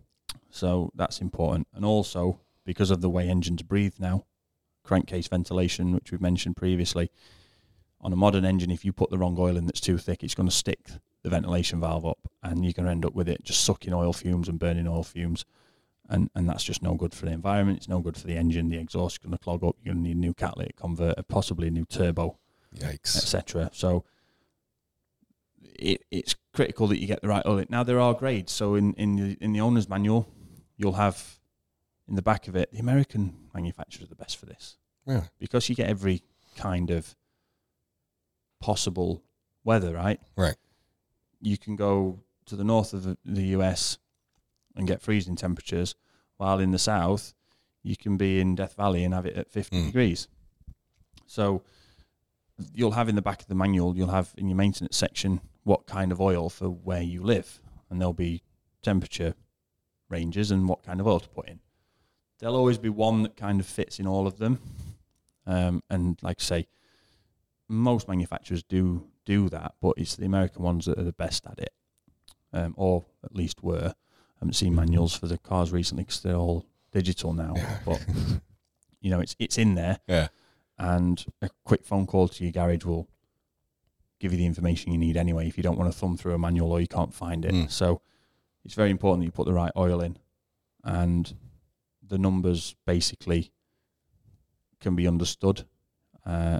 So 0.50 0.91
that's 0.95 1.20
important. 1.22 1.68
And 1.74 1.84
also, 1.84 2.39
because 2.64 2.91
of 2.91 3.02
the 3.02 3.10
way 3.10 3.28
engines 3.28 3.64
breathe 3.64 3.95
now, 4.00 4.26
crankcase 4.84 5.28
ventilation, 5.28 5.91
which 5.93 6.12
we've 6.12 6.22
mentioned 6.22 6.56
previously, 6.56 7.12
on 8.02 8.14
a 8.14 8.16
modern 8.16 8.45
engine, 8.45 8.72
if 8.72 8.86
you 8.86 8.93
put 8.93 9.10
the 9.10 9.18
wrong 9.18 9.36
oil 9.38 9.58
in 9.58 9.66
that's 9.66 9.82
too 9.82 9.97
thick, 9.97 10.24
it's 10.24 10.36
going 10.36 10.47
to 10.50 10.56
stick 10.56 10.88
the 11.24 11.30
ventilation 11.30 11.80
valve 11.80 12.05
up 12.05 12.20
and 12.43 12.63
you're 12.63 12.74
going 12.74 12.86
to 12.86 12.91
end 12.91 13.05
up 13.05 13.13
with 13.13 13.28
it 13.28 13.43
just 13.43 13.63
sucking 13.63 13.93
oil 13.93 14.13
fumes 14.13 14.47
and 14.47 14.57
burning 14.59 14.88
oil 14.88 15.03
fumes 15.03 15.43
and 16.09 16.30
and 16.34 16.49
that's 16.49 16.63
just 16.63 16.82
no 16.82 16.95
good 16.95 17.13
for 17.13 17.26
the 17.26 17.32
environment. 17.32 17.78
It's 17.78 17.88
no 17.88 17.99
good 17.99 18.17
for 18.17 18.26
the 18.26 18.36
engine. 18.36 18.70
The 18.70 18.78
exhaust 18.78 19.15
is 19.15 19.17
going 19.20 19.32
to 19.32 19.38
clog 19.38 19.63
up. 19.63 19.76
You're 19.84 19.93
going 19.93 20.03
to 20.03 20.07
need 20.09 20.17
a 20.17 20.20
new 20.20 20.34
catalytic 20.34 20.76
converter, 20.76 21.22
possibly 21.24 21.67
a 21.67 21.72
new 21.72 21.86
turbo, 21.86 22.39
Yikes. 22.76 23.15
etc. 23.17 23.70
So 23.74 24.05
it, 25.61 26.03
it's 26.09 26.36
critical 26.53 26.88
that 26.88 26.99
you 26.99 27.05
get 27.05 27.22
the 27.22 27.28
right 27.28 27.45
oil. 27.45 27.63
Now 27.70 27.84
there 27.84 27.99
are 27.99 28.13
grades. 28.15 28.51
So 28.51 28.74
in 28.76 28.93
in 28.95 29.15
the 29.17 29.38
in 29.39 29.53
the 29.53 29.61
owner's 29.61 29.88
manual, 29.88 30.28
you'll 30.78 30.93
have 30.93 31.39
in 32.07 32.15
the 32.15 32.24
back 32.24 32.47
of 32.47 32.55
it 32.55 32.72
the 32.74 32.80
American 32.80 33.36
manufacturers 33.53 34.05
are 34.05 34.09
the 34.09 34.15
best 34.15 34.38
for 34.38 34.47
this 34.47 34.78
Really? 35.05 35.28
because 35.38 35.70
you 35.70 35.76
get 35.76 35.89
every 35.89 36.24
kind 36.55 36.89
of 36.89 37.15
possible 38.59 39.24
weather. 39.63 39.93
Right. 39.93 40.20
Right. 40.36 40.55
You 41.41 41.57
can 41.57 41.75
go 41.75 42.19
to 42.45 42.55
the 42.55 42.63
north 42.63 42.93
of 42.93 43.17
the, 43.25 43.43
US 43.57 43.97
and 44.75 44.87
get 44.87 45.01
freezing 45.01 45.35
temperatures, 45.35 45.95
while 46.37 46.59
in 46.59 46.71
the 46.71 46.79
south 46.79 47.33
you 47.83 47.95
can 47.95 48.17
be 48.17 48.39
in 48.39 48.55
Death 48.55 48.75
Valley 48.75 49.03
and 49.03 49.13
have 49.13 49.25
it 49.25 49.35
at 49.37 49.49
50 49.51 49.75
Mm. 49.77 49.85
degrees. 49.87 50.27
So 51.27 51.63
you'll 52.73 52.91
have 52.91 53.07
in 53.09 53.15
the 53.15 53.21
back 53.21 53.41
of 53.41 53.47
the 53.47 53.55
manual, 53.55 53.95
you'll 53.95 54.09
have 54.09 54.33
in 54.37 54.47
your 54.49 54.57
maintenance 54.57 54.97
section 54.97 55.41
what 55.63 55.85
kind 55.85 56.11
of 56.11 56.19
oil 56.19 56.49
for 56.49 56.69
where 56.69 57.01
you 57.01 57.21
live, 57.23 57.61
and 57.89 57.99
there'll 58.01 58.13
be 58.13 58.41
temperature 58.81 59.35
ranges 60.09 60.51
and 60.51 60.67
what 60.67 60.83
kind 60.83 60.99
of 60.99 61.07
oil 61.07 61.19
to 61.19 61.29
put 61.29 61.47
in. 61.47 61.59
There'll 62.39 62.55
always 62.55 62.77
be 62.77 62.89
one 62.89 63.23
that 63.23 63.35
kind 63.37 63.59
of 63.59 63.65
fits 63.65 63.99
in 63.99 64.07
all 64.07 64.25
of 64.27 64.37
them, 64.37 64.59
um, 65.45 65.83
and 65.89 66.17
like 66.21 66.37
I 66.39 66.43
say, 66.43 66.67
most 67.67 68.07
manufacturers 68.07 68.63
do 68.63 69.09
do 69.30 69.49
that, 69.49 69.75
but 69.82 69.93
it's 69.97 70.15
the 70.15 70.25
American 70.25 70.63
ones 70.63 70.86
that 70.86 70.97
are 70.97 71.03
the 71.03 71.13
best 71.25 71.45
at 71.45 71.59
it, 71.59 71.73
um, 72.51 72.73
or 72.77 73.05
at 73.23 73.36
least 73.36 73.61
were. 73.63 73.93
I 73.95 74.39
haven't 74.39 74.53
seen 74.53 74.73
manuals 74.73 75.13
for 75.15 75.27
the 75.27 75.38
cars 75.38 75.71
recently 75.71 76.03
because 76.05 76.21
they're 76.21 76.36
all 76.47 76.65
digital 76.91 77.34
now, 77.34 77.53
but 77.86 78.03
you 79.01 79.09
know 79.11 79.19
it's 79.19 79.36
it's 79.38 79.57
in 79.57 79.75
there 79.75 79.99
Yeah. 80.07 80.27
and 80.77 81.23
a 81.41 81.49
quick 81.65 81.84
phone 81.86 82.07
call 82.07 82.27
to 82.30 82.43
your 82.43 82.51
garage 82.53 82.86
will 82.86 83.07
give 84.19 84.32
you 84.32 84.38
the 84.38 84.45
information 84.45 84.91
you 84.91 84.97
need 84.97 85.15
anyway 85.17 85.47
if 85.47 85.55
you 85.57 85.63
don't 85.63 85.77
want 85.77 85.91
to 85.91 85.97
thumb 85.97 86.17
through 86.17 86.34
a 86.34 86.38
manual 86.38 86.71
or 86.71 86.82
you 86.82 86.88
can't 86.88 87.13
find 87.13 87.45
it. 87.45 87.53
Mm. 87.53 87.69
So 87.71 88.01
it's 88.65 88.73
very 88.75 88.89
important 88.91 89.21
that 89.21 89.25
you 89.25 89.32
put 89.32 89.45
the 89.45 89.53
right 89.53 89.71
oil 89.77 90.01
in, 90.01 90.17
and 90.84 91.36
the 92.07 92.17
numbers 92.17 92.75
basically 92.86 93.51
can 94.80 94.95
be 94.95 95.07
understood. 95.07 95.65
Uh, 96.25 96.59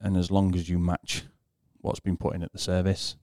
and 0.00 0.16
as 0.16 0.30
long 0.30 0.54
as 0.54 0.68
you 0.68 0.78
match 0.78 1.24
what's 1.82 2.00
been 2.00 2.16
put 2.16 2.34
in 2.34 2.42
at 2.42 2.52
the 2.52 2.58
service, 2.58 3.16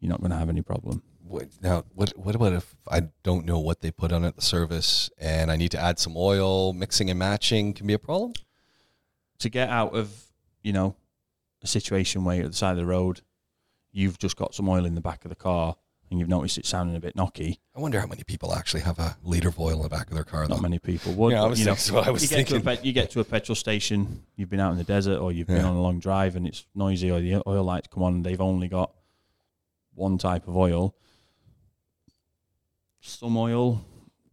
you're 0.00 0.10
not 0.10 0.20
going 0.20 0.32
to 0.32 0.36
have 0.36 0.48
any 0.48 0.62
problem. 0.62 1.02
What, 1.24 1.48
now, 1.62 1.84
what 1.94 2.12
what 2.18 2.34
about 2.34 2.52
if 2.52 2.74
I 2.90 3.04
don't 3.22 3.46
know 3.46 3.58
what 3.58 3.80
they 3.80 3.90
put 3.90 4.12
on 4.12 4.24
at 4.24 4.36
the 4.36 4.42
service 4.42 5.08
and 5.18 5.50
I 5.50 5.56
need 5.56 5.70
to 5.70 5.78
add 5.78 5.98
some 5.98 6.14
oil? 6.16 6.72
Mixing 6.72 7.08
and 7.08 7.18
matching 7.18 7.72
can 7.72 7.86
be 7.86 7.94
a 7.94 7.98
problem. 7.98 8.32
To 9.38 9.48
get 9.48 9.70
out 9.70 9.94
of 9.94 10.24
you 10.62 10.72
know 10.72 10.96
a 11.62 11.66
situation 11.66 12.24
where 12.24 12.36
you're 12.36 12.44
at 12.44 12.50
the 12.50 12.56
side 12.56 12.72
of 12.72 12.76
the 12.76 12.86
road, 12.86 13.22
you've 13.92 14.18
just 14.18 14.36
got 14.36 14.54
some 14.54 14.68
oil 14.68 14.84
in 14.84 14.94
the 14.94 15.00
back 15.00 15.24
of 15.24 15.28
the 15.30 15.36
car 15.36 15.76
and 16.12 16.20
you've 16.20 16.28
noticed 16.28 16.58
it 16.58 16.66
sounding 16.66 16.94
a 16.94 17.00
bit 17.00 17.16
knocky. 17.16 17.56
I 17.74 17.80
wonder 17.80 17.98
how 17.98 18.06
many 18.06 18.22
people 18.22 18.54
actually 18.54 18.82
have 18.82 18.98
a 19.00 19.16
liter 19.24 19.48
of 19.48 19.58
oil 19.58 19.78
in 19.78 19.82
the 19.82 19.88
back 19.88 20.08
of 20.08 20.14
their 20.14 20.22
car. 20.24 20.46
Though. 20.46 20.54
Not 20.54 20.62
many 20.62 20.78
people 20.78 21.14
would. 21.14 21.32
Yeah, 21.32 21.42
I 21.42 21.46
was 21.46 21.58
you 21.58 21.64
know, 21.66 21.74
thinking- 21.74 22.04
I 22.04 22.10
was 22.10 22.22
you 22.30 22.36
get, 22.36 22.46
to 22.48 22.56
a 22.56 22.60
pet- 22.60 22.84
you 22.84 22.92
get 22.92 23.10
to 23.12 23.20
a 23.20 23.24
petrol 23.24 23.56
station, 23.56 24.22
you've 24.36 24.50
been 24.50 24.60
out 24.60 24.72
in 24.72 24.78
the 24.78 24.84
desert 24.84 25.18
or 25.18 25.32
you've 25.32 25.48
been 25.48 25.64
on 25.64 25.74
a 25.74 25.80
long 25.82 25.98
drive 25.98 26.36
and 26.36 26.46
it's 26.46 26.66
noisy 26.74 27.10
or 27.10 27.20
the 27.20 27.42
oil 27.48 27.64
lights 27.64 27.88
come 27.90 28.02
on 28.02 28.14
and 28.16 28.24
they've 28.26 28.40
only 28.40 28.68
got 28.68 28.92
one 29.94 30.18
type 30.18 30.46
of 30.46 30.56
oil. 30.56 30.94
Some 33.00 33.36
oil 33.36 33.84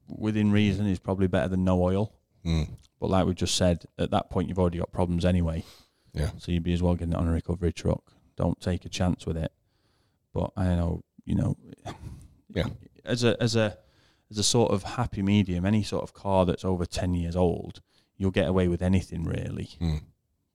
within 0.07 0.51
reason 0.51 0.85
is 0.85 0.99
probably 0.99 1.27
better 1.27 1.47
than 1.47 1.63
no 1.63 1.81
oil. 1.81 2.13
Mm, 2.45 2.69
But 2.99 3.09
like 3.09 3.25
we 3.25 3.33
just 3.33 3.55
said, 3.55 3.85
at 3.97 4.11
that 4.11 4.29
point 4.29 4.47
you've 4.49 4.59
already 4.59 4.77
got 4.79 4.91
problems 4.91 5.25
anyway. 5.25 5.63
Yeah. 6.13 6.31
So 6.37 6.51
you'd 6.51 6.63
be 6.63 6.73
as 6.73 6.81
well 6.83 6.95
getting 6.95 7.13
it 7.13 7.17
on 7.17 7.27
a 7.27 7.31
recovery 7.31 7.71
truck. 7.71 8.11
Don't 8.35 8.59
take 8.59 8.85
a 8.85 8.89
chance 8.89 9.25
with 9.25 9.37
it. 9.37 9.51
But 10.33 10.51
I 10.55 10.65
know, 10.75 11.03
you 11.29 11.35
know, 11.35 11.55
Yeah. 12.53 12.65
As 13.05 13.23
a 13.23 13.41
as 13.41 13.55
a 13.55 13.77
as 14.31 14.37
a 14.37 14.43
sort 14.43 14.71
of 14.71 14.83
happy 14.83 15.21
medium, 15.21 15.65
any 15.65 15.83
sort 15.83 16.03
of 16.03 16.13
car 16.13 16.45
that's 16.45 16.65
over 16.65 16.85
ten 16.85 17.13
years 17.13 17.35
old, 17.35 17.81
you'll 18.17 18.31
get 18.31 18.47
away 18.47 18.67
with 18.67 18.81
anything 18.81 19.23
really. 19.23 19.69
mm. 19.79 20.01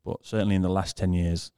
But 0.04 0.26
certainly 0.26 0.56
in 0.56 0.62
the 0.62 0.68
last 0.68 0.96
ten 0.96 1.12
years, 1.12 1.52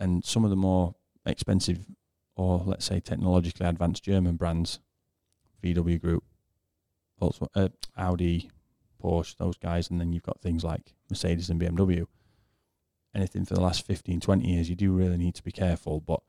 and 0.00 0.24
some 0.24 0.44
of 0.44 0.50
the 0.50 0.56
more 0.56 0.94
expensive 1.24 1.86
or 2.34 2.62
let's 2.66 2.84
say 2.84 3.00
technologically 3.00 3.66
advanced 3.66 4.04
German 4.04 4.36
brands, 4.36 4.80
VW 5.62 6.00
Group, 6.00 6.24
Volkswagen, 7.20 7.48
uh, 7.54 7.68
Audi, 7.96 8.50
Porsche, 9.02 9.36
those 9.36 9.56
guys, 9.56 9.88
and 9.90 10.00
then 10.00 10.12
you've 10.12 10.22
got 10.22 10.40
things 10.40 10.62
like 10.62 10.94
Mercedes 11.08 11.48
and 11.48 11.60
BMW. 11.60 12.06
Anything 13.14 13.46
for 13.46 13.54
the 13.54 13.62
last 13.62 13.86
15, 13.86 14.20
20 14.20 14.46
years, 14.46 14.68
you 14.68 14.76
do 14.76 14.92
really 14.92 15.16
need 15.16 15.34
to 15.36 15.42
be 15.42 15.50
careful. 15.52 16.00
But 16.00 16.20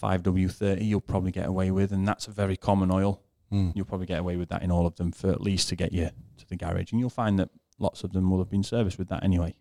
5W30, 0.00 0.84
you'll 0.84 1.00
probably 1.00 1.32
get 1.32 1.46
away 1.46 1.70
with, 1.70 1.92
and 1.92 2.06
that's 2.06 2.28
a 2.28 2.30
very 2.30 2.56
common 2.56 2.90
oil. 2.90 3.22
Mm. 3.52 3.72
You'll 3.74 3.86
probably 3.86 4.06
get 4.06 4.18
away 4.18 4.36
with 4.36 4.48
that 4.48 4.62
in 4.62 4.70
all 4.70 4.86
of 4.86 4.96
them 4.96 5.12
for 5.12 5.30
at 5.30 5.40
least 5.40 5.68
to 5.68 5.76
get 5.76 5.92
you 5.92 6.10
to 6.38 6.48
the 6.48 6.56
garage. 6.56 6.90
And 6.90 7.00
you'll 7.00 7.10
find 7.10 7.38
that 7.38 7.50
lots 7.78 8.02
of 8.04 8.12
them 8.12 8.30
will 8.30 8.38
have 8.38 8.50
been 8.50 8.64
serviced 8.64 8.98
with 8.98 9.08
that 9.08 9.22
anyway. 9.22 9.54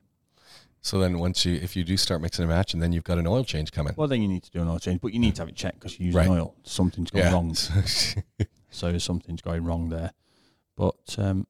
So 0.82 1.00
then, 1.00 1.18
once 1.18 1.46
you 1.46 1.56
if 1.56 1.76
you 1.76 1.84
do 1.84 1.98
start 1.98 2.22
mixing 2.22 2.46
a 2.46 2.48
match 2.48 2.74
and 2.74 2.80
matching, 2.80 2.80
then 2.80 2.92
you've 2.94 3.04
got 3.04 3.18
an 3.18 3.26
oil 3.26 3.44
change 3.44 3.72
coming. 3.72 3.94
Well, 3.98 4.08
then 4.08 4.22
you 4.22 4.28
need 4.28 4.44
to 4.44 4.52
do 4.52 4.62
an 4.62 4.68
oil 4.68 4.78
change, 4.78 5.02
but 5.02 5.14
you 5.14 5.20
need 5.20 5.36
to 5.36 5.42
have 5.42 5.50
it 5.50 5.56
checked 5.56 5.80
because 5.80 6.00
you're 6.00 6.08
using 6.08 6.20
Right. 6.20 6.30
oil. 6.30 6.56
Something's 6.64 7.10
gone 7.10 7.22
yeah. 7.24 7.32
wrong. 7.34 7.56
So 8.76 8.98
something's 8.98 9.42
going 9.42 9.64
wrong 9.64 9.88
there. 9.90 10.12
But 10.76 11.16
um, 11.18 11.48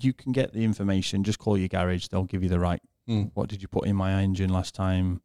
you 0.00 0.12
can 0.12 0.30
get 0.30 0.52
the 0.52 0.62
information. 0.64 1.24
Just 1.24 1.40
call 1.40 1.58
your 1.58 1.66
garage. 1.68 2.06
They'll 2.06 2.24
give 2.24 2.44
you 2.44 2.48
the 2.48 2.60
right. 2.60 2.80
Mm. 3.08 3.32
What 3.34 3.48
did 3.48 3.60
you 3.62 3.68
put 3.68 3.86
in 3.86 3.96
my 3.96 4.22
engine 4.22 4.50
last 4.50 4.74
time, 4.74 5.22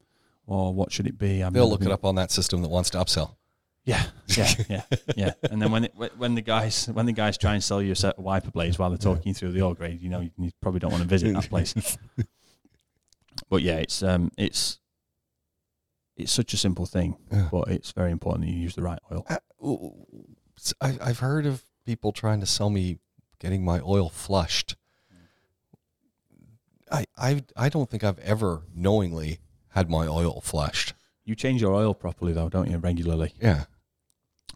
or 0.48 0.74
what 0.74 0.92
should 0.92 1.08
it 1.08 1.18
be? 1.18 1.44
I've 1.44 1.54
They'll 1.54 1.70
look 1.70 1.82
it 1.84 1.92
up 1.92 2.06
on 2.06 2.16
that 2.16 2.32
system 2.32 2.62
that 2.62 2.70
wants 2.70 2.90
to 2.92 2.98
upsell. 2.98 3.36
Yeah, 3.84 4.04
yeah, 4.28 4.52
yeah, 4.68 4.82
yeah. 5.16 5.34
And 5.44 5.62
then 5.62 5.72
when 5.72 5.86
it, 5.86 5.94
when 6.18 6.34
the 6.34 6.42
guys 6.42 6.88
when 6.88 7.06
the 7.06 7.14
guys 7.14 7.38
try 7.38 7.54
and 7.54 7.64
sell 7.64 7.82
you 7.82 7.92
a 7.92 7.96
set 7.96 8.18
of 8.18 8.24
wiper 8.24 8.50
blades 8.52 8.80
while 8.80 8.90
they're 8.90 8.98
talking 8.98 9.28
you 9.30 9.34
through 9.34 9.52
the 9.52 9.62
oil 9.62 9.76
grade, 9.76 10.02
you 10.02 10.10
know 10.10 10.22
you 10.22 10.52
probably 10.62 10.80
don't 10.80 10.92
want 10.92 11.04
to 11.04 11.08
visit 11.10 11.34
that 11.34 11.50
place. 11.50 11.74
but 13.50 13.62
yeah, 13.62 13.76
it's 13.76 14.02
um 14.02 14.32
it's 14.38 14.80
it's 16.18 16.32
such 16.32 16.54
a 16.54 16.58
simple 16.58 16.86
thing, 16.86 17.18
Yeah. 17.32 17.50
but 17.52 17.68
it's 17.68 17.92
very 17.92 18.12
important 18.12 18.46
that 18.46 18.52
you 18.52 18.58
use 18.58 18.74
the 18.76 18.82
right 18.82 19.00
oil. 19.12 19.26
Uh, 19.30 19.38
I, 20.82 20.98
I've 21.02 21.20
heard 21.20 21.46
of 21.46 21.64
people 21.86 22.12
trying 22.12 22.40
to 22.40 22.46
sell 22.46 22.70
me 22.70 22.98
getting 23.40 23.64
my 23.66 23.82
oil 23.82 24.10
flushed. 24.10 24.78
I, 26.92 27.06
I, 27.18 27.44
I 27.58 27.70
don't 27.70 27.90
think 27.90 28.04
I've 28.04 28.20
ever 28.20 28.64
knowingly 28.74 29.40
had 29.76 29.90
my 29.90 30.08
oil 30.08 30.42
flushed. 30.42 30.94
You 31.26 31.36
change 31.36 31.62
your 31.62 31.74
oil 31.74 31.94
properly 31.94 32.34
though, 32.34 32.50
don't 32.50 32.72
you? 32.72 32.78
Regularly. 32.78 33.34
Yeah. 33.42 33.66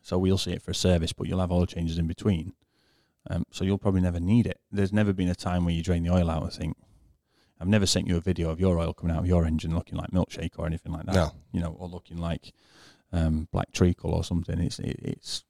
So 0.02 0.18
we'll 0.18 0.38
see 0.38 0.54
it 0.54 0.62
for 0.62 0.72
a 0.72 0.76
service, 0.76 1.14
but 1.14 1.28
you'll 1.28 1.42
have 1.42 1.52
oil 1.52 1.66
changes 1.66 1.98
in 1.98 2.08
between. 2.08 2.54
Um, 3.30 3.44
so 3.52 3.64
you'll 3.64 3.78
probably 3.78 4.02
never 4.02 4.20
need 4.20 4.48
it. 4.48 4.60
There's 4.72 4.94
never 4.94 5.14
been 5.14 5.28
a 5.30 5.36
time 5.36 5.66
where 5.66 5.74
you 5.74 5.84
drain 5.84 6.04
the 6.04 6.14
oil 6.14 6.30
out 6.30 6.46
I 6.46 6.50
think, 6.50 6.78
I've 7.60 7.68
never 7.68 7.86
sent 7.86 8.08
you 8.08 8.16
a 8.16 8.22
video 8.22 8.50
of 8.50 8.60
your 8.60 8.80
oil 8.80 8.94
coming 8.94 9.14
out 9.16 9.20
of 9.20 9.28
your 9.28 9.46
engine 9.46 9.76
looking 9.76 9.98
like 9.98 10.12
milkshake 10.12 10.58
or 10.58 10.66
anything 10.66 10.94
like 10.94 11.06
that. 11.08 11.16
No. 11.16 11.32
You 11.52 11.60
know, 11.60 11.76
or 11.78 11.90
looking 11.90 12.18
like 12.18 12.54
um, 13.12 13.50
black 13.52 13.72
treacle 13.74 14.14
or 14.14 14.24
something. 14.24 14.60
It's 14.60 14.80
it, 14.80 14.96
it's 15.00 15.44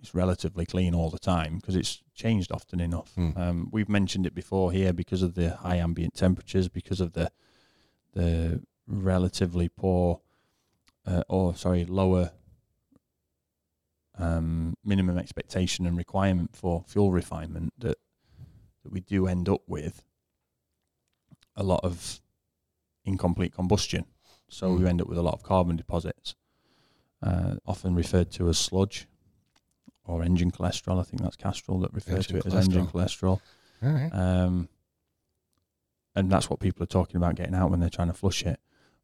it's 0.00 0.14
relatively 0.14 0.64
clean 0.64 0.94
all 0.94 1.10
the 1.10 1.18
time 1.18 1.56
because 1.56 1.76
it's 1.76 2.02
changed 2.14 2.50
often 2.50 2.80
enough. 2.80 3.12
Hmm. 3.14 3.30
Um, 3.36 3.68
we've 3.70 3.88
mentioned 3.90 4.24
it 4.24 4.34
before 4.34 4.72
here 4.72 4.94
because 4.94 5.20
of 5.20 5.34
the 5.34 5.56
high 5.56 5.76
ambient 5.76 6.14
temperatures, 6.14 6.68
because 6.68 7.02
of 7.02 7.12
the 7.12 7.30
the 8.14 8.62
relatively 8.90 9.68
poor 9.68 10.20
uh, 11.06 11.22
or 11.28 11.54
sorry 11.54 11.84
lower 11.84 12.32
um, 14.18 14.74
minimum 14.84 15.16
expectation 15.16 15.86
and 15.86 15.96
requirement 15.96 16.54
for 16.54 16.84
fuel 16.86 17.10
refinement 17.12 17.72
that 17.78 17.96
that 18.82 18.92
we 18.92 19.00
do 19.00 19.26
end 19.26 19.48
up 19.48 19.62
with 19.66 20.02
a 21.56 21.62
lot 21.62 21.80
of 21.82 22.20
incomplete 23.04 23.52
combustion. 23.54 24.04
So 24.48 24.72
we 24.72 24.80
Mm. 24.82 24.88
end 24.88 25.00
up 25.02 25.08
with 25.08 25.18
a 25.18 25.22
lot 25.22 25.34
of 25.34 25.42
carbon 25.42 25.76
deposits, 25.76 26.34
uh, 27.22 27.56
often 27.66 27.94
referred 27.94 28.30
to 28.32 28.48
as 28.48 28.58
sludge 28.58 29.06
or 30.04 30.22
engine 30.22 30.50
cholesterol. 30.50 30.98
I 30.98 31.02
think 31.04 31.22
that's 31.22 31.36
Castrol 31.36 31.78
that 31.80 31.92
refers 31.92 32.26
to 32.28 32.38
it 32.38 32.46
as 32.46 32.54
engine 32.54 32.86
cholesterol. 32.86 33.40
Right. 33.82 34.10
Um, 34.12 34.68
and 36.16 36.30
that's 36.32 36.50
what 36.50 36.58
people 36.58 36.82
are 36.82 36.86
talking 36.86 37.16
about 37.16 37.36
getting 37.36 37.54
out 37.54 37.70
when 37.70 37.80
they're 37.80 37.88
trying 37.90 38.08
to 38.08 38.14
flush 38.14 38.44
it. 38.44 38.58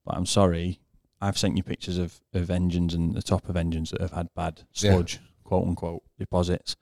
But 0.07 0.17
I'm 0.17 0.25
sorry, 0.27 0.79
I've 1.21 1.37
sent 1.37 1.57
you 1.57 1.63
pictures 1.63 1.99
of, 1.99 2.21
of 2.33 2.49
engines 2.51 2.95
and 2.95 3.15
the 3.15 3.23
top 3.23 3.49
of 3.49 3.57
engines 3.57 3.91
that 3.91 4.01
have 4.01 4.13
had 4.13 4.29
bad 4.35 4.63
Yeah. 4.75 4.93
sludge, 4.93 5.21
quote 5.45 5.67
unquote, 5.67 6.03
deposits. 6.19 6.77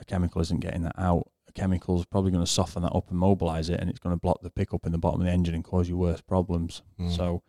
A 0.00 0.04
chemical 0.04 0.40
isn't 0.42 0.60
getting 0.60 0.82
that 0.82 0.94
out. 0.98 1.28
A 1.48 1.52
chemical 1.52 1.98
is 1.98 2.06
probably 2.06 2.30
going 2.30 2.44
to 2.44 2.50
soften 2.50 2.82
that 2.82 2.94
up 2.94 3.10
and 3.10 3.18
mobilize 3.18 3.68
it, 3.68 3.80
and 3.80 3.90
it's 3.90 3.98
going 3.98 4.14
to 4.14 4.20
block 4.20 4.40
the 4.42 4.50
pickup 4.50 4.86
in 4.86 4.92
the 4.92 4.98
bottom 4.98 5.20
of 5.20 5.26
the 5.26 5.32
engine 5.32 5.54
and 5.54 5.64
cause 5.64 5.88
you 5.88 5.96
worse 5.96 6.20
problems. 6.20 6.82
Mm. 7.00 7.16
So, 7.16 7.42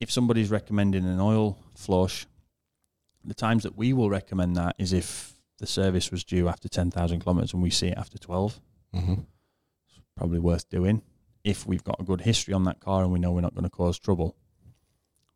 if 0.00 0.10
somebody's 0.10 0.50
recommending 0.50 1.04
an 1.04 1.20
oil 1.20 1.58
flush, 1.76 2.26
the 3.22 3.34
times 3.34 3.64
that 3.64 3.76
we 3.76 3.92
will 3.92 4.08
recommend 4.08 4.56
that 4.56 4.76
is 4.78 4.94
if 4.94 5.34
the 5.58 5.66
service 5.66 6.10
was 6.10 6.24
due 6.24 6.48
after 6.48 6.70
10,000 6.70 7.20
kilometers 7.20 7.52
and 7.52 7.62
we 7.62 7.68
see 7.68 7.88
it 7.88 7.98
after 7.98 8.16
12 8.16 8.58
hmm 8.94 9.14
probably 10.16 10.38
worth 10.38 10.68
doing 10.70 11.02
if 11.44 11.66
we've 11.66 11.84
got 11.84 12.00
a 12.00 12.04
good 12.04 12.22
history 12.22 12.54
on 12.54 12.64
that 12.64 12.80
car 12.80 13.02
and 13.02 13.12
we 13.12 13.18
know 13.18 13.32
we're 13.32 13.40
not 13.40 13.54
going 13.54 13.64
to 13.64 13.70
cause 13.70 13.98
trouble. 13.98 14.36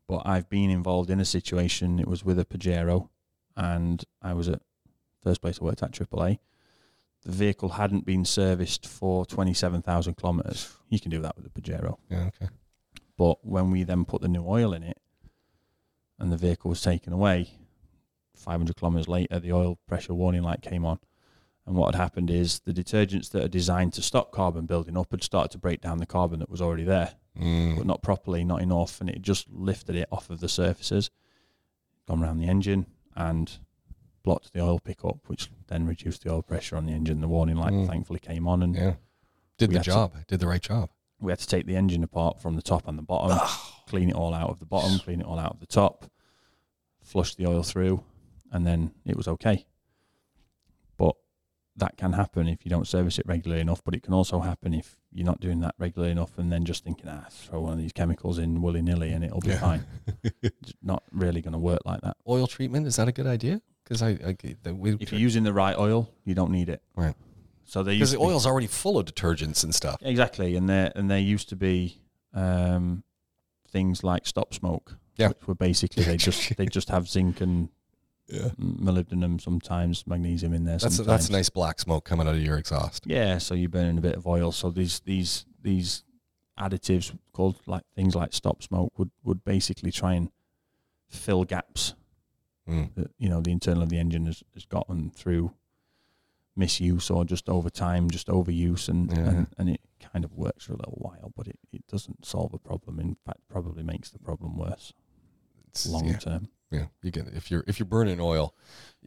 But 0.06 0.22
I've 0.26 0.48
been 0.48 0.70
involved 0.70 1.10
in 1.10 1.20
a 1.20 1.24
situation, 1.24 1.98
it 1.98 2.06
was 2.06 2.24
with 2.24 2.38
a 2.38 2.44
Pajero, 2.44 3.08
and 3.56 4.04
I 4.20 4.34
was 4.34 4.48
at 4.48 4.60
first 5.22 5.40
place 5.40 5.58
I 5.60 5.64
worked 5.64 5.82
at 5.82 5.92
AAA. 5.92 6.38
The 7.24 7.32
vehicle 7.32 7.70
hadn't 7.70 8.04
been 8.04 8.26
serviced 8.26 8.86
for 8.86 9.24
27,000 9.24 10.14
kilometres. 10.14 10.76
You 10.90 11.00
can 11.00 11.10
do 11.10 11.22
that 11.22 11.36
with 11.36 11.46
a 11.46 11.48
Pajero. 11.48 11.96
Yeah. 12.10 12.28
Okay. 12.28 12.50
But 13.16 13.46
when 13.46 13.70
we 13.70 13.82
then 13.84 14.04
put 14.04 14.20
the 14.20 14.28
new 14.28 14.46
oil 14.46 14.74
in 14.74 14.82
it 14.82 14.98
and 16.18 16.30
the 16.30 16.36
vehicle 16.36 16.68
was 16.68 16.82
taken 16.82 17.12
away, 17.12 17.48
500 18.36 18.76
kilometres 18.76 19.08
later, 19.08 19.38
the 19.40 19.52
oil 19.52 19.78
pressure 19.86 20.12
warning 20.12 20.42
light 20.42 20.60
came 20.60 20.84
on. 20.84 20.98
And 21.66 21.76
what 21.76 21.94
had 21.94 22.00
happened 22.00 22.30
is 22.30 22.60
the 22.60 22.72
detergents 22.74 23.30
that 23.30 23.42
are 23.42 23.48
designed 23.48 23.94
to 23.94 24.02
stop 24.02 24.32
carbon 24.32 24.66
building 24.66 24.98
up 24.98 25.10
had 25.12 25.22
started 25.22 25.50
to 25.52 25.58
break 25.58 25.80
down 25.80 25.98
the 25.98 26.06
carbon 26.06 26.40
that 26.40 26.50
was 26.50 26.60
already 26.60 26.84
there, 26.84 27.14
Mm. 27.38 27.76
but 27.78 27.86
not 27.86 28.02
properly, 28.02 28.44
not 28.44 28.60
enough. 28.60 29.00
And 29.00 29.08
it 29.08 29.22
just 29.22 29.50
lifted 29.50 29.96
it 29.96 30.08
off 30.12 30.28
of 30.30 30.40
the 30.40 30.48
surfaces, 30.48 31.10
gone 32.06 32.22
around 32.22 32.38
the 32.38 32.46
engine, 32.48 32.86
and 33.16 33.58
blocked 34.22 34.52
the 34.52 34.60
oil 34.60 34.78
pickup, 34.78 35.26
which 35.28 35.50
then 35.68 35.86
reduced 35.86 36.22
the 36.24 36.32
oil 36.32 36.42
pressure 36.42 36.76
on 36.76 36.84
the 36.86 36.92
engine. 36.92 37.20
The 37.22 37.28
warning 37.28 37.56
light 37.56 37.72
Mm. 37.72 37.86
thankfully 37.86 38.20
came 38.20 38.46
on, 38.46 38.62
and 38.62 38.74
Yeah. 38.74 38.94
Did 39.56 39.70
the 39.70 39.74
had 39.78 39.84
to- 39.84 39.90
job. 39.90 40.26
Did 40.26 40.40
the 40.40 40.46
right 40.48 40.62
job. 40.62 40.90
we 41.20 41.32
had 41.32 41.38
to 41.38 41.46
take 41.46 41.64
the 41.64 41.76
engine 41.76 42.02
apart 42.04 42.38
from 42.42 42.54
the 42.56 42.60
top 42.60 42.86
and 42.86 42.98
the 42.98 43.02
bottom, 43.02 43.38
clean 43.86 44.10
it 44.10 44.14
all 44.14 44.34
out 44.34 44.50
of 44.50 44.58
the 44.58 44.66
bottom, 44.66 44.98
clean 44.98 45.20
it 45.22 45.26
all 45.26 45.38
out 45.38 45.52
of 45.52 45.60
the 45.60 45.66
top, 45.66 46.04
flush 47.00 47.34
the 47.34 47.46
oil 47.46 47.62
through, 47.62 48.04
and 48.52 48.66
then 48.66 48.92
it 49.06 49.16
was 49.16 49.26
okay. 49.28 49.64
But 51.76 51.86
that 51.86 51.96
can 51.96 52.12
happen 52.12 52.48
if 52.48 52.64
you 52.64 52.70
don't 52.70 52.86
service 52.86 53.18
it 53.18 53.26
regularly 53.26 53.60
enough. 53.60 53.82
But 53.84 53.94
it 53.94 54.02
can 54.02 54.12
also 54.14 54.40
happen 54.40 54.74
if 54.74 54.96
you're 55.12 55.26
not 55.26 55.40
doing 55.40 55.60
that 55.60 55.74
regularly 55.78 56.12
enough 56.12 56.36
and 56.38 56.50
then 56.52 56.64
just 56.64 56.84
thinking, 56.84 57.08
ah, 57.08 57.26
throw 57.30 57.60
one 57.62 57.72
of 57.72 57.78
these 57.78 57.92
chemicals 57.92 58.38
in 58.38 58.62
willy 58.62 58.82
nilly 58.82 59.12
and 59.12 59.24
it'll 59.24 59.40
be 59.40 59.48
Yeah. 59.50 59.60
fine. 59.60 59.86
It's 60.42 60.72
not 60.82 61.02
really 61.12 61.40
going 61.42 61.52
to 61.52 61.58
work 61.58 61.80
like 61.84 62.00
that. 62.02 62.16
Oil 62.28 62.46
treatment 62.46 62.86
is 62.86 62.96
that 62.96 63.08
a 63.08 63.12
good 63.12 63.26
idea? 63.26 63.60
Because 63.82 64.02
I, 64.02 64.10
I 64.10 64.72
we 64.72 64.92
If 65.00 65.12
you're 65.12 65.20
using 65.20 65.42
the 65.44 65.52
right 65.52 65.76
oil, 65.76 66.10
you 66.24 66.34
don't 66.34 66.50
need 66.50 66.68
it. 66.68 66.82
Right. 66.96 67.14
So 67.64 67.82
they 67.82 67.94
because 67.94 68.12
the 68.12 68.18
to 68.18 68.22
be- 68.24 68.26
oil's 68.30 68.46
already 68.46 68.66
full 68.66 68.98
of 68.98 69.06
detergents 69.06 69.64
and 69.64 69.74
stuff. 69.74 69.96
exactly, 70.02 70.54
and 70.56 70.68
there 70.68 70.92
and 70.94 71.10
there 71.10 71.18
used 71.18 71.48
to 71.50 71.56
be 71.56 71.98
um, 72.34 73.04
things 73.68 74.02
like 74.04 74.26
stop 74.26 74.52
smoke, 74.54 74.96
Yeah. 75.16 75.28
which 75.28 75.46
were 75.46 75.54
basically 75.54 76.04
they 76.04 76.16
just 76.18 76.56
they 76.56 76.66
just 76.78 76.88
have 76.90 77.08
zinc 77.08 77.40
and 77.40 77.68
Yeah, 78.26 78.48
molybdenum, 78.58 79.40
sometimes 79.40 80.06
magnesium 80.06 80.54
in 80.54 80.64
there. 80.64 80.78
that's 80.78 80.96
sometimes. 80.96 81.06
that's 81.06 81.30
nice 81.30 81.50
black 81.50 81.78
smoke 81.78 82.04
coming 82.06 82.26
out 82.26 82.34
of 82.34 82.40
your 82.42 82.56
exhaust. 82.56 83.06
Yeah, 83.06 83.36
so 83.38 83.54
you're 83.54 83.68
burning 83.68 83.98
a 83.98 84.00
bit 84.00 84.14
of 84.16 84.26
oil. 84.26 84.50
So 84.52 84.70
these 84.70 85.00
these 85.00 85.44
these 85.62 86.04
additives 86.58 87.16
called 87.32 87.60
like 87.66 87.82
things 87.94 88.14
like 88.14 88.32
stop 88.32 88.62
smoke 88.62 88.98
would 88.98 89.10
would 89.24 89.44
basically 89.44 89.90
try 89.92 90.14
and 90.14 90.30
fill 91.08 91.44
gaps 91.44 91.94
Mm. 92.66 92.94
that 92.94 93.10
you 93.18 93.28
know 93.28 93.42
the 93.42 93.52
internal 93.52 93.82
of 93.82 93.90
the 93.90 93.98
engine 93.98 94.24
has, 94.24 94.42
has 94.54 94.64
gotten 94.64 95.10
through 95.10 95.52
misuse 96.56 97.10
or 97.10 97.24
just 97.24 97.48
over 97.48 97.68
time, 97.68 98.10
just 98.10 98.28
overuse, 98.28 98.88
and, 98.88 99.10
Yeah. 99.10 99.18
and 99.28 99.46
and 99.58 99.68
it 99.68 99.80
kind 100.00 100.24
of 100.24 100.32
works 100.32 100.64
for 100.64 100.72
a 100.72 100.76
little 100.76 100.96
while, 100.98 101.30
but 101.36 101.46
it, 101.46 101.58
it 101.72 101.86
doesn't 101.88 102.24
solve 102.24 102.54
a 102.54 102.58
problem. 102.58 103.00
In 103.00 103.16
fact, 103.26 103.40
probably 103.50 103.82
makes 103.82 104.08
the 104.10 104.18
problem 104.18 104.56
worse 104.56 104.94
It's- 105.68 105.86
long 105.86 106.06
yeah, 106.06 106.16
term. 106.18 106.48
Yeah, 106.74 106.86
you 107.02 107.12
can 107.12 107.30
if 107.34 107.50
you're 107.50 107.64
if 107.66 107.78
you're 107.78 107.86
burning 107.86 108.20
oil. 108.20 108.54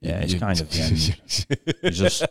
Yeah, 0.02 0.20
it's 0.20 0.34
you- 0.34 0.40
kind 0.40 0.60
of. 0.60 0.68
You 1.84 1.90
just 1.92 2.24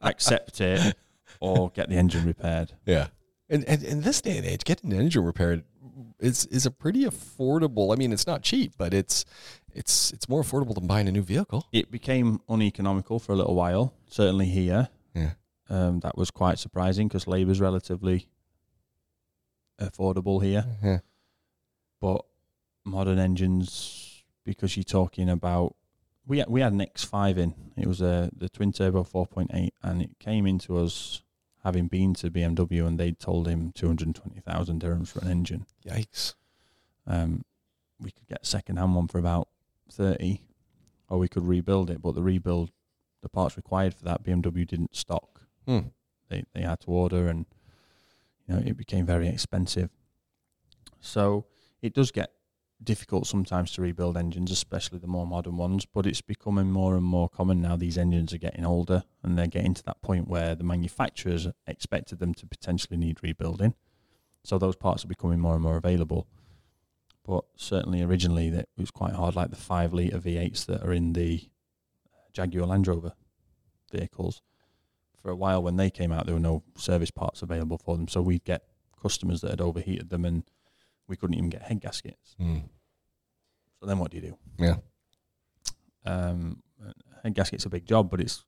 accept 0.00 0.60
it 0.60 0.96
or 1.40 1.70
get 1.70 1.88
the 1.88 1.96
engine 1.96 2.26
repaired. 2.26 2.72
Yeah. 2.86 3.08
And, 3.48 3.64
and 3.64 3.82
in 3.82 4.02
this 4.02 4.20
day 4.20 4.36
and 4.38 4.46
age, 4.46 4.64
getting 4.64 4.92
an 4.92 5.00
engine 5.00 5.24
repaired 5.24 5.64
is 6.20 6.46
is 6.46 6.66
a 6.66 6.70
pretty 6.70 7.04
affordable. 7.04 7.92
I 7.92 7.96
mean, 7.96 8.12
it's 8.12 8.26
not 8.26 8.42
cheap, 8.42 8.74
but 8.78 8.94
it's 8.94 9.24
it's 9.74 10.12
it's 10.12 10.28
more 10.28 10.42
affordable 10.42 10.74
than 10.74 10.86
buying 10.86 11.08
a 11.08 11.12
new 11.12 11.22
vehicle. 11.22 11.66
It 11.72 11.90
became 11.90 12.40
uneconomical 12.48 13.18
for 13.18 13.32
a 13.32 13.36
little 13.36 13.54
while, 13.54 13.92
certainly 14.08 14.46
here. 14.46 14.88
Yeah. 15.14 15.32
Um, 15.68 16.00
that 16.00 16.16
was 16.16 16.30
quite 16.30 16.58
surprising 16.58 17.08
because 17.08 17.26
labour's 17.26 17.60
relatively 17.60 18.28
affordable 19.80 20.42
here. 20.42 20.64
Yeah. 20.82 20.98
But 22.00 22.24
modern 22.84 23.18
engines, 23.18 23.99
because 24.50 24.76
you're 24.76 24.82
talking 24.82 25.30
about, 25.30 25.76
we 26.26 26.38
had, 26.38 26.48
we 26.48 26.60
had 26.60 26.72
an 26.72 26.80
X5 26.80 27.36
in. 27.36 27.54
It 27.76 27.86
was 27.86 28.00
a 28.00 28.30
the 28.36 28.48
twin 28.48 28.72
turbo 28.72 29.04
4.8, 29.04 29.70
and 29.80 30.02
it 30.02 30.18
came 30.18 30.44
into 30.44 30.76
us 30.76 31.22
having 31.62 31.86
been 31.86 32.14
to 32.14 32.32
BMW, 32.32 32.84
and 32.84 32.98
they 32.98 33.12
told 33.12 33.46
him 33.46 33.70
220,000 33.76 34.82
dirhams 34.82 35.06
for 35.06 35.20
an 35.20 35.30
engine. 35.30 35.66
Yikes. 35.86 36.34
Um, 37.06 37.44
we 38.00 38.10
could 38.10 38.26
get 38.26 38.42
a 38.42 38.44
second 38.44 38.76
hand 38.76 38.96
one 38.96 39.06
for 39.06 39.18
about 39.18 39.46
30, 39.92 40.42
or 41.08 41.18
we 41.18 41.28
could 41.28 41.46
rebuild 41.46 41.88
it. 41.88 42.02
But 42.02 42.16
the 42.16 42.22
rebuild, 42.22 42.72
the 43.22 43.28
parts 43.28 43.56
required 43.56 43.94
for 43.94 44.02
that, 44.06 44.24
BMW 44.24 44.66
didn't 44.66 44.96
stock. 44.96 45.42
Hmm. 45.64 45.90
They 46.28 46.42
they 46.54 46.62
had 46.62 46.80
to 46.80 46.90
order, 46.90 47.28
and 47.28 47.46
you 48.48 48.54
know 48.54 48.62
it 48.66 48.76
became 48.76 49.06
very 49.06 49.28
expensive. 49.28 49.90
So 50.98 51.44
it 51.82 51.94
does 51.94 52.10
get 52.10 52.32
difficult 52.82 53.26
sometimes 53.26 53.72
to 53.72 53.82
rebuild 53.82 54.16
engines, 54.16 54.50
especially 54.50 54.98
the 54.98 55.06
more 55.06 55.26
modern 55.26 55.56
ones. 55.56 55.86
But 55.86 56.06
it's 56.06 56.20
becoming 56.20 56.70
more 56.70 56.96
and 56.96 57.04
more 57.04 57.28
common 57.28 57.60
now. 57.60 57.76
These 57.76 57.98
engines 57.98 58.32
are 58.32 58.38
getting 58.38 58.64
older, 58.64 59.04
and 59.22 59.38
they're 59.38 59.46
getting 59.46 59.74
to 59.74 59.82
that 59.84 60.02
point 60.02 60.28
where 60.28 60.54
the 60.54 60.64
manufacturers 60.64 61.46
expected 61.66 62.18
them 62.18 62.34
to 62.34 62.46
potentially 62.46 62.96
need 62.96 63.22
rebuilding. 63.22 63.74
So 64.44 64.58
those 64.58 64.76
parts 64.76 65.04
are 65.04 65.08
becoming 65.08 65.40
more 65.40 65.54
and 65.54 65.62
more 65.62 65.76
available. 65.76 66.26
But 67.24 67.44
certainly 67.56 68.02
originally 68.02 68.50
that 68.50 68.68
it 68.76 68.80
was 68.80 68.90
quite 68.90 69.12
hard, 69.12 69.36
like 69.36 69.50
the 69.50 69.56
five 69.56 69.92
litre 69.92 70.18
V8s 70.18 70.66
that 70.66 70.82
are 70.82 70.92
in 70.92 71.12
the 71.12 71.50
uh, 72.12 72.28
Jaguar 72.32 72.66
Land 72.66 72.88
Rover 72.88 73.12
vehicles. 73.92 74.40
For 75.20 75.30
a 75.30 75.36
while 75.36 75.62
when 75.62 75.76
they 75.76 75.90
came 75.90 76.12
out, 76.12 76.24
there 76.24 76.34
were 76.34 76.40
no 76.40 76.62
service 76.76 77.10
parts 77.10 77.42
available 77.42 77.76
for 77.76 77.96
them. 77.96 78.08
So 78.08 78.22
we'd 78.22 78.44
get 78.44 78.64
customers 79.00 79.42
that 79.42 79.50
had 79.50 79.60
overheated 79.60 80.08
them 80.08 80.24
and 80.24 80.44
we 81.10 81.16
couldn't 81.16 81.36
even 81.36 81.50
get 81.50 81.62
head 81.62 81.80
gaskets. 81.80 82.34
Mm. 82.40 82.62
So 83.80 83.86
then 83.86 83.98
what 83.98 84.10
do 84.10 84.16
you 84.18 84.22
do? 84.22 84.38
Yeah. 84.58 84.76
Um, 86.06 86.62
head 87.22 87.34
gasket's 87.34 87.66
a 87.66 87.68
big 87.68 87.84
job, 87.84 88.08
but 88.10 88.20
it's 88.20 88.44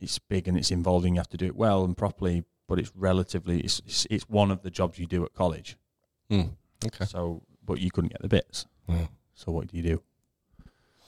it's 0.00 0.18
big 0.18 0.46
and 0.48 0.56
it's 0.56 0.70
involving. 0.70 1.14
You 1.14 1.20
have 1.20 1.28
to 1.30 1.36
do 1.36 1.46
it 1.46 1.56
well 1.56 1.84
and 1.84 1.96
properly, 1.96 2.44
but 2.68 2.78
it's 2.78 2.92
relatively 2.94 3.60
it's 3.60 3.80
it's, 3.86 4.06
it's 4.10 4.28
one 4.28 4.50
of 4.50 4.62
the 4.62 4.70
jobs 4.70 4.98
you 4.98 5.06
do 5.06 5.24
at 5.24 5.34
college. 5.34 5.76
Mm. 6.30 6.50
Okay. 6.86 7.04
So, 7.04 7.42
but 7.64 7.80
you 7.80 7.90
couldn't 7.90 8.12
get 8.12 8.22
the 8.22 8.28
bits. 8.28 8.66
Yeah. 8.88 9.06
So 9.34 9.52
what 9.52 9.68
do 9.68 9.76
you 9.76 9.82
do? 9.82 10.02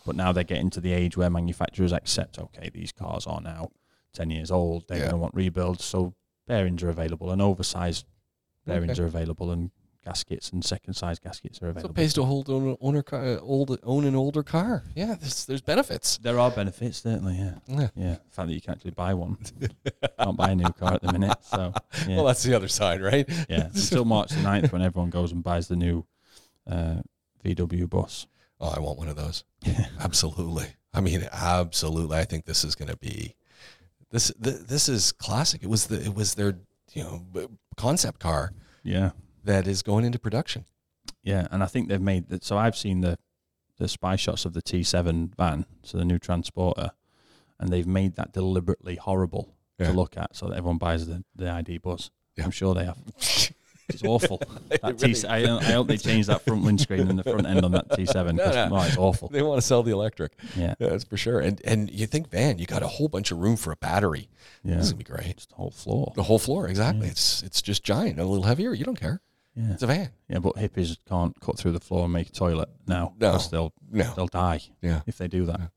But 0.06 0.16
now 0.16 0.32
they're 0.32 0.44
getting 0.44 0.70
to 0.70 0.80
the 0.80 0.92
age 0.92 1.16
where 1.16 1.28
manufacturers 1.30 1.92
accept, 1.92 2.38
okay, 2.38 2.70
these 2.72 2.92
cars 2.92 3.26
are 3.26 3.40
now 3.40 3.70
ten 4.14 4.30
years 4.30 4.50
old. 4.50 4.88
They're 4.88 4.98
Yeah. 4.98 5.04
going 5.04 5.14
to 5.14 5.18
want 5.18 5.34
rebuilds, 5.34 5.84
so 5.84 6.14
bearings 6.46 6.82
are 6.82 6.88
available 6.88 7.30
and 7.30 7.42
oversized 7.42 8.06
bearings 8.68 8.92
Okay. 8.98 9.02
are 9.02 9.06
available 9.06 9.50
and 9.50 9.70
gaskets 10.04 10.50
and 10.52 10.64
second 10.64 10.94
size 10.94 11.18
gaskets 11.18 11.58
are 11.58 11.66
So 11.66 11.68
available. 11.70 11.90
it 11.90 11.94
pays 11.96 12.14
to 12.14 12.24
hold 12.24 12.48
own, 12.48 12.76
owner 12.80 13.02
car, 13.02 13.22
uh, 13.24 13.38
old 13.40 13.78
own 13.82 14.04
an 14.04 14.14
older 14.14 14.42
car. 14.42 14.84
Yeah, 14.94 15.16
there's 15.20 15.44
there's 15.46 15.60
benefits. 15.60 16.18
there 16.18 16.38
are 16.38 16.50
benefits, 16.50 16.98
certainly. 17.02 17.36
Yeah, 17.36 17.54
Yeah. 17.66 17.88
yeah. 17.96 18.14
The 18.14 18.30
fact 18.30 18.48
that 18.48 18.54
you 18.54 18.60
can 18.60 18.72
actually 18.74 18.92
buy 18.92 19.12
one, 19.14 19.36
can't 20.18 20.36
buy 20.36 20.50
a 20.50 20.54
new 20.54 20.70
car 20.72 20.94
at 20.94 21.02
the 21.02 21.12
minute. 21.12 21.36
So 21.42 21.74
yeah, 22.06 22.16
Well, 22.16 22.24
that's 22.26 22.42
the 22.42 22.54
other 22.54 22.68
side, 22.68 23.02
right? 23.02 23.28
yeah. 23.50 23.66
Until 23.74 24.04
March 24.04 24.30
the 24.30 24.36
9th 24.40 24.72
when 24.72 24.82
everyone 24.82 25.10
goes 25.10 25.32
and 25.32 25.42
buys 25.42 25.68
the 25.68 25.76
new 25.76 26.06
uh, 26.66 27.02
VW 27.44 27.88
bus. 27.90 28.26
Oh, 28.60 28.72
I 28.74 28.80
want 28.80 28.98
one 28.98 29.08
of 29.08 29.16
those. 29.16 29.44
Absolutely. 30.00 30.66
I 30.94 31.00
mean, 31.00 31.28
absolutely. 31.32 32.16
I 32.16 32.24
think 32.24 32.44
this 32.46 32.64
is 32.64 32.74
going 32.74 32.88
to 32.90 32.96
be 32.96 33.36
this. 34.10 34.32
Th- 34.42 34.56
this 34.56 34.88
is 34.88 35.12
classic. 35.12 35.62
It 35.62 35.68
was 35.68 35.86
the 35.86 36.00
it 36.02 36.14
was 36.14 36.34
their 36.34 36.54
you 36.98 37.04
know 37.04 37.48
concept 37.76 38.18
car 38.18 38.52
yeah. 38.82 39.10
that 39.44 39.68
is 39.68 39.82
going 39.82 40.04
into 40.04 40.18
production. 40.18 40.64
Yeah, 41.22 41.46
and 41.50 41.62
I 41.62 41.66
think 41.66 41.88
they've 41.88 42.00
made 42.00 42.28
that. 42.28 42.44
So 42.44 42.58
I've 42.58 42.76
seen 42.76 43.00
the 43.02 43.18
the 43.78 43.88
spy 43.88 44.16
shots 44.16 44.44
of 44.44 44.52
the 44.54 44.62
T7 44.62 45.36
van, 45.36 45.64
so 45.84 45.98
the 45.98 46.04
new 46.04 46.18
transporter, 46.18 46.90
and 47.60 47.68
they've 47.72 47.86
made 47.86 48.16
that 48.16 48.32
deliberately 48.32 48.96
horrible 48.96 49.54
Yeah. 49.78 49.88
to 49.88 49.92
look 49.92 50.16
at, 50.16 50.34
so 50.34 50.48
that 50.48 50.56
everyone 50.56 50.78
buys 50.78 51.06
the, 51.06 51.22
the 51.36 51.48
ID 51.48 51.78
bus. 51.78 52.10
Yeah. 52.36 52.44
I'm 52.44 52.50
sure 52.50 52.74
they 52.74 52.84
have. 52.84 52.98
It's 53.88 54.02
awful. 54.04 54.40
That 54.68 54.82
really- 55.02 55.14
T, 55.14 55.26
I, 55.26 55.56
I 55.56 55.62
hope 55.72 55.88
they 55.88 55.96
change 55.96 56.26
that 56.26 56.42
front 56.42 56.62
windscreen 56.64 57.08
and 57.08 57.18
the 57.18 57.22
front 57.24 57.46
end 57.46 57.64
on 57.64 57.72
that 57.72 57.88
T7 57.90 58.34
No, 58.34 58.50
no. 58.50 58.68
oh, 58.76 58.82
it's 58.82 58.96
awful. 58.96 59.28
They 59.28 59.42
want 59.42 59.60
to 59.60 59.66
sell 59.66 59.82
the 59.82 59.92
electric. 59.92 60.32
Yeah, 60.56 60.74
Yeah, 60.78 60.90
that's 60.90 61.04
for 61.04 61.16
sure. 61.16 61.40
And 61.40 61.60
and 61.64 61.90
you 61.90 62.06
think 62.06 62.30
van, 62.30 62.58
you 62.58 62.66
got 62.66 62.82
a 62.82 62.86
whole 62.88 63.08
bunch 63.08 63.30
of 63.32 63.38
room 63.38 63.56
for 63.56 63.72
a 63.72 63.76
battery. 63.76 64.28
yeah. 64.62 64.76
This 64.76 64.86
is 64.86 64.92
gonna 64.92 65.04
be 65.04 65.10
great. 65.10 65.26
It's 65.30 65.46
the 65.46 65.54
whole 65.56 65.70
floor. 65.70 66.12
The 66.16 66.22
whole 66.22 66.38
floor, 66.38 66.68
exactly. 66.68 67.06
Yeah. 67.06 67.12
It's 67.12 67.42
it's 67.42 67.62
just 67.62 67.82
giant, 67.82 68.18
a 68.20 68.24
little 68.24 68.44
heavier. 68.44 68.72
You 68.74 68.84
don't 68.84 69.00
care. 69.00 69.20
Yeah, 69.56 69.72
It's 69.72 69.82
a 69.82 69.86
van. 69.88 70.10
yeah. 70.28 70.38
But 70.38 70.54
hippies 70.56 70.98
can't 71.08 71.38
cut 71.40 71.58
through 71.58 71.72
the 71.72 71.80
floor 71.80 72.04
and 72.04 72.12
make 72.12 72.28
a 72.28 72.32
toilet 72.32 72.68
now. 72.86 73.14
No. 73.18 73.38
they'll 73.38 73.72
No. 73.90 74.12
they'll 74.14 74.26
die 74.28 74.60
Yeah. 74.82 75.00
if 75.06 75.18
they 75.18 75.26
do 75.28 75.46
that. 75.46 75.70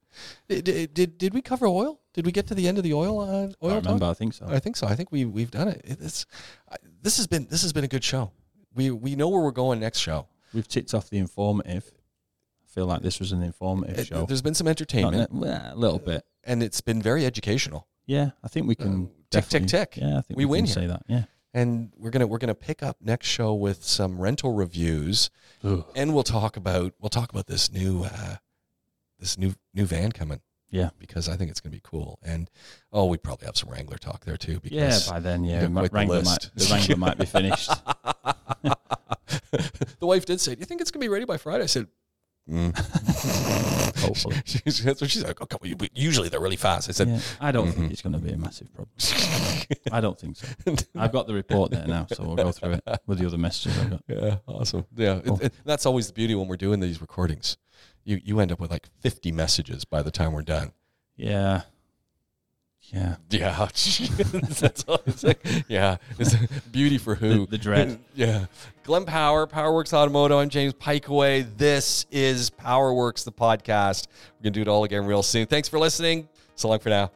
Did, 0.47 0.93
did, 0.93 1.17
did 1.17 1.33
we 1.33 1.41
cover 1.41 1.65
oil? 1.67 1.99
Did 2.13 2.25
we 2.25 2.31
get 2.31 2.47
to 2.47 2.55
the 2.55 2.67
end 2.67 2.77
of 2.77 2.83
the 2.83 2.93
oil 2.93 3.19
uh, 3.21 3.47
I 3.61 3.67
remember. 3.75 3.99
talk? 3.99 4.01
I 4.03 4.13
think 4.13 4.33
so. 4.33 4.45
I 4.47 4.59
think 4.59 4.75
so. 4.75 4.87
I 4.87 4.95
think 4.95 5.11
we 5.11 5.23
we've 5.25 5.51
done 5.51 5.67
it. 5.69 5.81
It's 5.83 6.25
I, 6.69 6.75
this 7.01 7.17
has 7.17 7.27
been 7.27 7.47
this 7.49 7.61
has 7.61 7.71
been 7.73 7.83
a 7.85 7.87
good 7.87 8.03
show. 8.03 8.31
We 8.75 8.91
we 8.91 9.15
know 9.15 9.29
where 9.29 9.41
we're 9.41 9.51
going 9.51 9.79
next 9.79 9.99
show. 9.99 10.27
We've 10.53 10.67
ticked 10.67 10.93
off 10.93 11.09
the 11.09 11.17
informative. 11.17 11.89
I 12.65 12.67
feel 12.73 12.85
like 12.85 13.01
this 13.01 13.19
was 13.19 13.31
an 13.31 13.41
informative 13.43 13.99
It- 13.99 14.07
show. 14.07 14.25
there's 14.25 14.41
been 14.41 14.53
some 14.55 14.67
entertainment, 14.67 15.31
well, 15.33 15.71
a 15.73 15.75
little 15.75 15.99
bit. 15.99 16.25
and 16.43 16.61
it's 16.63 16.81
been 16.81 17.01
very 17.01 17.25
educational. 17.25 17.87
Yeah, 18.05 18.31
I 18.43 18.47
think 18.49 18.67
we 18.67 18.75
can 18.75 19.05
Uh, 19.05 19.07
tick, 19.29 19.45
tick, 19.47 19.67
tick. 19.67 19.97
Yeah, 19.97 20.17
I 20.17 20.21
think 20.21 20.37
We 20.37 20.45
we, 20.45 20.51
win 20.51 20.65
can 20.65 20.65
here. 20.67 20.73
say 20.75 20.87
that. 20.87 21.03
Yeah. 21.07 21.23
And 21.53 21.91
we're 21.97 22.11
gonna 22.11 22.27
we're 22.27 22.37
gonna 22.37 22.55
pick 22.55 22.81
up 22.81 22.97
next 23.01 23.27
show 23.27 23.53
with 23.53 23.83
some 23.83 24.19
rental 24.19 24.53
reviews, 24.53 25.29
and 25.63 26.13
we'll 26.13 26.23
talk 26.23 26.55
about 26.57 26.93
we'll 26.99 27.09
talk 27.09 27.29
about 27.29 27.47
this 27.47 27.71
new 27.71 28.03
uh, 28.05 28.35
this 29.21 29.37
new 29.37 29.53
new 29.73 29.85
van 29.85 30.11
coming 30.11 30.41
Yeah. 30.69 30.89
because 30.99 31.29
I 31.29 31.37
think 31.37 31.49
it's 31.51 31.61
gonna 31.61 31.71
be 31.75 31.81
cool. 31.83 32.19
And 32.23 32.49
oh, 32.91 33.05
we 33.05 33.17
probably 33.17 33.45
have 33.45 33.55
some 33.55 33.69
Wrangler 33.69 33.97
talk 33.97 34.25
there 34.25 34.35
too. 34.35 34.59
Yeah, 34.63 34.87
Because 34.87 35.09
by 35.09 35.19
then, 35.21 35.45
yeah, 35.45 35.67
Ma- 35.67 35.81
quite 35.81 35.91
the 35.91 35.95
Wrangler 35.95 36.21
might, 36.23 36.49
the 36.55 36.67
Wrangler 36.73 36.95
might 36.97 37.17
be 37.17 37.25
finished. 37.25 37.71
the 39.99 40.05
wife 40.07 40.25
did 40.25 40.41
say, 40.41 40.55
"Do 40.55 40.59
you 40.59 40.65
think 40.65 40.81
it's 40.81 40.91
gonna 40.91 41.01
be 41.05 41.07
ready 41.09 41.25
by 41.25 41.37
Friday?" 41.37 41.63
I 41.63 41.67
said, 41.67 41.87
mm. 42.49 42.75
Hopefully. 44.01 44.35
She- 44.45 44.59
That's 44.83 44.99
what 45.01 45.09
she's 45.11 45.23
like. 45.23 45.39
Okay, 45.41 45.57
well, 45.61 45.87
usually 45.93 46.27
they're 46.29 46.39
really 46.39 46.55
fast. 46.55 46.89
I 46.89 46.91
said, 46.93 47.07
Yeah, 47.07 47.19
I 47.39 47.51
don't 47.51 47.67
Mhm. 47.67 47.73
think 47.75 47.91
it's 47.91 48.01
going 48.01 48.13
to 48.13 48.19
be 48.19 48.31
a 48.31 48.37
massive 48.37 48.73
problem. 48.73 48.95
I 49.91 50.01
don't 50.01 50.19
think 50.19 50.37
so. 50.37 50.47
I've 50.95 51.11
got 51.11 51.27
the 51.27 51.33
report 51.35 51.69
there 51.71 51.85
now, 51.85 52.07
so 52.11 52.23
we'll 52.23 52.35
go 52.35 52.51
through 52.51 52.73
it 52.73 52.83
with 53.05 53.19
the 53.19 53.27
other 53.27 53.37
messages 53.37 53.77
I've 53.77 53.89
got. 53.91 54.01
Yeah, 54.07 54.37
awesome. 54.47 54.85
Yeah, 54.95 55.17
it- 55.23 55.41
it- 55.43 55.53
that's 55.65 55.85
always 55.85 56.07
the 56.07 56.13
beauty 56.13 56.33
when 56.35 56.47
we're 56.47 56.57
doing 56.57 56.79
these 56.79 56.99
recordings. 56.99 57.57
You 58.03 58.19
you 58.23 58.39
end 58.39 58.51
up 58.51 58.59
with 58.59 58.71
like 58.71 58.89
fifty 58.99 59.31
messages 59.31 59.85
by 59.85 60.01
the 60.01 60.11
time 60.11 60.33
we're 60.33 60.41
done. 60.41 60.71
Yeah. 61.15 61.61
Yeah. 62.93 63.15
Yeah, 63.29 63.67
that's 63.71 64.83
all 64.87 64.99
it's 65.05 65.23
like. 65.23 65.39
Yeah, 65.69 65.97
it's 66.19 66.35
beauty 66.71 66.97
for 66.97 67.15
who? 67.15 67.41
The- 67.45 67.51
the 67.51 67.57
dread. 67.57 67.99
yeah, 68.15 68.45
Glenn 68.83 69.05
Power, 69.05 69.47
PowerWorks 69.47 69.93
Automotive. 69.93 70.37
I'm 70.37 70.49
James 70.49 70.73
Pikeway. 70.73 71.45
This 71.57 72.05
is 72.11 72.49
PowerWorks, 72.49 73.23
the 73.23 73.31
podcast. 73.31 74.07
We're 74.39 74.45
gonna 74.45 74.51
do 74.53 74.61
it 74.61 74.67
all 74.67 74.83
again 74.83 75.05
real 75.05 75.23
soon. 75.23 75.45
Thanks 75.45 75.69
for 75.69 75.79
listening. 75.79 76.27
So 76.55 76.67
long 76.69 76.79
for 76.79 76.89
now. 76.89 77.11